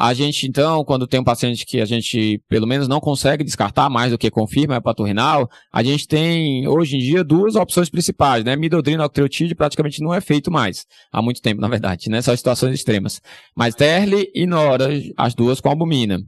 a 0.00 0.14
gente, 0.14 0.46
então, 0.46 0.82
quando 0.82 1.06
tem 1.06 1.20
um 1.20 1.24
paciente 1.24 1.66
que 1.66 1.78
a 1.78 1.84
gente, 1.84 2.42
pelo 2.48 2.66
menos, 2.66 2.88
não 2.88 2.98
consegue 2.98 3.44
descartar 3.44 3.90
mais 3.90 4.10
do 4.10 4.16
que 4.16 4.30
confirma 4.30 4.76
é 4.76 5.02
renal, 5.04 5.46
a 5.70 5.82
gente 5.82 6.08
tem, 6.08 6.66
hoje 6.66 6.96
em 6.96 7.00
dia, 7.00 7.22
duas 7.22 7.54
opções 7.54 7.90
principais, 7.90 8.42
né? 8.42 8.56
Midodrina, 8.56 9.04
octreotide 9.04 9.54
praticamente 9.54 10.02
não 10.02 10.14
é 10.14 10.22
feito 10.22 10.50
mais. 10.50 10.86
Há 11.12 11.20
muito 11.20 11.42
tempo, 11.42 11.60
na 11.60 11.68
verdade, 11.68 12.08
né? 12.08 12.22
Só 12.22 12.34
situações 12.34 12.74
extremas. 12.74 13.20
Mas 13.54 13.74
Terle 13.74 14.30
e 14.34 14.46
Nora, 14.46 14.88
as 15.18 15.34
duas 15.34 15.60
com 15.60 15.68
albumina. 15.68 16.18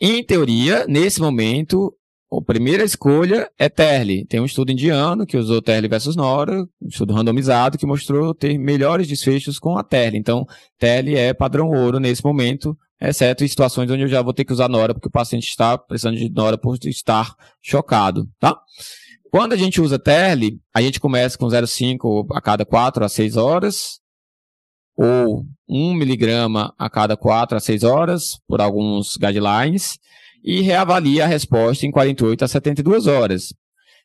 Em 0.00 0.24
teoria, 0.24 0.84
nesse 0.88 1.20
momento, 1.20 1.94
a 2.38 2.44
primeira 2.44 2.84
escolha 2.84 3.50
é 3.58 3.68
Terli. 3.68 4.24
Tem 4.26 4.40
um 4.40 4.44
estudo 4.44 4.72
indiano 4.72 5.26
que 5.26 5.36
usou 5.36 5.60
Terli 5.62 5.88
versus 5.88 6.16
Nora, 6.16 6.62
um 6.80 6.88
estudo 6.88 7.12
randomizado 7.12 7.78
que 7.78 7.86
mostrou 7.86 8.34
ter 8.34 8.58
melhores 8.58 9.06
desfechos 9.06 9.58
com 9.58 9.76
a 9.76 9.82
Terli. 9.82 10.18
Então, 10.18 10.46
Terli 10.78 11.16
é 11.16 11.34
padrão 11.34 11.68
ouro 11.70 11.98
nesse 11.98 12.24
momento, 12.24 12.76
exceto 13.00 13.44
em 13.44 13.48
situações 13.48 13.90
onde 13.90 14.02
eu 14.02 14.08
já 14.08 14.22
vou 14.22 14.32
ter 14.32 14.44
que 14.44 14.52
usar 14.52 14.68
Nora 14.68 14.94
porque 14.94 15.08
o 15.08 15.12
paciente 15.12 15.48
está 15.48 15.76
precisando 15.76 16.16
de 16.16 16.28
Nora 16.30 16.56
por 16.58 16.76
estar 16.84 17.34
chocado, 17.62 18.28
tá? 18.38 18.58
Quando 19.30 19.52
a 19.52 19.56
gente 19.56 19.80
usa 19.80 19.98
Terli, 19.98 20.60
a 20.72 20.80
gente 20.80 21.00
começa 21.00 21.36
com 21.36 21.46
0,5 21.46 22.26
a 22.32 22.40
cada 22.40 22.64
4 22.64 23.04
a 23.04 23.08
6 23.08 23.36
horas, 23.36 24.00
ou 24.96 25.44
1 25.68 25.94
miligrama 25.94 26.72
a 26.78 26.88
cada 26.88 27.16
4 27.16 27.56
a 27.56 27.60
6 27.60 27.82
horas, 27.82 28.38
por 28.46 28.60
alguns 28.60 29.16
guidelines, 29.16 29.98
e 30.44 30.60
reavalia 30.60 31.24
a 31.24 31.26
resposta 31.26 31.86
em 31.86 31.90
48 31.90 32.44
a 32.44 32.48
72 32.48 33.06
horas. 33.06 33.54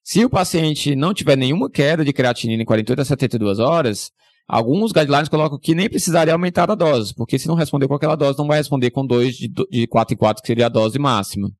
Se 0.03 0.23
o 0.23 0.29
paciente 0.29 0.95
não 0.95 1.13
tiver 1.13 1.35
nenhuma 1.35 1.69
queda 1.69 2.05
de 2.05 2.13
creatinina 2.13 2.63
em 2.63 2.65
48 2.65 3.01
a 3.01 3.05
72 3.05 3.59
horas, 3.59 4.09
alguns 4.47 4.93
guidelines 4.93 5.27
colocam 5.27 5.59
que 5.59 5.75
nem 5.75 5.89
precisaria 5.89 6.33
aumentar 6.33 6.71
a 6.71 6.75
dose, 6.75 7.13
porque 7.13 7.37
se 7.37 7.47
não 7.47 7.55
responder 7.55 7.87
com 7.87 7.93
aquela 7.93 8.15
dose, 8.15 8.39
não 8.39 8.47
vai 8.47 8.57
responder 8.57 8.89
com 8.91 9.05
2 9.05 9.35
de, 9.35 9.51
de 9.69 9.87
4 9.87 10.15
em 10.15 10.17
4, 10.17 10.41
que 10.41 10.47
seria 10.47 10.67
a 10.67 10.69
dose 10.69 10.97
máxima. 10.97 11.51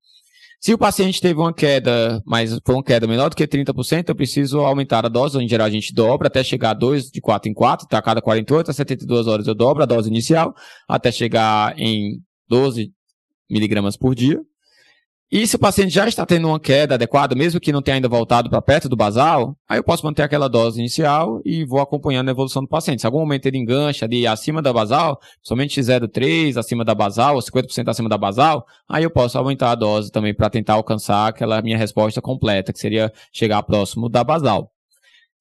Se 0.61 0.73
o 0.73 0.77
paciente 0.77 1.21
teve 1.21 1.39
uma 1.39 1.53
queda, 1.53 2.21
mas 2.25 2.57
foi 2.65 2.75
uma 2.75 2.83
queda 2.83 3.07
menor 3.07 3.29
do 3.29 3.35
que 3.35 3.47
30%, 3.47 4.09
eu 4.09 4.15
preciso 4.15 4.59
aumentar 4.59 5.05
a 5.05 5.09
dose. 5.09 5.37
Em 5.37 5.47
geral, 5.47 5.67
a 5.67 5.69
gente 5.69 5.93
dobra 5.93 6.27
até 6.27 6.43
chegar 6.43 6.71
a 6.71 6.73
2 6.73 7.11
de 7.11 7.21
4 7.21 7.49
em 7.49 7.53
4, 7.53 7.87
tá? 7.87 7.97
A 7.97 8.01
cada 8.01 8.21
48 8.21 8.71
a 8.71 8.73
72 8.73 9.27
horas 9.27 9.47
eu 9.47 9.55
dobro 9.55 9.83
a 9.83 9.85
dose 9.85 10.09
inicial, 10.09 10.53
até 10.87 11.13
chegar 11.13 11.79
em 11.79 12.19
12 12.49 12.91
miligramas 13.49 13.95
por 13.95 14.13
dia. 14.13 14.41
E 15.31 15.45
se 15.45 15.55
o 15.55 15.59
paciente 15.59 15.91
já 15.91 16.07
está 16.07 16.25
tendo 16.25 16.47
uma 16.47 16.59
queda 16.59 16.95
adequada, 16.95 17.35
mesmo 17.35 17.59
que 17.59 17.71
não 17.71 17.83
tenha 17.83 17.95
ainda 17.95 18.09
voltado 18.09 18.49
para 18.49 18.59
perto 18.63 18.89
do 18.89 18.95
basal, 18.95 19.55
aí 19.69 19.77
eu 19.77 19.83
posso 19.83 20.03
manter 20.03 20.23
aquela 20.23 20.47
dose 20.47 20.79
inicial 20.79 21.39
e 21.45 21.63
vou 21.63 21.79
acompanhando 21.79 22.29
a 22.29 22.31
evolução 22.31 22.63
do 22.63 22.67
paciente. 22.67 23.01
Se 23.01 23.05
algum 23.05 23.19
momento 23.19 23.45
ele 23.45 23.59
engancha 23.59 24.05
ali 24.05 24.25
acima 24.25 24.59
da 24.59 24.73
basal, 24.73 25.19
somente 25.43 25.79
0,3 25.79 26.57
acima 26.57 26.83
da 26.83 26.95
basal, 26.95 27.35
ou 27.35 27.41
50% 27.43 27.89
acima 27.89 28.09
da 28.09 28.17
basal, 28.17 28.65
aí 28.89 29.03
eu 29.03 29.11
posso 29.11 29.37
aumentar 29.37 29.69
a 29.69 29.75
dose 29.75 30.11
também 30.11 30.33
para 30.33 30.49
tentar 30.49 30.73
alcançar 30.73 31.27
aquela 31.27 31.61
minha 31.61 31.77
resposta 31.77 32.19
completa, 32.19 32.73
que 32.73 32.79
seria 32.79 33.13
chegar 33.31 33.61
próximo 33.61 34.09
da 34.09 34.23
basal. 34.23 34.71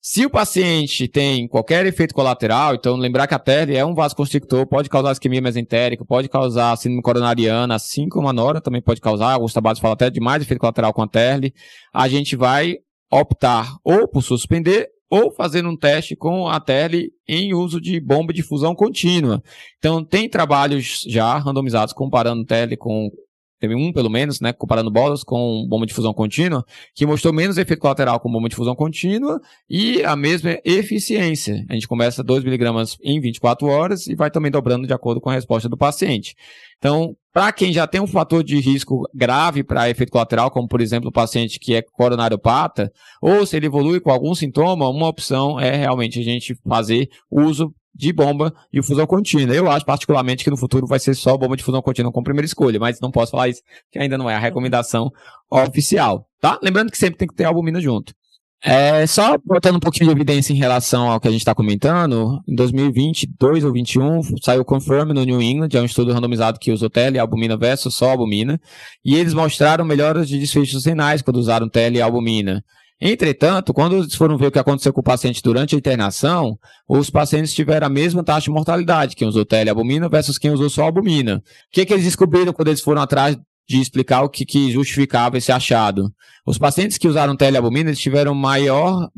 Se 0.01 0.24
o 0.24 0.30
paciente 0.30 1.09
tem 1.09 1.49
qualquer 1.49 1.84
efeito 1.84 2.14
colateral, 2.14 2.74
então 2.74 2.96
lembrar 2.96 3.26
que 3.26 3.34
a 3.34 3.38
TERL 3.38 3.76
é 3.76 3.84
um 3.84 3.94
vasoconstrictor, 3.94 4.64
pode 4.66 4.88
causar 4.88 5.11
isquemia 5.12 5.40
mesentérica, 5.40 6.05
pode 6.05 6.28
causar 6.28 6.76
síndrome 6.76 7.03
coronariana, 7.03 7.74
assim 7.74 8.09
como 8.09 8.28
a 8.28 8.32
nora 8.32 8.61
também 8.61 8.80
pode 8.80 9.01
causar, 9.01 9.32
alguns 9.32 9.53
trabalhos 9.53 9.80
falam 9.80 9.94
até 9.94 10.09
de 10.09 10.20
mais 10.20 10.40
efeito 10.40 10.61
colateral 10.61 10.92
com 10.92 11.03
a 11.03 11.09
TERL, 11.09 11.53
a 11.92 12.09
gente 12.09 12.36
vai 12.36 12.76
optar 13.11 13.76
ou 13.82 14.07
por 14.07 14.22
suspender 14.22 14.88
ou 15.11 15.32
fazer 15.32 15.66
um 15.66 15.76
teste 15.76 16.14
com 16.14 16.46
a 16.46 16.61
TERL 16.61 17.09
em 17.26 17.53
uso 17.53 17.80
de 17.80 17.99
bomba 17.99 18.32
de 18.32 18.42
fusão 18.42 18.74
contínua. 18.74 19.42
Então, 19.78 20.05
tem 20.05 20.28
trabalhos 20.28 21.03
já 21.09 21.38
randomizados 21.38 21.94
comparando 21.94 22.44
TERL 22.44 22.76
com 22.78 23.11
teve 23.59 23.74
um 23.74 23.92
pelo 23.92 24.09
menos, 24.09 24.40
né, 24.40 24.52
comparando 24.52 24.90
bolas 24.90 25.22
com 25.22 25.66
bomba 25.68 25.86
de 25.86 25.94
fusão 25.94 26.12
contínua, 26.14 26.64
que 26.94 27.06
mostrou 27.06 27.32
menos 27.32 27.59
efeito 27.59 27.80
colateral 27.80 28.20
com 28.20 28.30
bomba 28.30 28.48
de 28.48 28.56
fusão 28.56 28.74
contínua 28.74 29.40
e 29.68 30.02
a 30.04 30.14
mesma 30.16 30.59
eficiência. 30.64 31.64
A 31.68 31.74
gente 31.74 31.88
começa 31.88 32.22
2 32.22 32.44
miligramas 32.44 32.96
em 33.02 33.20
24 33.20 33.66
horas 33.66 34.06
e 34.06 34.14
vai 34.14 34.30
também 34.30 34.50
dobrando 34.50 34.86
de 34.86 34.92
acordo 34.92 35.20
com 35.20 35.30
a 35.30 35.34
resposta 35.34 35.68
do 35.68 35.76
paciente. 35.76 36.34
Então, 36.78 37.16
para 37.32 37.52
quem 37.52 37.72
já 37.72 37.86
tem 37.86 38.00
um 38.00 38.06
fator 38.06 38.42
de 38.42 38.59
risco 38.59 39.09
grave 39.14 39.62
para 39.62 39.90
efeito 39.90 40.11
colateral, 40.11 40.50
como 40.50 40.68
por 40.68 40.80
exemplo 40.80 41.09
o 41.09 41.12
paciente 41.12 41.59
que 41.59 41.74
é 41.74 41.82
coronariopata, 41.82 42.90
ou 43.20 43.44
se 43.44 43.56
ele 43.56 43.66
evolui 43.66 44.00
com 44.00 44.11
algum 44.11 44.34
sintoma, 44.34 44.88
uma 44.88 45.09
opção 45.09 45.59
é 45.59 45.76
realmente 45.76 46.18
a 46.18 46.22
gente 46.22 46.56
fazer 46.66 47.09
uso 47.30 47.72
de 47.99 48.12
bomba 48.12 48.55
de 48.72 48.80
fusão 48.80 49.07
contínua. 49.07 49.55
Eu 49.55 49.68
acho 49.70 49.84
particularmente 49.84 50.44
que 50.44 50.51
no 50.51 50.57
futuro 50.57 50.86
vai 50.86 51.01
ser 51.01 51.14
só 51.14 51.36
bomba 51.36 51.57
de 51.57 51.64
fusão 51.64 51.82
contínua 51.82 52.12
como 52.12 52.24
primeira 52.24 52.46
escolha, 52.46 52.78
mas 52.78 53.01
não 53.01 53.11
posso 53.11 53.32
falar 53.32 53.49
isso, 53.49 53.61
que 53.90 53.99
ainda 53.99 54.16
não 54.16 54.30
é 54.30 54.36
a 54.36 54.38
recomendação 54.38 55.11
oficial, 55.51 56.26
tá? 56.40 56.59
Lembrando 56.62 56.90
que 56.92 56.99
sempre 56.99 57.18
tem 57.18 57.28
que 57.28 57.34
ter 57.34 57.44
albumina 57.44 57.80
junto. 57.80 58.14
É, 58.61 59.07
só 59.07 59.36
botando 59.44 59.76
um 59.76 59.80
pouquinho 59.80 60.07
de 60.07 60.16
evidência 60.16 60.53
em 60.53 60.57
relação 60.57 61.09
ao 61.09 61.20
que 61.20 61.28
a 61.28 61.30
gente 61.30 61.40
está 61.40 61.55
comentando, 61.55 62.40
em 62.46 62.57
2022 62.57 63.64
ou 63.64 63.72
2021 63.72 64.36
saiu 64.42 64.62
o 64.62 64.64
Confirm 64.64 65.12
no 65.12 65.24
New 65.24 65.40
England, 65.40 65.68
é 65.74 65.80
um 65.80 65.84
estudo 65.84 66.12
randomizado 66.12 66.59
que 66.59 66.72
usou 66.72 66.90
tele, 66.90 67.20
albumina 67.20 67.57
versus 67.57 67.94
só 67.94 68.11
albumina, 68.11 68.61
e 69.05 69.14
eles 69.14 69.32
mostraram 69.32 69.84
melhoras 69.84 70.28
de 70.28 70.40
desfechos 70.40 70.84
renais 70.84 71.22
quando 71.22 71.36
usaram 71.36 71.68
tele 71.68 71.99
e 71.99 72.03
albumina. 72.03 72.64
Entretanto, 73.01 73.72
quando 73.72 73.96
eles 73.96 74.14
foram 74.14 74.36
ver 74.36 74.46
o 74.46 74.51
que 74.51 74.59
aconteceu 74.59 74.92
com 74.92 75.01
o 75.01 75.05
paciente 75.05 75.40
durante 75.40 75.74
a 75.74 75.78
internação, 75.78 76.59
os 76.88 77.09
pacientes 77.09 77.55
tiveram 77.55 77.86
a 77.86 77.90
mesma 77.90 78.24
taxa 78.24 78.44
de 78.44 78.51
mortalidade, 78.51 79.14
quem 79.14 79.28
usou 79.28 79.44
telealbumina 79.44 80.09
versus 80.09 80.36
quem 80.36 80.51
usou 80.51 80.68
só 80.68 80.82
albumina. 80.82 81.36
O 81.36 81.42
que, 81.70 81.86
que 81.86 81.92
eles 81.92 82.05
descobriram 82.05 82.53
quando 82.53 82.68
eles 82.68 82.80
foram 82.80 83.01
atrás 83.01 83.38
de 83.68 83.80
explicar 83.80 84.22
o 84.22 84.28
que, 84.28 84.44
que 84.44 84.72
justificava 84.72 85.38
esse 85.38 85.53
achado? 85.53 86.12
Os 86.44 86.59
pacientes 86.59 86.99
que 86.99 87.07
usaram 87.07 87.36
telealbumina 87.36 87.94
tiveram 87.94 88.34
maior, 88.34 89.09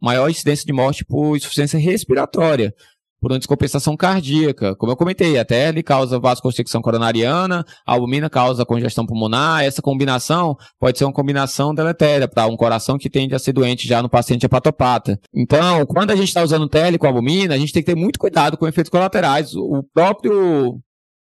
maior 0.00 0.28
incidência 0.28 0.66
de 0.66 0.72
morte 0.72 1.02
por 1.02 1.34
insuficiência 1.34 1.78
respiratória, 1.78 2.74
por 3.20 3.30
uma 3.30 3.38
descompensação 3.38 3.96
cardíaca. 3.96 4.74
Como 4.76 4.90
eu 4.90 4.96
comentei, 4.96 5.38
até 5.38 5.68
ele 5.68 5.82
causa 5.82 6.18
vasoconstricção 6.18 6.80
coronariana, 6.80 7.64
a 7.86 7.92
albumina 7.92 8.30
causa 8.30 8.64
congestão 8.64 9.04
pulmonar. 9.04 9.62
Essa 9.62 9.82
combinação 9.82 10.56
pode 10.78 10.98
ser 10.98 11.04
uma 11.04 11.12
combinação 11.12 11.74
deletéria 11.74 12.26
para 12.26 12.46
um 12.46 12.56
coração 12.56 12.96
que 12.96 13.10
tende 13.10 13.34
a 13.34 13.38
ser 13.38 13.52
doente 13.52 13.86
já 13.86 14.02
no 14.02 14.08
paciente 14.08 14.46
hepatopata. 14.46 15.20
Então, 15.34 15.84
quando 15.86 16.10
a 16.10 16.16
gente 16.16 16.28
está 16.28 16.42
usando 16.42 16.68
tele 16.68 16.98
com 16.98 17.06
albumina, 17.06 17.54
a 17.54 17.58
gente 17.58 17.72
tem 17.72 17.82
que 17.82 17.92
ter 17.92 17.98
muito 17.98 18.18
cuidado 18.18 18.56
com 18.56 18.66
efeitos 18.66 18.90
colaterais. 18.90 19.54
O 19.54 19.82
próprio 19.92 20.80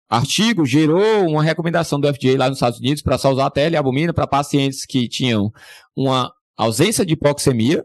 artigo 0.09 0.65
gerou 0.65 1.27
uma 1.27 1.43
recomendação 1.43 1.99
do 1.99 2.07
FDA 2.07 2.37
lá 2.37 2.49
nos 2.49 2.57
Estados 2.57 2.79
Unidos 2.79 3.01
para 3.01 3.17
só 3.17 3.31
usar 3.31 3.49
tele 3.51 3.75
e 3.75 3.77
albumina 3.77 4.13
para 4.13 4.25
pacientes 4.25 4.85
que 4.85 5.07
tinham 5.07 5.51
uma 5.95 6.31
ausência 6.57 7.05
de 7.05 7.13
hipoxemia, 7.13 7.83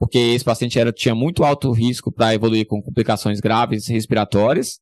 porque 0.00 0.18
esse 0.18 0.42
paciente 0.42 0.78
era, 0.78 0.90
tinha 0.90 1.14
muito 1.14 1.44
alto 1.44 1.70
risco 1.72 2.10
para 2.10 2.34
evoluir 2.34 2.66
com 2.66 2.80
complicações 2.80 3.38
graves 3.38 3.86
respiratórias, 3.86 4.80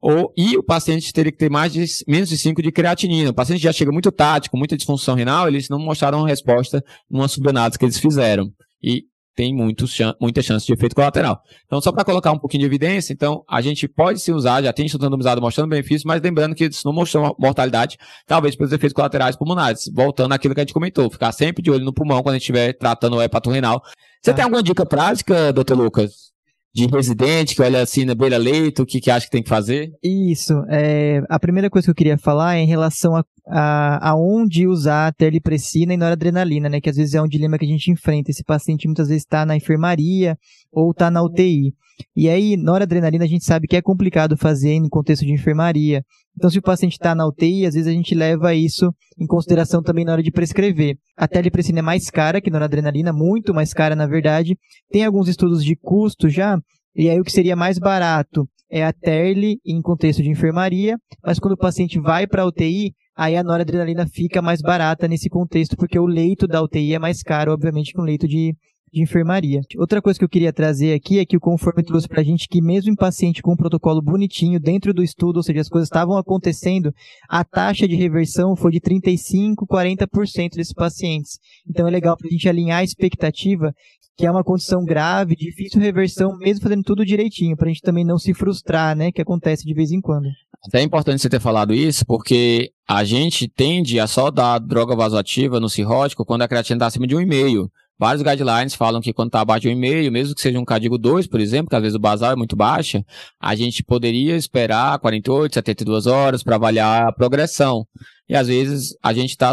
ou, 0.00 0.32
e 0.36 0.58
o 0.58 0.62
paciente 0.62 1.10
teria 1.10 1.32
que 1.32 1.38
ter 1.38 1.50
mais 1.50 1.72
de, 1.72 1.84
menos 2.06 2.28
de 2.28 2.36
5 2.36 2.62
de 2.62 2.70
creatinina. 2.70 3.30
O 3.30 3.34
paciente 3.34 3.62
já 3.62 3.72
chega 3.72 3.90
muito 3.90 4.12
tático, 4.12 4.56
muita 4.56 4.76
disfunção 4.76 5.14
renal, 5.14 5.48
eles 5.48 5.68
não 5.70 5.78
mostraram 5.78 6.22
resposta 6.22 6.84
numa 7.10 7.26
subanálise 7.26 7.78
que 7.78 7.84
eles 7.84 7.98
fizeram. 7.98 8.52
E 8.80 9.04
tem 9.34 9.54
muito, 9.54 9.86
muita 10.20 10.42
chance 10.42 10.66
de 10.66 10.72
efeito 10.72 10.96
colateral. 10.96 11.40
Então, 11.64 11.80
só 11.80 11.92
para 11.92 12.04
colocar 12.04 12.32
um 12.32 12.38
pouquinho 12.38 12.62
de 12.62 12.66
evidência, 12.66 13.12
então, 13.12 13.44
a 13.48 13.60
gente 13.60 13.86
pode 13.86 14.20
se 14.20 14.32
usar, 14.32 14.62
já 14.62 14.72
tem 14.72 14.86
estudo 14.86 15.04
randomizado 15.04 15.40
mostrando 15.40 15.70
benefícios, 15.70 16.02
mas 16.04 16.20
lembrando 16.20 16.56
que 16.56 16.64
isso 16.66 16.82
não 16.84 16.92
mostrou 16.92 17.36
mortalidade, 17.38 17.96
talvez 18.26 18.56
pelos 18.56 18.72
efeitos 18.72 18.92
colaterais 18.94 19.36
pulmonares. 19.36 19.90
Voltando 19.94 20.32
àquilo 20.32 20.54
que 20.54 20.60
a 20.60 20.64
gente 20.64 20.74
comentou, 20.74 21.08
ficar 21.08 21.30
sempre 21.30 21.62
de 21.62 21.70
olho 21.70 21.84
no 21.84 21.92
pulmão 21.92 22.20
quando 22.20 22.34
a 22.34 22.38
gente 22.38 22.42
estiver 22.42 22.72
tratando 22.72 23.16
o 23.16 23.22
hepato 23.22 23.48
renal. 23.48 23.80
Você 24.22 24.34
tem 24.34 24.44
alguma 24.44 24.62
dica 24.62 24.84
prática, 24.84 25.52
doutor 25.52 25.76
Lucas? 25.76 26.28
De 26.74 26.86
residente 26.86 27.54
que 27.54 27.62
olha 27.62 27.82
assim 27.82 28.04
na 28.04 28.14
beira-leito, 28.14 28.82
o 28.82 28.86
que, 28.86 29.00
que 29.00 29.10
acha 29.10 29.26
que 29.26 29.32
tem 29.32 29.42
que 29.42 29.48
fazer? 29.48 29.90
Isso. 30.02 30.52
É, 30.68 31.20
a 31.28 31.38
primeira 31.38 31.70
coisa 31.70 31.86
que 31.86 31.90
eu 31.90 31.94
queria 31.94 32.18
falar 32.18 32.56
é 32.56 32.60
em 32.60 32.66
relação 32.66 33.16
a, 33.16 33.24
a, 33.48 34.10
a 34.10 34.14
onde 34.14 34.66
usar 34.66 35.08
a 35.08 35.12
terlipressina 35.12 35.94
e 35.94 35.96
noradrenalina, 35.96 36.68
né? 36.68 36.80
Que 36.80 36.90
às 36.90 36.96
vezes 36.96 37.14
é 37.14 37.22
um 37.22 37.26
dilema 37.26 37.58
que 37.58 37.64
a 37.64 37.68
gente 37.68 37.90
enfrenta. 37.90 38.30
Esse 38.30 38.44
paciente 38.44 38.86
muitas 38.86 39.08
vezes 39.08 39.22
está 39.22 39.46
na 39.46 39.56
enfermaria 39.56 40.36
ou 40.72 40.90
está 40.90 41.10
na 41.10 41.22
UTI. 41.22 41.74
E 42.14 42.28
aí, 42.28 42.56
noradrenalina 42.56 43.24
a 43.24 43.28
gente 43.28 43.44
sabe 43.44 43.66
que 43.66 43.76
é 43.76 43.82
complicado 43.82 44.36
fazer 44.36 44.78
no 44.80 44.88
contexto 44.88 45.24
de 45.24 45.32
enfermaria. 45.32 46.04
Então, 46.36 46.48
se 46.48 46.58
o 46.58 46.62
paciente 46.62 46.92
está 46.92 47.14
na 47.14 47.26
UTI, 47.26 47.66
às 47.66 47.74
vezes 47.74 47.88
a 47.88 47.92
gente 47.92 48.14
leva 48.14 48.54
isso 48.54 48.94
em 49.18 49.26
consideração 49.26 49.82
também 49.82 50.04
na 50.04 50.12
hora 50.12 50.22
de 50.22 50.30
prescrever. 50.30 50.96
A 51.16 51.26
telepressina 51.26 51.80
é 51.80 51.82
mais 51.82 52.08
cara 52.10 52.40
que 52.40 52.50
noradrenalina, 52.50 53.12
muito 53.12 53.52
mais 53.52 53.74
cara 53.74 53.96
na 53.96 54.06
verdade. 54.06 54.56
Tem 54.90 55.04
alguns 55.04 55.28
estudos 55.28 55.64
de 55.64 55.74
custo 55.74 56.28
já, 56.28 56.56
e 56.94 57.08
aí 57.08 57.18
o 57.20 57.24
que 57.24 57.32
seria 57.32 57.56
mais 57.56 57.78
barato 57.78 58.48
é 58.70 58.84
a 58.84 58.92
TERL 58.92 59.56
em 59.64 59.80
contexto 59.80 60.22
de 60.22 60.30
enfermaria, 60.30 60.96
mas 61.24 61.38
quando 61.38 61.54
o 61.54 61.58
paciente 61.58 61.98
vai 61.98 62.26
para 62.26 62.42
a 62.42 62.46
UTI, 62.46 62.92
aí 63.16 63.36
a 63.36 63.42
noradrenalina 63.42 64.06
fica 64.06 64.42
mais 64.42 64.60
barata 64.60 65.08
nesse 65.08 65.28
contexto, 65.28 65.76
porque 65.76 65.98
o 65.98 66.06
leito 66.06 66.46
da 66.46 66.62
UTI 66.62 66.94
é 66.94 66.98
mais 66.98 67.22
caro, 67.22 67.52
obviamente, 67.52 67.92
que 67.92 68.00
um 68.00 68.04
leito 68.04 68.28
de 68.28 68.54
de 68.92 69.02
enfermaria. 69.02 69.60
Outra 69.76 70.00
coisa 70.00 70.18
que 70.18 70.24
eu 70.24 70.28
queria 70.28 70.52
trazer 70.52 70.94
aqui 70.94 71.18
é 71.18 71.24
que 71.24 71.36
o 71.36 71.40
Conforme 71.40 71.82
trouxe 71.82 72.08
pra 72.08 72.22
gente 72.22 72.48
que 72.48 72.60
mesmo 72.60 72.90
em 72.90 72.96
paciente 72.96 73.42
com 73.42 73.52
um 73.52 73.56
protocolo 73.56 74.02
bonitinho 74.02 74.60
dentro 74.60 74.92
do 74.92 75.02
estudo, 75.02 75.38
ou 75.38 75.42
seja, 75.42 75.60
as 75.60 75.68
coisas 75.68 75.86
estavam 75.86 76.16
acontecendo, 76.16 76.92
a 77.28 77.44
taxa 77.44 77.86
de 77.88 77.96
reversão 77.96 78.54
foi 78.54 78.72
de 78.72 78.80
35, 78.80 79.66
40% 79.66 80.56
desses 80.56 80.72
pacientes. 80.72 81.38
Então 81.68 81.86
é 81.86 81.90
legal 81.90 82.16
pra 82.16 82.28
gente 82.30 82.48
alinhar 82.48 82.78
a 82.78 82.84
expectativa 82.84 83.72
que 84.18 84.26
é 84.26 84.30
uma 84.30 84.42
condição 84.42 84.84
grave, 84.84 85.36
difícil 85.36 85.80
reversão, 85.80 86.36
mesmo 86.36 86.60
fazendo 86.60 86.82
tudo 86.82 87.06
direitinho, 87.06 87.56
para 87.56 87.66
a 87.66 87.68
gente 87.68 87.82
também 87.82 88.04
não 88.04 88.18
se 88.18 88.34
frustrar, 88.34 88.96
né, 88.96 89.12
que 89.12 89.22
acontece 89.22 89.64
de 89.64 89.72
vez 89.72 89.92
em 89.92 90.00
quando. 90.00 90.26
Até 90.66 90.80
é 90.80 90.82
importante 90.82 91.22
você 91.22 91.28
ter 91.28 91.38
falado 91.38 91.72
isso, 91.72 92.04
porque 92.04 92.72
a 92.86 93.04
gente 93.04 93.46
tende 93.48 94.00
a 94.00 94.08
só 94.08 94.28
dar 94.28 94.58
droga 94.58 94.96
vasoativa 94.96 95.60
no 95.60 95.68
cirrótico 95.68 96.24
quando 96.24 96.42
a 96.42 96.48
creatina 96.48 96.78
está 96.78 96.86
acima 96.86 97.06
de 97.06 97.14
1,5. 97.14 97.68
Vários 97.98 98.22
guidelines 98.22 98.74
falam 98.74 99.00
que 99.00 99.12
quando 99.12 99.28
está 99.28 99.40
abaixo 99.40 99.62
de 99.62 99.74
1,5, 99.74 100.10
mesmo 100.10 100.34
que 100.34 100.40
seja 100.40 100.58
um 100.58 100.64
cadigo 100.64 100.96
2, 100.96 101.26
por 101.26 101.40
exemplo, 101.40 101.68
que 101.68 101.76
às 101.76 101.82
vezes 101.82 101.96
o 101.96 102.00
basal 102.00 102.32
é 102.32 102.36
muito 102.36 102.54
baixa, 102.54 103.04
a 103.40 103.54
gente 103.56 103.82
poderia 103.82 104.36
esperar 104.36 104.98
48, 105.00 105.54
72 105.54 106.06
horas 106.06 106.42
para 106.42 106.56
avaliar 106.56 107.08
a 107.08 107.12
progressão. 107.12 107.84
E 108.28 108.36
às 108.36 108.46
vezes 108.46 108.96
a 109.02 109.12
gente 109.12 109.30
está 109.30 109.52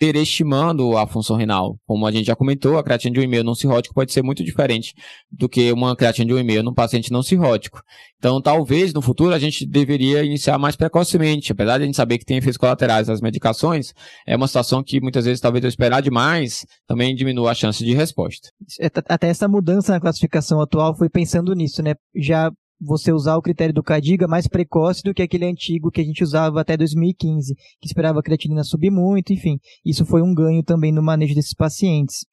superestimando 0.00 0.96
a 0.96 1.06
função 1.06 1.36
renal. 1.36 1.76
Como 1.86 2.06
a 2.06 2.10
gente 2.10 2.26
já 2.26 2.34
comentou, 2.34 2.78
a 2.78 2.82
creatina 2.82 3.12
de 3.12 3.20
1,5 3.20 3.42
não 3.42 3.54
cirrótico 3.54 3.94
pode 3.94 4.12
ser 4.12 4.22
muito 4.22 4.42
diferente 4.42 4.94
do 5.30 5.46
que 5.46 5.70
uma 5.70 5.94
creatina 5.94 6.26
de 6.26 6.32
1,5 6.32 6.62
num 6.62 6.72
paciente 6.72 7.12
não 7.12 7.22
cirrótico. 7.22 7.82
Então, 8.16 8.40
talvez 8.40 8.94
no 8.94 9.02
futuro 9.02 9.34
a 9.34 9.38
gente 9.38 9.66
deveria 9.66 10.24
iniciar 10.24 10.56
mais 10.56 10.74
precocemente. 10.74 11.52
Apesar 11.52 11.76
de 11.76 11.82
a 11.82 11.86
gente 11.86 11.96
saber 11.96 12.16
que 12.16 12.24
tem 12.24 12.38
efeitos 12.38 12.56
colaterais 12.56 13.08
das 13.08 13.20
medicações, 13.20 13.92
é 14.26 14.34
uma 14.34 14.46
situação 14.46 14.82
que 14.82 15.02
muitas 15.02 15.26
vezes, 15.26 15.40
talvez 15.40 15.62
eu 15.62 15.68
esperar 15.68 16.00
demais, 16.00 16.64
também 16.86 17.14
diminua 17.14 17.50
a 17.50 17.54
chance 17.54 17.84
de 17.84 17.92
resposta. 17.92 18.48
É, 18.80 18.86
até 19.06 19.28
essa 19.28 19.46
mudança 19.46 19.92
na 19.92 20.00
classificação 20.00 20.62
atual 20.62 20.96
foi 20.96 21.10
pensando 21.10 21.52
nisso, 21.54 21.82
né? 21.82 21.94
Já 22.16 22.50
você 22.80 23.12
usar 23.12 23.36
o 23.36 23.42
critério 23.42 23.74
do 23.74 23.82
CADIGA 23.82 24.26
mais 24.26 24.48
precoce 24.48 25.02
do 25.02 25.12
que 25.12 25.22
aquele 25.22 25.44
antigo 25.44 25.90
que 25.90 26.00
a 26.00 26.04
gente 26.04 26.22
usava 26.22 26.60
até 26.60 26.76
2015, 26.76 27.54
que 27.54 27.86
esperava 27.86 28.20
a 28.20 28.22
creatinina 28.22 28.64
subir 28.64 28.90
muito, 28.90 29.32
enfim. 29.32 29.58
Isso 29.84 30.06
foi 30.06 30.22
um 30.22 30.34
ganho 30.34 30.62
também 30.62 30.90
no 30.90 31.02
manejo 31.02 31.34
desses 31.34 31.54
pacientes. 31.54 32.24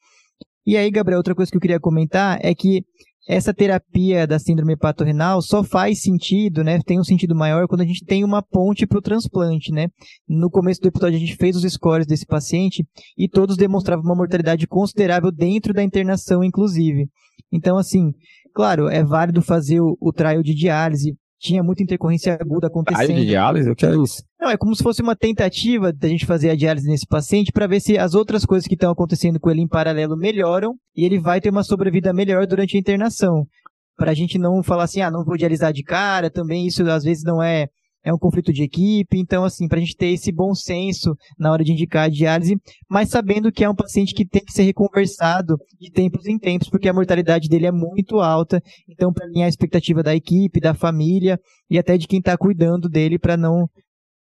E 0.65 0.75
aí, 0.75 0.89
Gabriel, 0.91 1.19
outra 1.19 1.35
coisa 1.35 1.51
que 1.51 1.57
eu 1.57 1.61
queria 1.61 1.79
comentar 1.79 2.39
é 2.41 2.53
que 2.53 2.83
essa 3.27 3.53
terapia 3.53 4.25
da 4.25 4.39
síndrome 4.39 4.73
hepatorrenal 4.73 5.41
só 5.41 5.63
faz 5.63 6.01
sentido, 6.01 6.63
né? 6.63 6.79
Tem 6.85 6.99
um 6.99 7.03
sentido 7.03 7.35
maior 7.35 7.67
quando 7.67 7.81
a 7.81 7.85
gente 7.85 8.05
tem 8.05 8.23
uma 8.23 8.41
ponte 8.41 8.87
para 8.87 8.99
o 8.99 9.01
transplante, 9.01 9.71
né? 9.71 9.87
No 10.27 10.49
começo 10.49 10.81
do 10.81 10.87
episódio 10.87 11.17
a 11.17 11.19
gente 11.19 11.35
fez 11.35 11.55
os 11.55 11.71
scores 11.71 12.07
desse 12.07 12.25
paciente 12.25 12.85
e 13.17 13.27
todos 13.27 13.57
demonstravam 13.57 14.05
uma 14.05 14.15
mortalidade 14.15 14.65
considerável 14.67 15.31
dentro 15.31 15.73
da 15.73 15.83
internação, 15.83 16.43
inclusive. 16.43 17.07
Então, 17.51 17.77
assim, 17.77 18.11
Claro, 18.57 18.89
é 18.89 19.03
válido 19.03 19.39
fazer 19.39 19.79
o, 19.79 19.95
o 20.01 20.11
trial 20.11 20.41
de 20.41 20.55
diálise. 20.55 21.15
Tinha 21.39 21.61
muita 21.61 21.83
intercorrência 21.83 22.33
aguda 22.41 22.65
acontecendo. 22.65 23.05
Trial 23.05 23.19
de 23.19 23.25
diálise? 23.27 23.69
O 23.69 23.75
que 23.75 23.85
é 23.85 23.95
isso? 23.95 24.23
Não, 24.39 24.51
é 24.51 24.57
como 24.57 24.75
se 24.75 24.83
fosse 24.83 25.01
uma 25.01 25.15
tentativa 25.15 25.91
da 25.91 26.07
gente 26.07 26.25
fazer 26.25 26.51
a 26.51 26.55
diálise 26.55 26.87
nesse 26.87 27.07
paciente 27.07 27.51
para 27.51 27.65
ver 27.65 27.79
se 27.79 27.97
as 27.97 28.13
outras 28.13 28.45
coisas 28.45 28.67
que 28.67 28.75
estão 28.75 28.91
acontecendo 28.91 29.39
com 29.39 29.49
ele 29.49 29.61
em 29.61 29.67
paralelo 29.67 30.15
melhoram 30.15 30.75
e 30.95 31.03
ele 31.03 31.19
vai 31.19 31.41
ter 31.41 31.49
uma 31.49 31.63
sobrevida 31.63 32.13
melhor 32.13 32.45
durante 32.45 32.77
a 32.77 32.79
internação. 32.79 33.47
Para 33.95 34.11
a 34.11 34.13
gente 34.13 34.37
não 34.37 34.61
falar 34.61 34.83
assim, 34.83 35.01
ah, 35.01 35.09
não 35.09 35.25
vou 35.25 35.37
dialisar 35.37 35.73
de 35.73 35.83
cara, 35.83 36.29
também 36.29 36.67
isso 36.67 36.87
às 36.87 37.03
vezes 37.03 37.23
não 37.23 37.41
é 37.41 37.67
é 38.03 38.13
um 38.13 38.17
conflito 38.17 38.53
de 38.53 38.63
equipe, 38.63 39.17
então 39.17 39.43
assim, 39.43 39.67
para 39.67 39.79
a 39.79 39.81
gente 39.81 39.97
ter 39.97 40.07
esse 40.07 40.31
bom 40.31 40.53
senso 40.53 41.13
na 41.37 41.51
hora 41.51 41.61
de 41.61 41.73
indicar 41.73 42.05
a 42.05 42.09
diálise, 42.09 42.55
mas 42.89 43.09
sabendo 43.09 43.51
que 43.51 43.65
é 43.65 43.69
um 43.69 43.75
paciente 43.75 44.13
que 44.13 44.25
tem 44.25 44.45
que 44.45 44.53
ser 44.53 44.63
reconversado 44.63 45.57
de 45.77 45.91
tempos 45.91 46.25
em 46.25 46.39
tempos, 46.39 46.69
porque 46.69 46.87
a 46.87 46.93
mortalidade 46.93 47.49
dele 47.49 47.65
é 47.65 47.71
muito 47.71 48.21
alta, 48.21 48.61
então 48.87 49.11
para 49.11 49.27
mim 49.27 49.43
a 49.43 49.47
expectativa 49.49 50.01
da 50.01 50.15
equipe, 50.15 50.61
da 50.61 50.73
família 50.73 51.37
e 51.69 51.77
até 51.77 51.97
de 51.97 52.07
quem 52.07 52.19
está 52.19 52.37
cuidando 52.37 52.87
dele 52.87 53.19
para 53.19 53.35
não 53.35 53.67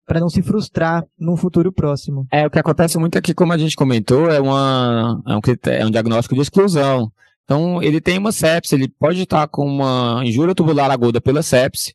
para 0.06 0.20
não 0.20 0.30
se 0.30 0.42
frustrar 0.42 1.06
num 1.18 1.38
futuro 1.38 1.72
próximo. 1.72 2.28
É, 2.32 2.46
o 2.46 2.50
que 2.50 2.60
acontece 2.60 2.98
muito 2.98 3.18
aqui, 3.18 3.34
como 3.34 3.54
a 3.54 3.58
gente 3.58 3.76
comentou, 3.76 4.30
é, 4.30 4.40
uma, 4.40 5.22
é, 5.28 5.36
um, 5.36 5.40
é 5.72 5.86
um 5.86 5.92
diagnóstico 5.92 6.36
de 6.36 6.42
exclusão. 6.42 7.12
Então, 7.44 7.82
ele 7.82 8.00
tem 8.00 8.18
uma 8.18 8.32
sepse, 8.32 8.76
ele 8.76 8.88
pode 8.88 9.22
estar 9.22 9.48
com 9.48 9.66
uma 9.66 10.22
injúria 10.24 10.56
tubular 10.56 10.90
aguda 10.90 11.20
pela 11.20 11.44
sepse, 11.44 11.94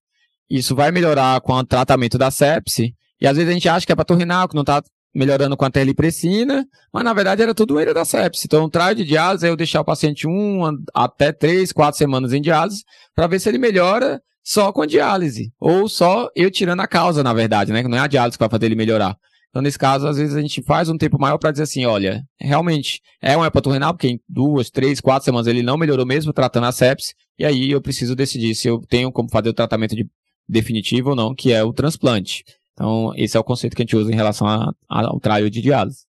isso 0.48 0.74
vai 0.74 0.90
melhorar 0.90 1.40
com 1.40 1.52
o 1.52 1.64
tratamento 1.64 2.16
da 2.18 2.30
sepse. 2.30 2.94
E 3.20 3.26
às 3.26 3.36
vezes 3.36 3.50
a 3.50 3.54
gente 3.54 3.68
acha 3.68 3.84
que 3.84 3.92
é 3.92 3.96
patorrinal, 3.96 4.48
que 4.48 4.54
não 4.54 4.62
está 4.62 4.82
melhorando 5.14 5.56
com 5.56 5.64
a 5.64 5.70
terlipressina, 5.70 6.66
mas 6.92 7.02
na 7.02 7.12
verdade 7.12 7.42
era 7.42 7.54
tudo 7.54 7.80
ele 7.80 7.92
da 7.92 8.04
sepse. 8.04 8.42
Então, 8.46 8.64
o 8.64 8.94
de 8.94 9.04
diálise 9.04 9.46
é 9.46 9.50
eu 9.50 9.56
deixar 9.56 9.80
o 9.80 9.84
paciente 9.84 10.26
um 10.26 10.62
até 10.94 11.32
três, 11.32 11.72
quatro 11.72 11.98
semanas 11.98 12.32
em 12.32 12.40
diálise, 12.40 12.84
para 13.14 13.26
ver 13.26 13.40
se 13.40 13.48
ele 13.48 13.58
melhora 13.58 14.22
só 14.48 14.72
com 14.72 14.80
a 14.80 14.86
diálise. 14.86 15.52
Ou 15.60 15.90
só 15.90 16.30
eu 16.34 16.50
tirando 16.50 16.80
a 16.80 16.86
causa, 16.86 17.22
na 17.22 17.34
verdade, 17.34 17.70
né? 17.70 17.82
Que 17.82 17.88
não 17.88 17.98
é 17.98 18.00
a 18.00 18.06
diálise 18.06 18.38
que 18.38 18.42
vai 18.42 18.48
fazer 18.48 18.64
ele 18.64 18.74
melhorar. 18.74 19.14
Então, 19.50 19.60
nesse 19.60 19.78
caso, 19.78 20.06
às 20.06 20.16
vezes 20.16 20.34
a 20.34 20.40
gente 20.40 20.62
faz 20.62 20.88
um 20.88 20.96
tempo 20.96 21.20
maior 21.20 21.36
para 21.36 21.50
dizer 21.50 21.64
assim, 21.64 21.84
olha, 21.84 22.22
realmente 22.40 23.02
é 23.20 23.36
um 23.36 23.44
hepatorrenal, 23.44 23.92
porque 23.92 24.08
em 24.08 24.20
duas, 24.26 24.70
três, 24.70 25.02
quatro 25.02 25.26
semanas 25.26 25.46
ele 25.46 25.62
não 25.62 25.76
melhorou 25.76 26.06
mesmo 26.06 26.32
tratando 26.32 26.64
a 26.64 26.72
sepse, 26.72 27.14
e 27.38 27.44
aí 27.44 27.70
eu 27.70 27.82
preciso 27.82 28.16
decidir 28.16 28.54
se 28.54 28.68
eu 28.68 28.80
tenho 28.88 29.12
como 29.12 29.28
fazer 29.28 29.50
o 29.50 29.54
tratamento 29.54 29.94
de 29.94 30.06
definitivo 30.48 31.10
ou 31.10 31.16
não, 31.16 31.34
que 31.34 31.52
é 31.52 31.62
o 31.62 31.72
transplante. 31.72 32.42
Então, 32.72 33.12
esse 33.16 33.36
é 33.36 33.40
o 33.40 33.44
conceito 33.44 33.76
que 33.76 33.82
a 33.82 33.84
gente 33.84 33.96
usa 33.96 34.10
em 34.10 34.16
relação 34.16 34.46
ao 34.88 35.20
trial 35.20 35.50
de 35.50 35.60
diálise. 35.60 36.06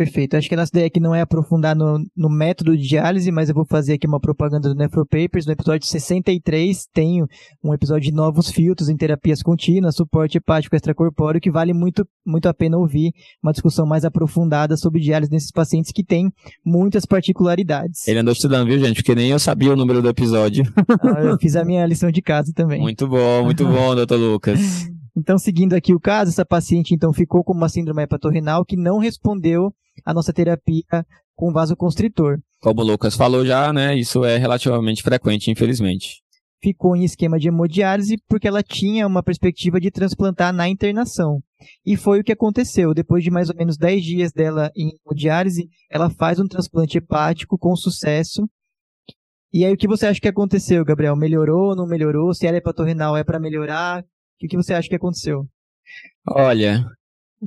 Perfeito. 0.00 0.34
Acho 0.34 0.48
que 0.48 0.54
a 0.54 0.56
nossa 0.56 0.70
ideia 0.72 0.86
aqui 0.86 0.98
não 0.98 1.14
é 1.14 1.20
aprofundar 1.20 1.76
no, 1.76 2.02
no 2.16 2.30
método 2.30 2.74
de 2.74 2.88
diálise, 2.88 3.30
mas 3.30 3.50
eu 3.50 3.54
vou 3.54 3.66
fazer 3.66 3.92
aqui 3.92 4.06
uma 4.06 4.18
propaganda 4.18 4.66
do 4.66 4.74
Nefropapers. 4.74 5.44
No 5.44 5.52
episódio 5.52 5.86
63, 5.86 6.86
tenho 6.90 7.28
um 7.62 7.74
episódio 7.74 8.10
de 8.10 8.16
novos 8.16 8.48
filtros 8.50 8.88
em 8.88 8.96
terapias 8.96 9.42
contínuas, 9.42 9.96
suporte 9.96 10.38
hepático 10.38 10.74
extracorpóreo, 10.74 11.38
que 11.38 11.50
vale 11.50 11.74
muito, 11.74 12.08
muito 12.26 12.48
a 12.48 12.54
pena 12.54 12.78
ouvir 12.78 13.12
uma 13.42 13.52
discussão 13.52 13.84
mais 13.84 14.02
aprofundada 14.02 14.74
sobre 14.74 15.02
diálise 15.02 15.30
nesses 15.30 15.50
pacientes 15.50 15.92
que 15.92 16.02
têm 16.02 16.32
muitas 16.64 17.04
particularidades. 17.04 18.08
Ele 18.08 18.20
andou 18.20 18.32
estudando, 18.32 18.68
viu, 18.68 18.78
gente? 18.78 19.02
Porque 19.02 19.14
nem 19.14 19.28
eu 19.28 19.38
sabia 19.38 19.70
o 19.70 19.76
número 19.76 20.00
do 20.00 20.08
episódio. 20.08 20.64
Ah, 21.02 21.24
eu 21.24 21.36
fiz 21.38 21.56
a 21.56 21.64
minha 21.64 21.84
lição 21.84 22.10
de 22.10 22.22
casa 22.22 22.54
também. 22.54 22.80
Muito 22.80 23.06
bom, 23.06 23.44
muito 23.44 23.66
bom, 23.66 23.94
doutor 23.94 24.16
Lucas. 24.16 24.88
Então, 25.20 25.36
seguindo 25.36 25.74
aqui 25.74 25.92
o 25.92 26.00
caso, 26.00 26.30
essa 26.30 26.46
paciente 26.46 26.94
então 26.94 27.12
ficou 27.12 27.44
com 27.44 27.52
uma 27.52 27.68
síndrome 27.68 28.02
hepatorrenal 28.02 28.64
que 28.64 28.74
não 28.74 28.96
respondeu 28.96 29.70
à 30.02 30.14
nossa 30.14 30.32
terapia 30.32 31.04
com 31.36 31.52
vasoconstritor. 31.52 32.38
Como 32.62 32.80
o 32.80 32.84
Lucas 32.84 33.14
falou 33.14 33.44
já, 33.44 33.70
né, 33.70 33.94
isso 33.94 34.24
é 34.24 34.38
relativamente 34.38 35.02
frequente, 35.02 35.50
infelizmente. 35.50 36.22
Ficou 36.62 36.96
em 36.96 37.04
esquema 37.04 37.38
de 37.38 37.48
hemodiálise 37.48 38.16
porque 38.26 38.48
ela 38.48 38.62
tinha 38.62 39.06
uma 39.06 39.22
perspectiva 39.22 39.78
de 39.78 39.90
transplantar 39.90 40.54
na 40.54 40.66
internação. 40.66 41.42
E 41.84 41.98
foi 41.98 42.20
o 42.20 42.24
que 42.24 42.32
aconteceu. 42.32 42.94
Depois 42.94 43.22
de 43.22 43.30
mais 43.30 43.50
ou 43.50 43.56
menos 43.56 43.76
10 43.76 44.02
dias 44.02 44.32
dela 44.32 44.70
em 44.74 44.90
hemodiálise, 45.04 45.68
ela 45.90 46.08
faz 46.08 46.40
um 46.40 46.48
transplante 46.48 46.96
hepático 46.96 47.58
com 47.58 47.76
sucesso. 47.76 48.48
E 49.52 49.66
aí, 49.66 49.72
o 49.74 49.76
que 49.76 49.88
você 49.88 50.06
acha 50.06 50.20
que 50.20 50.28
aconteceu, 50.28 50.82
Gabriel? 50.82 51.14
Melhorou, 51.14 51.76
não 51.76 51.86
melhorou? 51.86 52.32
Se 52.32 52.46
ela 52.46 52.56
é 52.56 52.58
hepatorrenal, 52.58 53.16
é 53.18 53.24
para 53.24 53.38
melhorar? 53.38 54.02
Que, 54.40 54.48
que 54.48 54.56
você 54.56 54.72
acha 54.72 54.88
que 54.88 54.96
aconteceu? 54.96 55.46
Olha, 56.26 56.84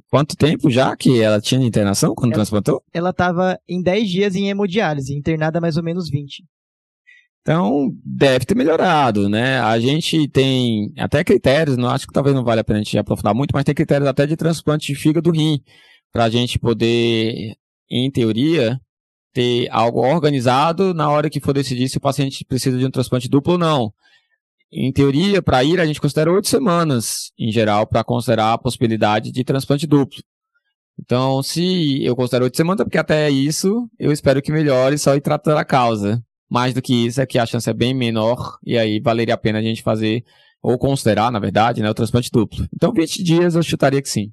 quanto 0.09 0.37
tempo 0.37 0.69
já 0.69 0.95
que 0.95 1.19
ela 1.19 1.41
tinha 1.41 1.59
de 1.59 1.65
internação 1.65 2.13
quando 2.13 2.31
ela, 2.31 2.35
transplantou? 2.35 2.83
Ela 2.93 3.09
estava 3.09 3.59
em 3.67 3.81
10 3.81 4.09
dias 4.09 4.35
em 4.35 4.49
hemodiálise, 4.49 5.15
internada 5.15 5.59
mais 5.59 5.75
ou 5.75 5.83
menos 5.83 6.09
20. 6.09 6.43
Então, 7.41 7.89
deve 8.05 8.45
ter 8.45 8.55
melhorado, 8.55 9.27
né? 9.27 9.59
A 9.59 9.77
gente 9.77 10.29
tem 10.29 10.93
até 10.97 11.23
critérios, 11.23 11.75
não 11.75 11.89
acho 11.89 12.07
que 12.07 12.13
talvez 12.13 12.33
não 12.33 12.43
vale 12.43 12.61
a 12.61 12.63
pena 12.63 12.79
a 12.79 12.83
gente 12.83 12.97
aprofundar 12.97 13.35
muito, 13.35 13.51
mas 13.53 13.65
tem 13.65 13.75
critérios 13.75 14.07
até 14.07 14.25
de 14.25 14.37
transplante 14.37 14.93
de 14.93 14.95
fígado 14.97 15.31
rim, 15.31 15.61
para 16.11 16.25
a 16.25 16.29
gente 16.29 16.57
poder, 16.57 17.55
em 17.89 18.09
teoria, 18.09 18.79
ter 19.33 19.67
algo 19.71 19.99
organizado 19.99 20.93
na 20.93 21.09
hora 21.09 21.29
que 21.29 21.41
for 21.41 21.53
decidir 21.53 21.89
se 21.89 21.97
o 21.97 22.01
paciente 22.01 22.45
precisa 22.45 22.77
de 22.77 22.85
um 22.85 22.91
transplante 22.91 23.27
duplo 23.27 23.53
ou 23.53 23.59
não 23.59 23.93
em 24.73 24.91
teoria, 24.91 25.41
para 25.41 25.63
ir, 25.63 25.79
a 25.79 25.85
gente 25.85 26.01
considera 26.01 26.31
oito 26.31 26.47
semanas, 26.47 27.31
em 27.37 27.51
geral, 27.51 27.85
para 27.85 28.03
considerar 28.03 28.53
a 28.53 28.57
possibilidade 28.57 29.31
de 29.31 29.43
transplante 29.43 29.85
duplo. 29.85 30.21
Então, 30.99 31.41
se 31.41 32.03
eu 32.03 32.15
considero 32.15 32.45
oito 32.45 32.57
semanas, 32.57 32.81
é 32.81 32.83
porque 32.83 32.97
até 32.97 33.29
isso 33.29 33.89
eu 33.99 34.11
espero 34.11 34.41
que 34.41 34.51
melhore 34.51 34.97
só 34.97 35.15
ir 35.15 35.21
tratando 35.21 35.57
a 35.57 35.65
causa. 35.65 36.23
Mais 36.49 36.73
do 36.73 36.81
que 36.81 37.07
isso 37.07 37.19
é 37.21 37.25
que 37.25 37.39
a 37.39 37.45
chance 37.45 37.69
é 37.69 37.73
bem 37.73 37.93
menor, 37.93 38.57
e 38.63 38.77
aí 38.77 38.99
valeria 38.99 39.33
a 39.33 39.37
pena 39.37 39.59
a 39.59 39.61
gente 39.61 39.81
fazer, 39.81 40.23
ou 40.61 40.77
considerar, 40.77 41.31
na 41.31 41.39
verdade, 41.39 41.81
né, 41.81 41.89
o 41.89 41.93
transplante 41.93 42.29
duplo. 42.31 42.67
Então, 42.73 42.93
20 42.93 43.23
dias 43.23 43.55
eu 43.55 43.63
chutaria 43.63 44.01
que 44.01 44.09
sim. 44.09 44.31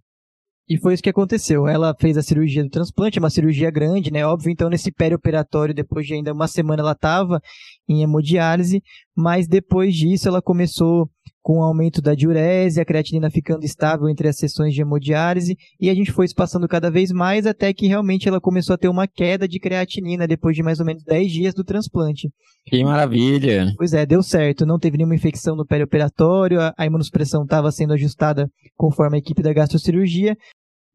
E 0.71 0.79
foi 0.79 0.95
isso 0.95 1.03
que 1.03 1.11
aconteceu. 1.11 1.67
Ela 1.67 1.93
fez 1.99 2.17
a 2.17 2.23
cirurgia 2.23 2.63
do 2.63 2.71
transplante, 2.71 3.19
é 3.19 3.21
uma 3.21 3.29
cirurgia 3.29 3.69
grande, 3.73 4.13
né? 4.13 4.25
Óbvio, 4.25 4.53
então 4.53 4.71
nesse 4.71 4.93
perioperatório, 4.93 5.75
depois 5.75 6.07
de 6.07 6.15
ainda 6.15 6.33
uma 6.33 6.47
semana, 6.47 6.81
ela 6.81 6.93
estava 6.93 7.43
em 7.89 8.05
hemodiálise, 8.05 8.81
mas 9.17 9.49
depois 9.49 9.93
disso 9.97 10.29
ela 10.29 10.41
começou 10.41 11.11
com 11.43 11.59
o 11.59 11.63
aumento 11.63 12.01
da 12.01 12.15
diurese, 12.15 12.81
a 12.81 12.85
creatinina 12.85 13.31
ficando 13.31 13.65
estável 13.65 14.09
entre 14.09 14.29
as 14.29 14.37
sessões 14.37 14.73
de 14.73 14.83
hemodiálise, 14.83 15.57
e 15.81 15.91
a 15.91 15.95
gente 15.95 16.13
foi 16.13 16.27
espaçando 16.27 16.69
cada 16.69 16.89
vez 16.89 17.11
mais 17.11 17.47
até 17.47 17.73
que 17.73 17.89
realmente 17.89 18.29
ela 18.29 18.41
começou 18.41 18.75
a 18.75 18.79
ter 18.79 18.89
uma 18.89 19.09
queda 19.09 19.49
de 19.49 19.59
creatinina 19.59 20.29
depois 20.29 20.55
de 20.55 20.63
mais 20.63 20.79
ou 20.79 20.87
menos 20.87 21.03
10 21.03 21.33
dias 21.33 21.55
do 21.55 21.65
transplante. 21.65 22.29
Que 22.67 22.85
maravilha! 22.85 23.73
Pois 23.77 23.93
é, 23.93 24.05
deu 24.05 24.23
certo, 24.23 24.67
não 24.67 24.79
teve 24.79 24.99
nenhuma 24.99 25.15
infecção 25.15 25.57
no 25.57 25.67
perioperatório, 25.67 26.59
a 26.77 26.87
imunossupressão 26.87 27.43
estava 27.43 27.73
sendo 27.73 27.95
ajustada 27.95 28.49
conforme 28.77 29.17
a 29.17 29.19
equipe 29.19 29.43
da 29.43 29.53
gastrocirurgia, 29.53 30.37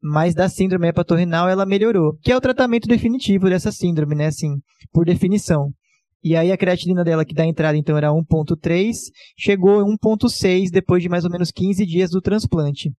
mas 0.02 0.34
da 0.34 0.48
síndrome 0.48 0.88
hepatorrenal 0.88 1.48
ela 1.48 1.66
melhorou, 1.66 2.16
que 2.22 2.30
é 2.30 2.36
o 2.36 2.40
tratamento 2.40 2.88
definitivo 2.88 3.48
dessa 3.48 3.72
síndrome, 3.72 4.14
né, 4.14 4.26
assim, 4.26 4.56
por 4.92 5.04
definição. 5.04 5.70
E 6.22 6.34
aí 6.34 6.50
a 6.50 6.56
creatinina 6.56 7.04
dela, 7.04 7.24
que 7.24 7.34
dá 7.34 7.44
entrada 7.46 7.76
então 7.76 7.96
era 7.96 8.10
1.3, 8.10 8.94
chegou 9.38 9.80
em 9.82 9.96
1.6 9.96 10.70
depois 10.70 11.02
de 11.02 11.08
mais 11.08 11.24
ou 11.24 11.30
menos 11.30 11.50
15 11.52 11.86
dias 11.86 12.10
do 12.10 12.20
transplante. 12.20 12.90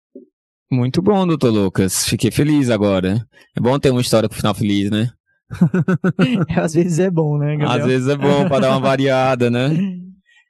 Muito 0.71 1.01
bom, 1.01 1.27
doutor 1.27 1.51
Lucas. 1.51 2.07
Fiquei 2.07 2.31
feliz 2.31 2.71
agora. 2.71 3.25
É 3.57 3.61
bom 3.61 3.79
ter 3.79 3.91
uma 3.91 4.01
história 4.01 4.29
com 4.29 4.35
final 4.35 4.55
feliz, 4.55 4.91
né? 4.91 5.11
Às 6.57 6.75
vezes 6.75 6.99
é 6.99 7.11
bom, 7.11 7.39
né, 7.39 7.57
Gabriel? 7.57 7.71
Às 7.71 7.87
vezes 7.87 8.09
é 8.09 8.17
bom 8.17 8.49
para 8.49 8.61
dar 8.61 8.71
uma 8.71 8.81
variada, 8.81 9.51
né? 9.51 9.71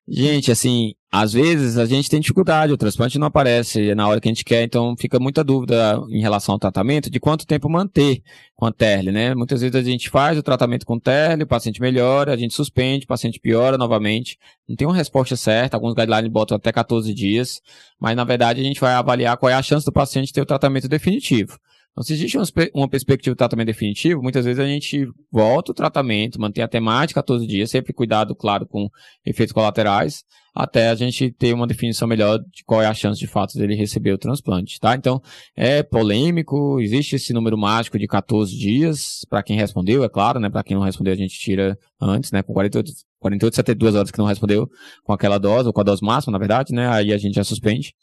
Gente, 0.08 0.52
assim, 0.52 0.94
às 1.10 1.32
vezes 1.32 1.78
a 1.78 1.84
gente 1.84 2.08
tem 2.08 2.20
dificuldade, 2.20 2.72
o 2.72 2.76
transplante 2.76 3.18
não 3.18 3.26
aparece 3.26 3.92
na 3.92 4.06
hora 4.06 4.20
que 4.20 4.28
a 4.28 4.30
gente 4.30 4.44
quer, 4.44 4.62
então 4.62 4.94
fica 4.96 5.18
muita 5.18 5.42
dúvida 5.42 6.00
em 6.10 6.20
relação 6.20 6.52
ao 6.52 6.60
tratamento 6.60 7.10
de 7.10 7.18
quanto 7.18 7.44
tempo 7.44 7.68
manter 7.68 8.22
com 8.54 8.66
a 8.66 8.72
TERL, 8.72 9.10
né? 9.10 9.34
Muitas 9.34 9.62
vezes 9.62 9.74
a 9.74 9.82
gente 9.82 10.08
faz 10.08 10.38
o 10.38 10.44
tratamento 10.44 10.86
com 10.86 10.96
TERL, 10.96 11.42
o 11.42 11.46
paciente 11.46 11.80
melhora, 11.80 12.32
a 12.32 12.36
gente 12.36 12.54
suspende, 12.54 13.04
o 13.04 13.08
paciente 13.08 13.40
piora 13.40 13.76
novamente. 13.76 14.38
Não 14.68 14.76
tem 14.76 14.86
uma 14.86 14.94
resposta 14.94 15.34
certa, 15.34 15.76
alguns 15.76 15.94
guidelines 15.94 16.30
botam 16.30 16.56
até 16.56 16.70
14 16.70 17.12
dias, 17.12 17.60
mas 17.98 18.14
na 18.14 18.22
verdade 18.22 18.60
a 18.60 18.64
gente 18.64 18.80
vai 18.80 18.92
avaliar 18.92 19.36
qual 19.38 19.50
é 19.50 19.54
a 19.54 19.62
chance 19.62 19.84
do 19.84 19.92
paciente 19.92 20.32
ter 20.32 20.40
o 20.40 20.46
tratamento 20.46 20.86
definitivo. 20.88 21.58
Então, 21.96 22.04
se 22.04 22.12
existe 22.12 22.36
uma 22.74 22.86
perspectiva 22.86 23.32
de 23.32 23.38
tratamento 23.38 23.68
definitivo, 23.68 24.22
muitas 24.22 24.44
vezes 24.44 24.60
a 24.60 24.66
gente 24.66 25.08
volta 25.32 25.72
o 25.72 25.74
tratamento, 25.74 26.38
mantém 26.38 26.62
mais 26.78 27.08
de 27.08 27.14
14 27.14 27.46
dias, 27.46 27.70
sempre 27.70 27.94
cuidado, 27.94 28.36
claro, 28.36 28.66
com 28.66 28.90
efeitos 29.24 29.54
colaterais, 29.54 30.22
até 30.54 30.90
a 30.90 30.94
gente 30.94 31.30
ter 31.30 31.54
uma 31.54 31.66
definição 31.66 32.06
melhor 32.06 32.38
de 32.38 32.62
qual 32.66 32.82
é 32.82 32.86
a 32.86 32.92
chance 32.92 33.18
de 33.18 33.26
fato 33.26 33.56
dele 33.56 33.74
receber 33.74 34.12
o 34.12 34.18
transplante, 34.18 34.78
tá? 34.78 34.94
Então, 34.94 35.22
é 35.56 35.82
polêmico, 35.82 36.78
existe 36.80 37.16
esse 37.16 37.32
número 37.32 37.56
mágico 37.56 37.98
de 37.98 38.06
14 38.06 38.54
dias, 38.54 39.24
para 39.30 39.42
quem 39.42 39.56
respondeu, 39.56 40.04
é 40.04 40.08
claro, 40.10 40.38
né? 40.38 40.50
Para 40.50 40.62
quem 40.62 40.76
não 40.76 40.84
respondeu, 40.84 41.14
a 41.14 41.16
gente 41.16 41.38
tira 41.38 41.78
antes, 41.98 42.30
né? 42.30 42.42
Com 42.42 42.52
48, 42.52 42.92
48, 43.20 43.56
72 43.56 43.94
horas 43.94 44.10
que 44.10 44.18
não 44.18 44.26
respondeu 44.26 44.68
com 45.02 45.14
aquela 45.14 45.38
dose, 45.38 45.66
ou 45.66 45.72
com 45.72 45.80
a 45.80 45.84
dose 45.84 46.04
máxima, 46.04 46.32
na 46.32 46.38
verdade, 46.38 46.74
né? 46.74 46.90
Aí 46.90 47.10
a 47.10 47.16
gente 47.16 47.36
já 47.36 47.44
suspende. 47.44 47.94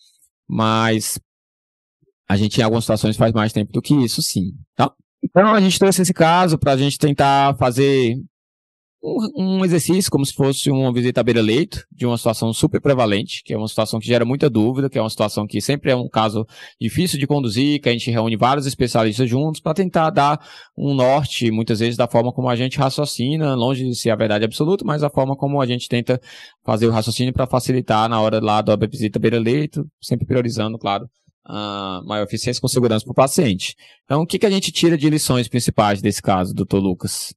Mas 0.48 1.20
a 2.28 2.36
gente, 2.38 2.60
em 2.60 2.64
algumas 2.64 2.84
situações, 2.84 3.18
faz 3.18 3.34
mais 3.34 3.52
tempo 3.52 3.72
do 3.72 3.82
que 3.82 3.94
isso, 3.94 4.22
sim. 4.22 4.52
Tá? 4.76 4.92
Então, 5.24 5.54
a 5.54 5.62
gente 5.62 5.80
trouxe 5.80 6.02
esse 6.02 6.14
caso 6.14 6.58
para 6.58 6.74
a 6.74 6.78
gente 6.78 6.98
tentar 6.98 7.56
fazer 7.58 8.16
um, 9.04 9.58
um, 9.60 9.66
exercício 9.66 10.10
como 10.10 10.26
se 10.26 10.34
fosse 10.34 10.72
uma 10.72 10.92
visita 10.94 11.20
à 11.20 11.24
beira-leito, 11.24 11.84
de 11.92 12.06
uma 12.06 12.18
situação 12.18 12.54
super 12.54 12.80
prevalente, 12.80 13.44
que 13.44 13.54
é 13.54 13.58
uma 13.58 13.68
situação 13.68 14.00
que 14.00 14.08
gera 14.08 14.24
muita 14.24 14.50
dúvida, 14.50 14.90
que 14.90 14.98
é 14.98 15.02
uma 15.02 15.10
situação 15.10 15.46
que 15.46 15.60
sempre 15.60 15.92
é 15.92 15.96
um 15.96 16.08
caso 16.08 16.46
difícil 16.80 17.20
de 17.20 17.28
conduzir, 17.28 17.82
que 17.82 17.90
a 17.90 17.92
gente 17.92 18.10
reúne 18.10 18.38
vários 18.38 18.66
especialistas 18.66 19.30
juntos 19.30 19.60
para 19.60 19.74
tentar 19.74 20.10
dar 20.10 20.40
um 20.78 20.94
norte, 20.94 21.52
muitas 21.52 21.80
vezes, 21.80 21.98
da 21.98 22.08
forma 22.08 22.32
como 22.32 22.48
a 22.48 22.56
gente 22.56 22.78
raciocina, 22.78 23.56
longe 23.56 23.84
de 23.84 23.96
ser 23.96 24.10
a 24.10 24.16
verdade 24.16 24.46
absoluta, 24.46 24.86
mas 24.86 25.04
a 25.04 25.10
forma 25.10 25.36
como 25.36 25.62
a 25.62 25.66
gente 25.66 25.90
tenta 25.90 26.20
fazer 26.66 26.88
o 26.88 26.92
raciocínio 26.92 27.34
para 27.34 27.46
facilitar 27.46 28.08
na 28.08 28.22
hora 28.22 28.40
lá 28.40 28.62
da 28.62 28.78
visita 28.88 29.20
à 29.20 29.22
beira-leito, 29.22 29.86
sempre 30.02 30.26
priorizando, 30.26 30.78
claro, 30.78 31.10
a 31.46 32.02
maior 32.06 32.24
eficiência 32.24 32.62
com 32.62 32.68
segurança 32.68 33.06
para 33.06 33.12
o 33.12 33.16
paciente. 33.16 33.76
Então, 34.06 34.22
o 34.22 34.26
que, 34.26 34.40
que 34.40 34.46
a 34.46 34.50
gente 34.50 34.72
tira 34.72 34.98
de 34.98 35.10
lições 35.10 35.48
principais 35.48 36.02
desse 36.02 36.22
caso, 36.22 36.54
doutor 36.54 36.80
Lucas? 36.80 37.34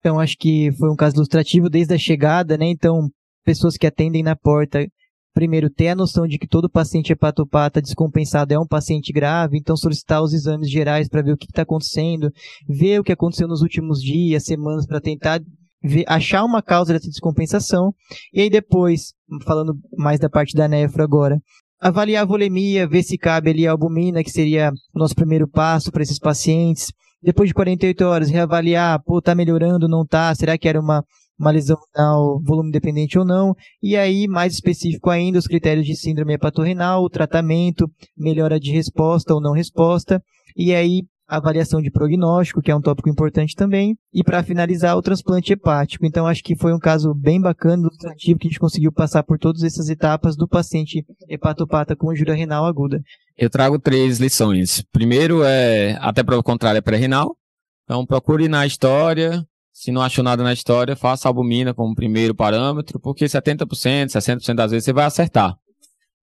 Então, 0.00 0.18
acho 0.18 0.36
que 0.36 0.70
foi 0.72 0.90
um 0.90 0.96
caso 0.96 1.16
ilustrativo 1.16 1.70
desde 1.70 1.94
a 1.94 1.98
chegada, 1.98 2.58
né? 2.58 2.66
Então, 2.66 3.08
pessoas 3.44 3.76
que 3.76 3.86
atendem 3.86 4.22
na 4.22 4.36
porta, 4.36 4.86
primeiro, 5.32 5.70
ter 5.70 5.88
a 5.88 5.94
noção 5.94 6.26
de 6.26 6.38
que 6.38 6.46
todo 6.46 6.68
paciente 6.68 7.12
hepatopata 7.12 7.80
descompensado 7.80 8.52
é 8.52 8.58
um 8.58 8.66
paciente 8.66 9.12
grave, 9.12 9.56
então 9.58 9.76
solicitar 9.76 10.22
os 10.22 10.32
exames 10.32 10.70
gerais 10.70 11.08
para 11.08 11.22
ver 11.22 11.32
o 11.32 11.36
que 11.36 11.46
está 11.46 11.62
acontecendo, 11.62 12.30
ver 12.68 13.00
o 13.00 13.04
que 13.04 13.12
aconteceu 13.12 13.48
nos 13.48 13.62
últimos 13.62 14.00
dias, 14.00 14.44
semanas, 14.44 14.86
para 14.86 15.00
tentar 15.00 15.40
ver, 15.82 16.04
achar 16.06 16.44
uma 16.44 16.62
causa 16.62 16.92
dessa 16.92 17.08
descompensação. 17.08 17.94
E 18.32 18.40
aí 18.40 18.50
depois, 18.50 19.12
falando 19.44 19.74
mais 19.96 20.18
da 20.18 20.30
parte 20.30 20.54
da 20.54 20.68
nefro 20.68 21.02
agora, 21.02 21.38
avaliar 21.84 22.22
a 22.22 22.26
volemia, 22.26 22.88
ver 22.88 23.02
se 23.02 23.18
cabe 23.18 23.50
ali 23.50 23.66
a 23.66 23.70
albumina, 23.72 24.24
que 24.24 24.30
seria 24.30 24.72
o 24.94 24.98
nosso 24.98 25.14
primeiro 25.14 25.46
passo 25.46 25.92
para 25.92 26.02
esses 26.02 26.18
pacientes. 26.18 26.90
Depois 27.22 27.48
de 27.50 27.54
48 27.54 28.00
horas, 28.06 28.30
reavaliar, 28.30 29.02
pô, 29.04 29.20
tá 29.20 29.34
melhorando, 29.34 29.86
não 29.86 30.04
tá? 30.06 30.34
Será 30.34 30.56
que 30.56 30.66
era 30.66 30.80
uma, 30.80 31.04
uma 31.38 31.50
lesão 31.50 31.76
renal 31.94 32.40
volume 32.42 32.72
dependente 32.72 33.18
ou 33.18 33.24
não? 33.24 33.54
E 33.82 33.98
aí, 33.98 34.26
mais 34.26 34.54
específico 34.54 35.10
ainda, 35.10 35.38
os 35.38 35.46
critérios 35.46 35.86
de 35.86 35.94
síndrome 35.94 36.32
hepatorrenal, 36.32 37.04
o 37.04 37.10
tratamento, 37.10 37.86
melhora 38.16 38.58
de 38.58 38.72
resposta 38.72 39.34
ou 39.34 39.40
não 39.40 39.52
resposta. 39.52 40.22
E 40.56 40.74
aí, 40.74 41.02
avaliação 41.26 41.80
de 41.80 41.90
prognóstico, 41.90 42.60
que 42.60 42.70
é 42.70 42.76
um 42.76 42.80
tópico 42.80 43.08
importante 43.08 43.54
também, 43.54 43.96
e 44.12 44.22
para 44.22 44.42
finalizar 44.42 44.96
o 44.96 45.02
transplante 45.02 45.52
hepático. 45.52 46.04
Então 46.04 46.26
acho 46.26 46.42
que 46.42 46.56
foi 46.56 46.72
um 46.72 46.78
caso 46.78 47.14
bem 47.14 47.40
bacana, 47.40 47.82
ilustrativo, 47.82 48.38
que 48.38 48.46
a 48.46 48.50
gente 48.50 48.60
conseguiu 48.60 48.92
passar 48.92 49.22
por 49.22 49.38
todas 49.38 49.62
essas 49.62 49.88
etapas 49.88 50.36
do 50.36 50.46
paciente 50.46 51.04
hepatopata 51.28 51.96
com 51.96 52.12
injúria 52.12 52.34
renal 52.34 52.66
aguda. 52.66 53.02
Eu 53.36 53.50
trago 53.50 53.78
três 53.78 54.18
lições. 54.18 54.82
Primeiro 54.92 55.42
é, 55.42 55.96
até 56.00 56.22
para 56.22 56.38
o 56.38 56.42
contrário, 56.42 56.78
é 56.78 56.82
pré-renal. 56.82 57.36
Então 57.84 58.06
procure 58.06 58.48
na 58.48 58.66
história, 58.66 59.44
se 59.72 59.90
não 59.90 60.02
achou 60.02 60.22
nada 60.24 60.42
na 60.42 60.52
história, 60.52 60.96
faça 60.96 61.28
albumina 61.28 61.74
como 61.74 61.94
primeiro 61.94 62.34
parâmetro, 62.34 62.98
porque 63.00 63.24
70%, 63.24 63.66
60% 64.06 64.54
das 64.54 64.70
vezes 64.70 64.84
você 64.84 64.92
vai 64.92 65.04
acertar. 65.04 65.56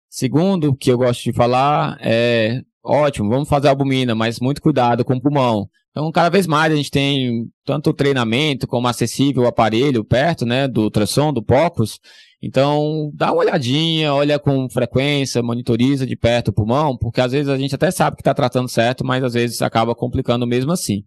Segundo, 0.09 0.75
que 0.75 0.91
eu 0.91 0.97
gosto 0.97 1.23
de 1.23 1.33
falar, 1.33 1.97
é 1.99 2.61
ótimo, 2.85 3.29
vamos 3.29 3.49
fazer 3.49 3.67
albumina, 3.67 4.13
mas 4.13 4.39
muito 4.39 4.61
cuidado 4.61 5.03
com 5.03 5.15
o 5.15 5.21
pulmão. 5.21 5.67
Então, 5.91 6.11
cada 6.11 6.29
vez 6.29 6.45
mais 6.45 6.73
a 6.73 6.75
gente 6.75 6.91
tem 6.91 7.47
tanto 7.63 7.93
treinamento 7.93 8.67
como 8.67 8.87
acessível 8.87 9.43
o 9.43 9.47
aparelho 9.47 10.03
perto, 10.03 10.45
né, 10.45 10.67
do 10.67 10.83
ultrassom, 10.83 11.31
do 11.31 11.41
POCUS. 11.41 11.99
Então, 12.41 13.09
dá 13.13 13.31
uma 13.31 13.41
olhadinha, 13.41 14.13
olha 14.13 14.37
com 14.37 14.69
frequência, 14.69 15.41
monitoriza 15.41 16.05
de 16.05 16.15
perto 16.15 16.49
o 16.49 16.53
pulmão, 16.53 16.97
porque 16.97 17.21
às 17.21 17.31
vezes 17.31 17.47
a 17.47 17.57
gente 17.57 17.73
até 17.73 17.89
sabe 17.91 18.17
que 18.17 18.21
está 18.21 18.33
tratando 18.33 18.67
certo, 18.67 19.05
mas 19.05 19.23
às 19.23 19.33
vezes 19.33 19.61
acaba 19.61 19.95
complicando 19.95 20.45
mesmo 20.45 20.71
assim. 20.71 21.03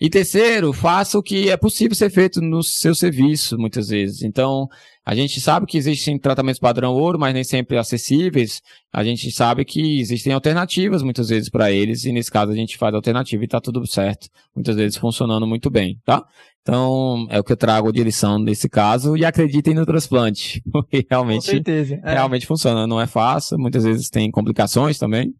E 0.00 0.08
terceiro, 0.08 0.72
faça 0.72 1.18
o 1.18 1.22
que 1.22 1.50
é 1.50 1.56
possível 1.56 1.94
ser 1.94 2.10
feito 2.10 2.40
no 2.40 2.62
seu 2.62 2.94
serviço, 2.94 3.58
muitas 3.58 3.88
vezes. 3.88 4.22
Então, 4.22 4.68
a 5.08 5.14
gente 5.14 5.40
sabe 5.40 5.64
que 5.64 5.78
existem 5.78 6.18
tratamentos 6.18 6.60
padrão 6.60 6.92
ouro, 6.92 7.18
mas 7.18 7.32
nem 7.32 7.42
sempre 7.42 7.78
acessíveis. 7.78 8.60
A 8.92 9.02
gente 9.02 9.32
sabe 9.32 9.64
que 9.64 9.98
existem 10.00 10.34
alternativas, 10.34 11.02
muitas 11.02 11.30
vezes, 11.30 11.48
para 11.48 11.72
eles, 11.72 12.04
e 12.04 12.12
nesse 12.12 12.30
caso 12.30 12.52
a 12.52 12.54
gente 12.54 12.76
faz 12.76 12.92
a 12.92 12.98
alternativa 12.98 13.42
e 13.42 13.46
está 13.46 13.58
tudo 13.58 13.86
certo. 13.86 14.28
Muitas 14.54 14.76
vezes 14.76 14.98
funcionando 14.98 15.46
muito 15.46 15.70
bem, 15.70 15.98
tá? 16.04 16.22
Então, 16.60 17.26
é 17.30 17.40
o 17.40 17.42
que 17.42 17.52
eu 17.52 17.56
trago 17.56 17.90
de 17.90 18.04
lição 18.04 18.38
nesse 18.38 18.68
caso, 18.68 19.16
e 19.16 19.24
acreditem 19.24 19.72
no 19.72 19.86
transplante, 19.86 20.60
porque 20.70 21.06
realmente, 21.10 21.46
Com 21.46 21.52
certeza. 21.52 21.98
É. 22.04 22.12
realmente 22.12 22.46
funciona. 22.46 22.86
Não 22.86 23.00
é 23.00 23.06
fácil, 23.06 23.58
muitas 23.58 23.84
vezes 23.84 24.10
tem 24.10 24.30
complicações 24.30 24.98
também, 24.98 25.32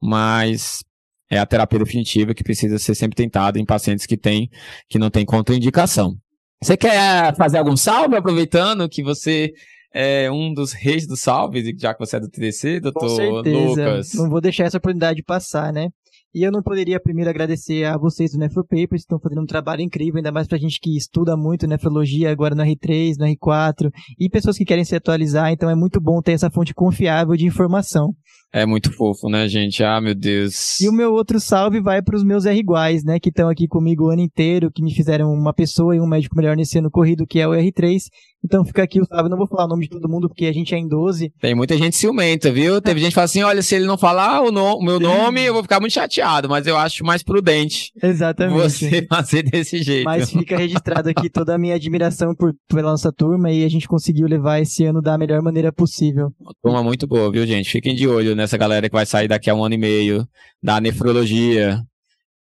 mas 0.00 0.82
é 1.30 1.38
a 1.38 1.44
terapia 1.44 1.78
definitiva 1.78 2.32
que 2.32 2.42
precisa 2.42 2.78
ser 2.78 2.94
sempre 2.94 3.16
tentada 3.16 3.58
em 3.58 3.66
pacientes 3.66 4.06
que 4.06 4.16
têm, 4.16 4.48
que 4.88 4.98
não 4.98 5.10
têm 5.10 5.26
contraindicação. 5.26 6.16
Você 6.62 6.76
quer 6.76 7.34
fazer 7.36 7.56
algum 7.56 7.74
salve, 7.74 8.16
aproveitando 8.16 8.86
que 8.86 9.02
você 9.02 9.54
é 9.94 10.30
um 10.30 10.52
dos 10.52 10.72
reis 10.72 11.06
dos 11.06 11.20
salves, 11.20 11.64
já 11.78 11.94
que 11.94 12.00
você 12.00 12.16
é 12.16 12.20
do 12.20 12.28
TDC, 12.28 12.80
doutor 12.80 13.08
Com 13.08 13.16
certeza. 13.16 13.66
Lucas? 13.66 14.14
Não 14.14 14.28
vou 14.28 14.42
deixar 14.42 14.64
essa 14.64 14.76
oportunidade 14.76 15.22
passar, 15.22 15.72
né? 15.72 15.88
E 16.34 16.42
eu 16.44 16.52
não 16.52 16.62
poderia 16.62 17.00
primeiro 17.00 17.30
agradecer 17.30 17.84
a 17.84 17.96
vocês 17.96 18.32
do 18.32 18.38
Nefropapers, 18.38 18.88
que 18.88 18.96
estão 18.98 19.18
fazendo 19.18 19.40
um 19.40 19.46
trabalho 19.46 19.80
incrível, 19.80 20.18
ainda 20.18 20.30
mais 20.30 20.46
pra 20.46 20.58
gente 20.58 20.78
que 20.78 20.96
estuda 20.96 21.34
muito 21.34 21.66
nefrologia 21.66 22.30
agora 22.30 22.54
no 22.54 22.62
R3, 22.62 23.14
no 23.18 23.26
R4, 23.26 23.90
e 24.18 24.28
pessoas 24.28 24.56
que 24.56 24.64
querem 24.64 24.84
se 24.84 24.94
atualizar, 24.94 25.50
então 25.50 25.68
é 25.68 25.74
muito 25.74 25.98
bom 25.98 26.20
ter 26.20 26.32
essa 26.32 26.50
fonte 26.50 26.74
confiável 26.74 27.34
de 27.36 27.46
informação. 27.46 28.14
É 28.52 28.66
muito 28.66 28.92
fofo, 28.92 29.28
né, 29.28 29.46
gente? 29.48 29.84
Ah, 29.84 30.00
meu 30.00 30.14
Deus. 30.14 30.80
E 30.80 30.88
o 30.88 30.92
meu 30.92 31.12
outro 31.12 31.38
salve 31.38 31.80
vai 31.80 32.02
para 32.02 32.16
os 32.16 32.24
meus 32.24 32.46
R 32.46 32.58
iguais, 32.58 33.04
né, 33.04 33.20
que 33.20 33.28
estão 33.28 33.48
aqui 33.48 33.68
comigo 33.68 34.06
o 34.06 34.10
ano 34.10 34.22
inteiro, 34.22 34.72
que 34.72 34.82
me 34.82 34.92
fizeram 34.92 35.32
uma 35.32 35.52
pessoa 35.52 35.94
e 35.94 36.00
um 36.00 36.06
médico 36.06 36.36
melhor 36.36 36.56
nesse 36.56 36.78
ano 36.78 36.90
corrido, 36.90 37.26
que 37.26 37.38
é 37.38 37.46
o 37.46 37.52
R3. 37.52 38.00
Então 38.42 38.64
fica 38.64 38.82
aqui 38.82 39.00
o 39.00 39.04
salve. 39.04 39.28
Não 39.28 39.36
vou 39.36 39.46
falar 39.46 39.66
o 39.66 39.68
nome 39.68 39.82
de 39.82 39.90
todo 39.90 40.08
mundo, 40.08 40.28
porque 40.28 40.46
a 40.46 40.52
gente 40.52 40.74
é 40.74 40.78
em 40.78 40.88
12. 40.88 41.32
Tem 41.40 41.54
muita 41.54 41.76
gente 41.76 41.94
ciumenta, 41.96 42.50
viu? 42.50 42.80
Teve 42.80 43.00
gente 43.00 43.10
que 43.10 43.14
fala 43.14 43.26
assim: 43.26 43.42
olha, 43.42 43.62
se 43.62 43.74
ele 43.74 43.84
não 43.84 43.98
falar 43.98 44.42
o, 44.42 44.50
no, 44.50 44.76
o 44.76 44.82
meu 44.82 44.98
nome, 44.98 45.42
eu 45.42 45.52
vou 45.52 45.62
ficar 45.62 45.78
muito 45.78 45.92
chateado, 45.92 46.48
mas 46.48 46.66
eu 46.66 46.76
acho 46.76 47.04
mais 47.04 47.22
prudente. 47.22 47.92
Exatamente. 48.02 48.58
Você 48.58 49.06
fazer 49.08 49.42
desse 49.42 49.82
jeito. 49.82 50.04
Mas 50.04 50.30
fica 50.30 50.56
registrado 50.56 51.10
aqui 51.10 51.28
toda 51.28 51.54
a 51.54 51.58
minha 51.58 51.74
admiração 51.74 52.34
por, 52.34 52.54
pela 52.68 52.90
nossa 52.90 53.12
turma 53.12 53.50
e 53.50 53.62
a 53.62 53.68
gente 53.68 53.86
conseguiu 53.86 54.26
levar 54.26 54.60
esse 54.60 54.84
ano 54.84 55.02
da 55.02 55.18
melhor 55.18 55.42
maneira 55.42 55.70
possível. 55.70 56.30
Uma 56.40 56.52
turma 56.62 56.82
muito 56.82 57.06
boa, 57.06 57.30
viu, 57.30 57.46
gente? 57.46 57.70
Fiquem 57.70 57.94
de 57.94 58.08
olho 58.08 58.34
nessa 58.40 58.56
galera 58.56 58.88
que 58.88 58.94
vai 58.94 59.06
sair 59.06 59.28
daqui 59.28 59.48
a 59.48 59.54
um 59.54 59.62
ano 59.62 59.74
e 59.74 59.78
meio 59.78 60.28
da 60.62 60.80
nefrologia. 60.80 61.80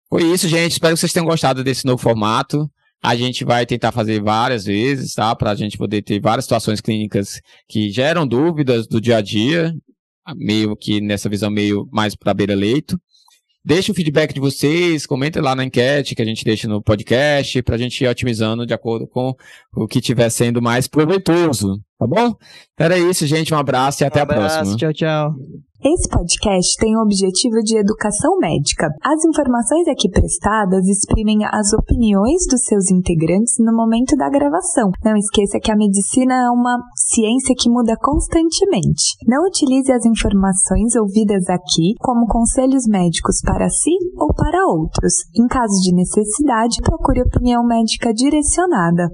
Foi 0.10 0.24
isso, 0.24 0.48
gente. 0.48 0.74
Espero 0.74 0.94
que 0.94 1.00
vocês 1.00 1.14
tenham 1.14 1.26
gostado 1.26 1.64
desse 1.64 1.86
novo 1.86 2.02
formato. 2.02 2.70
A 3.04 3.16
gente 3.16 3.44
vai 3.44 3.66
tentar 3.66 3.92
fazer 3.92 4.22
várias 4.22 4.66
vezes, 4.66 5.14
tá? 5.14 5.36
Para 5.36 5.52
a 5.52 5.56
gente 5.56 5.78
poder 5.78 6.02
ter 6.02 6.20
várias 6.20 6.46
situações 6.46 6.82
clínicas 6.82 7.42
que 7.68 7.90
geram 7.90 8.28
dúvidas 8.28 8.88
do 8.88 9.02
dia 9.02 9.18
a 9.18 9.22
dia, 9.22 9.74
meio 10.36 10.76
que 10.76 11.02
nessa 11.02 11.30
visão 11.30 11.50
meio 11.50 11.88
mais 11.92 12.16
para 12.16 12.34
beira-leito. 12.34 13.00
Deixe 13.64 13.92
o 13.92 13.96
feedback 13.96 14.34
de 14.34 14.40
vocês, 14.40 15.06
comentem 15.06 15.42
lá 15.42 15.56
na 15.56 15.64
enquete 15.64 16.16
que 16.16 16.22
a 16.22 16.26
gente 16.26 16.44
deixa 16.44 16.68
no 16.68 16.82
podcast, 16.82 17.62
para 17.62 17.76
a 17.76 17.78
gente 17.78 18.04
ir 18.04 18.08
otimizando 18.08 18.66
de 18.66 18.74
acordo 18.74 19.08
com 19.08 19.36
o 19.76 19.88
que 19.88 20.00
estiver 20.00 20.30
sendo 20.30 20.62
mais 20.62 20.88
proveitoso. 20.88 21.80
Tá 22.02 22.08
bom? 22.08 22.34
Então 22.74 22.86
era 22.86 22.98
isso, 22.98 23.28
gente. 23.28 23.54
Um 23.54 23.58
abraço 23.60 24.02
e 24.02 24.06
até 24.08 24.22
um 24.22 24.24
abraço, 24.24 24.56
a 24.56 24.58
próxima. 24.62 24.78
Tchau, 24.78 24.92
tchau. 24.92 25.36
Esse 25.84 26.08
podcast 26.10 26.78
tem 26.78 26.96
o 26.96 27.02
objetivo 27.02 27.58
de 27.66 27.76
educação 27.76 28.38
médica. 28.38 28.88
As 29.02 29.26
informações 29.26 29.88
aqui 29.88 30.08
prestadas 30.12 30.86
exprimem 30.86 31.40
as 31.44 31.74
opiniões 31.74 32.46
dos 32.46 32.62
seus 32.66 32.92
integrantes 32.92 33.56
no 33.58 33.74
momento 33.74 34.16
da 34.16 34.30
gravação. 34.30 34.92
Não 35.04 35.18
esqueça 35.18 35.60
que 35.60 35.72
a 35.72 35.76
medicina 35.76 36.36
é 36.36 36.50
uma 36.52 36.78
ciência 36.96 37.56
que 37.58 37.68
muda 37.68 37.98
constantemente. 38.00 39.18
Não 39.26 39.42
utilize 39.48 39.92
as 39.92 40.06
informações 40.06 40.96
ouvidas 40.96 41.50
aqui 41.50 41.98
como 42.00 42.28
conselhos 42.28 42.86
médicos 42.86 43.42
para 43.42 43.68
si 43.68 43.98
ou 44.18 44.32
para 44.36 44.68
outros. 44.68 45.26
Em 45.36 45.48
caso 45.48 45.82
de 45.82 45.96
necessidade, 45.96 46.78
procure 46.84 47.24
opinião 47.24 47.66
médica 47.66 48.14
direcionada. 48.14 49.10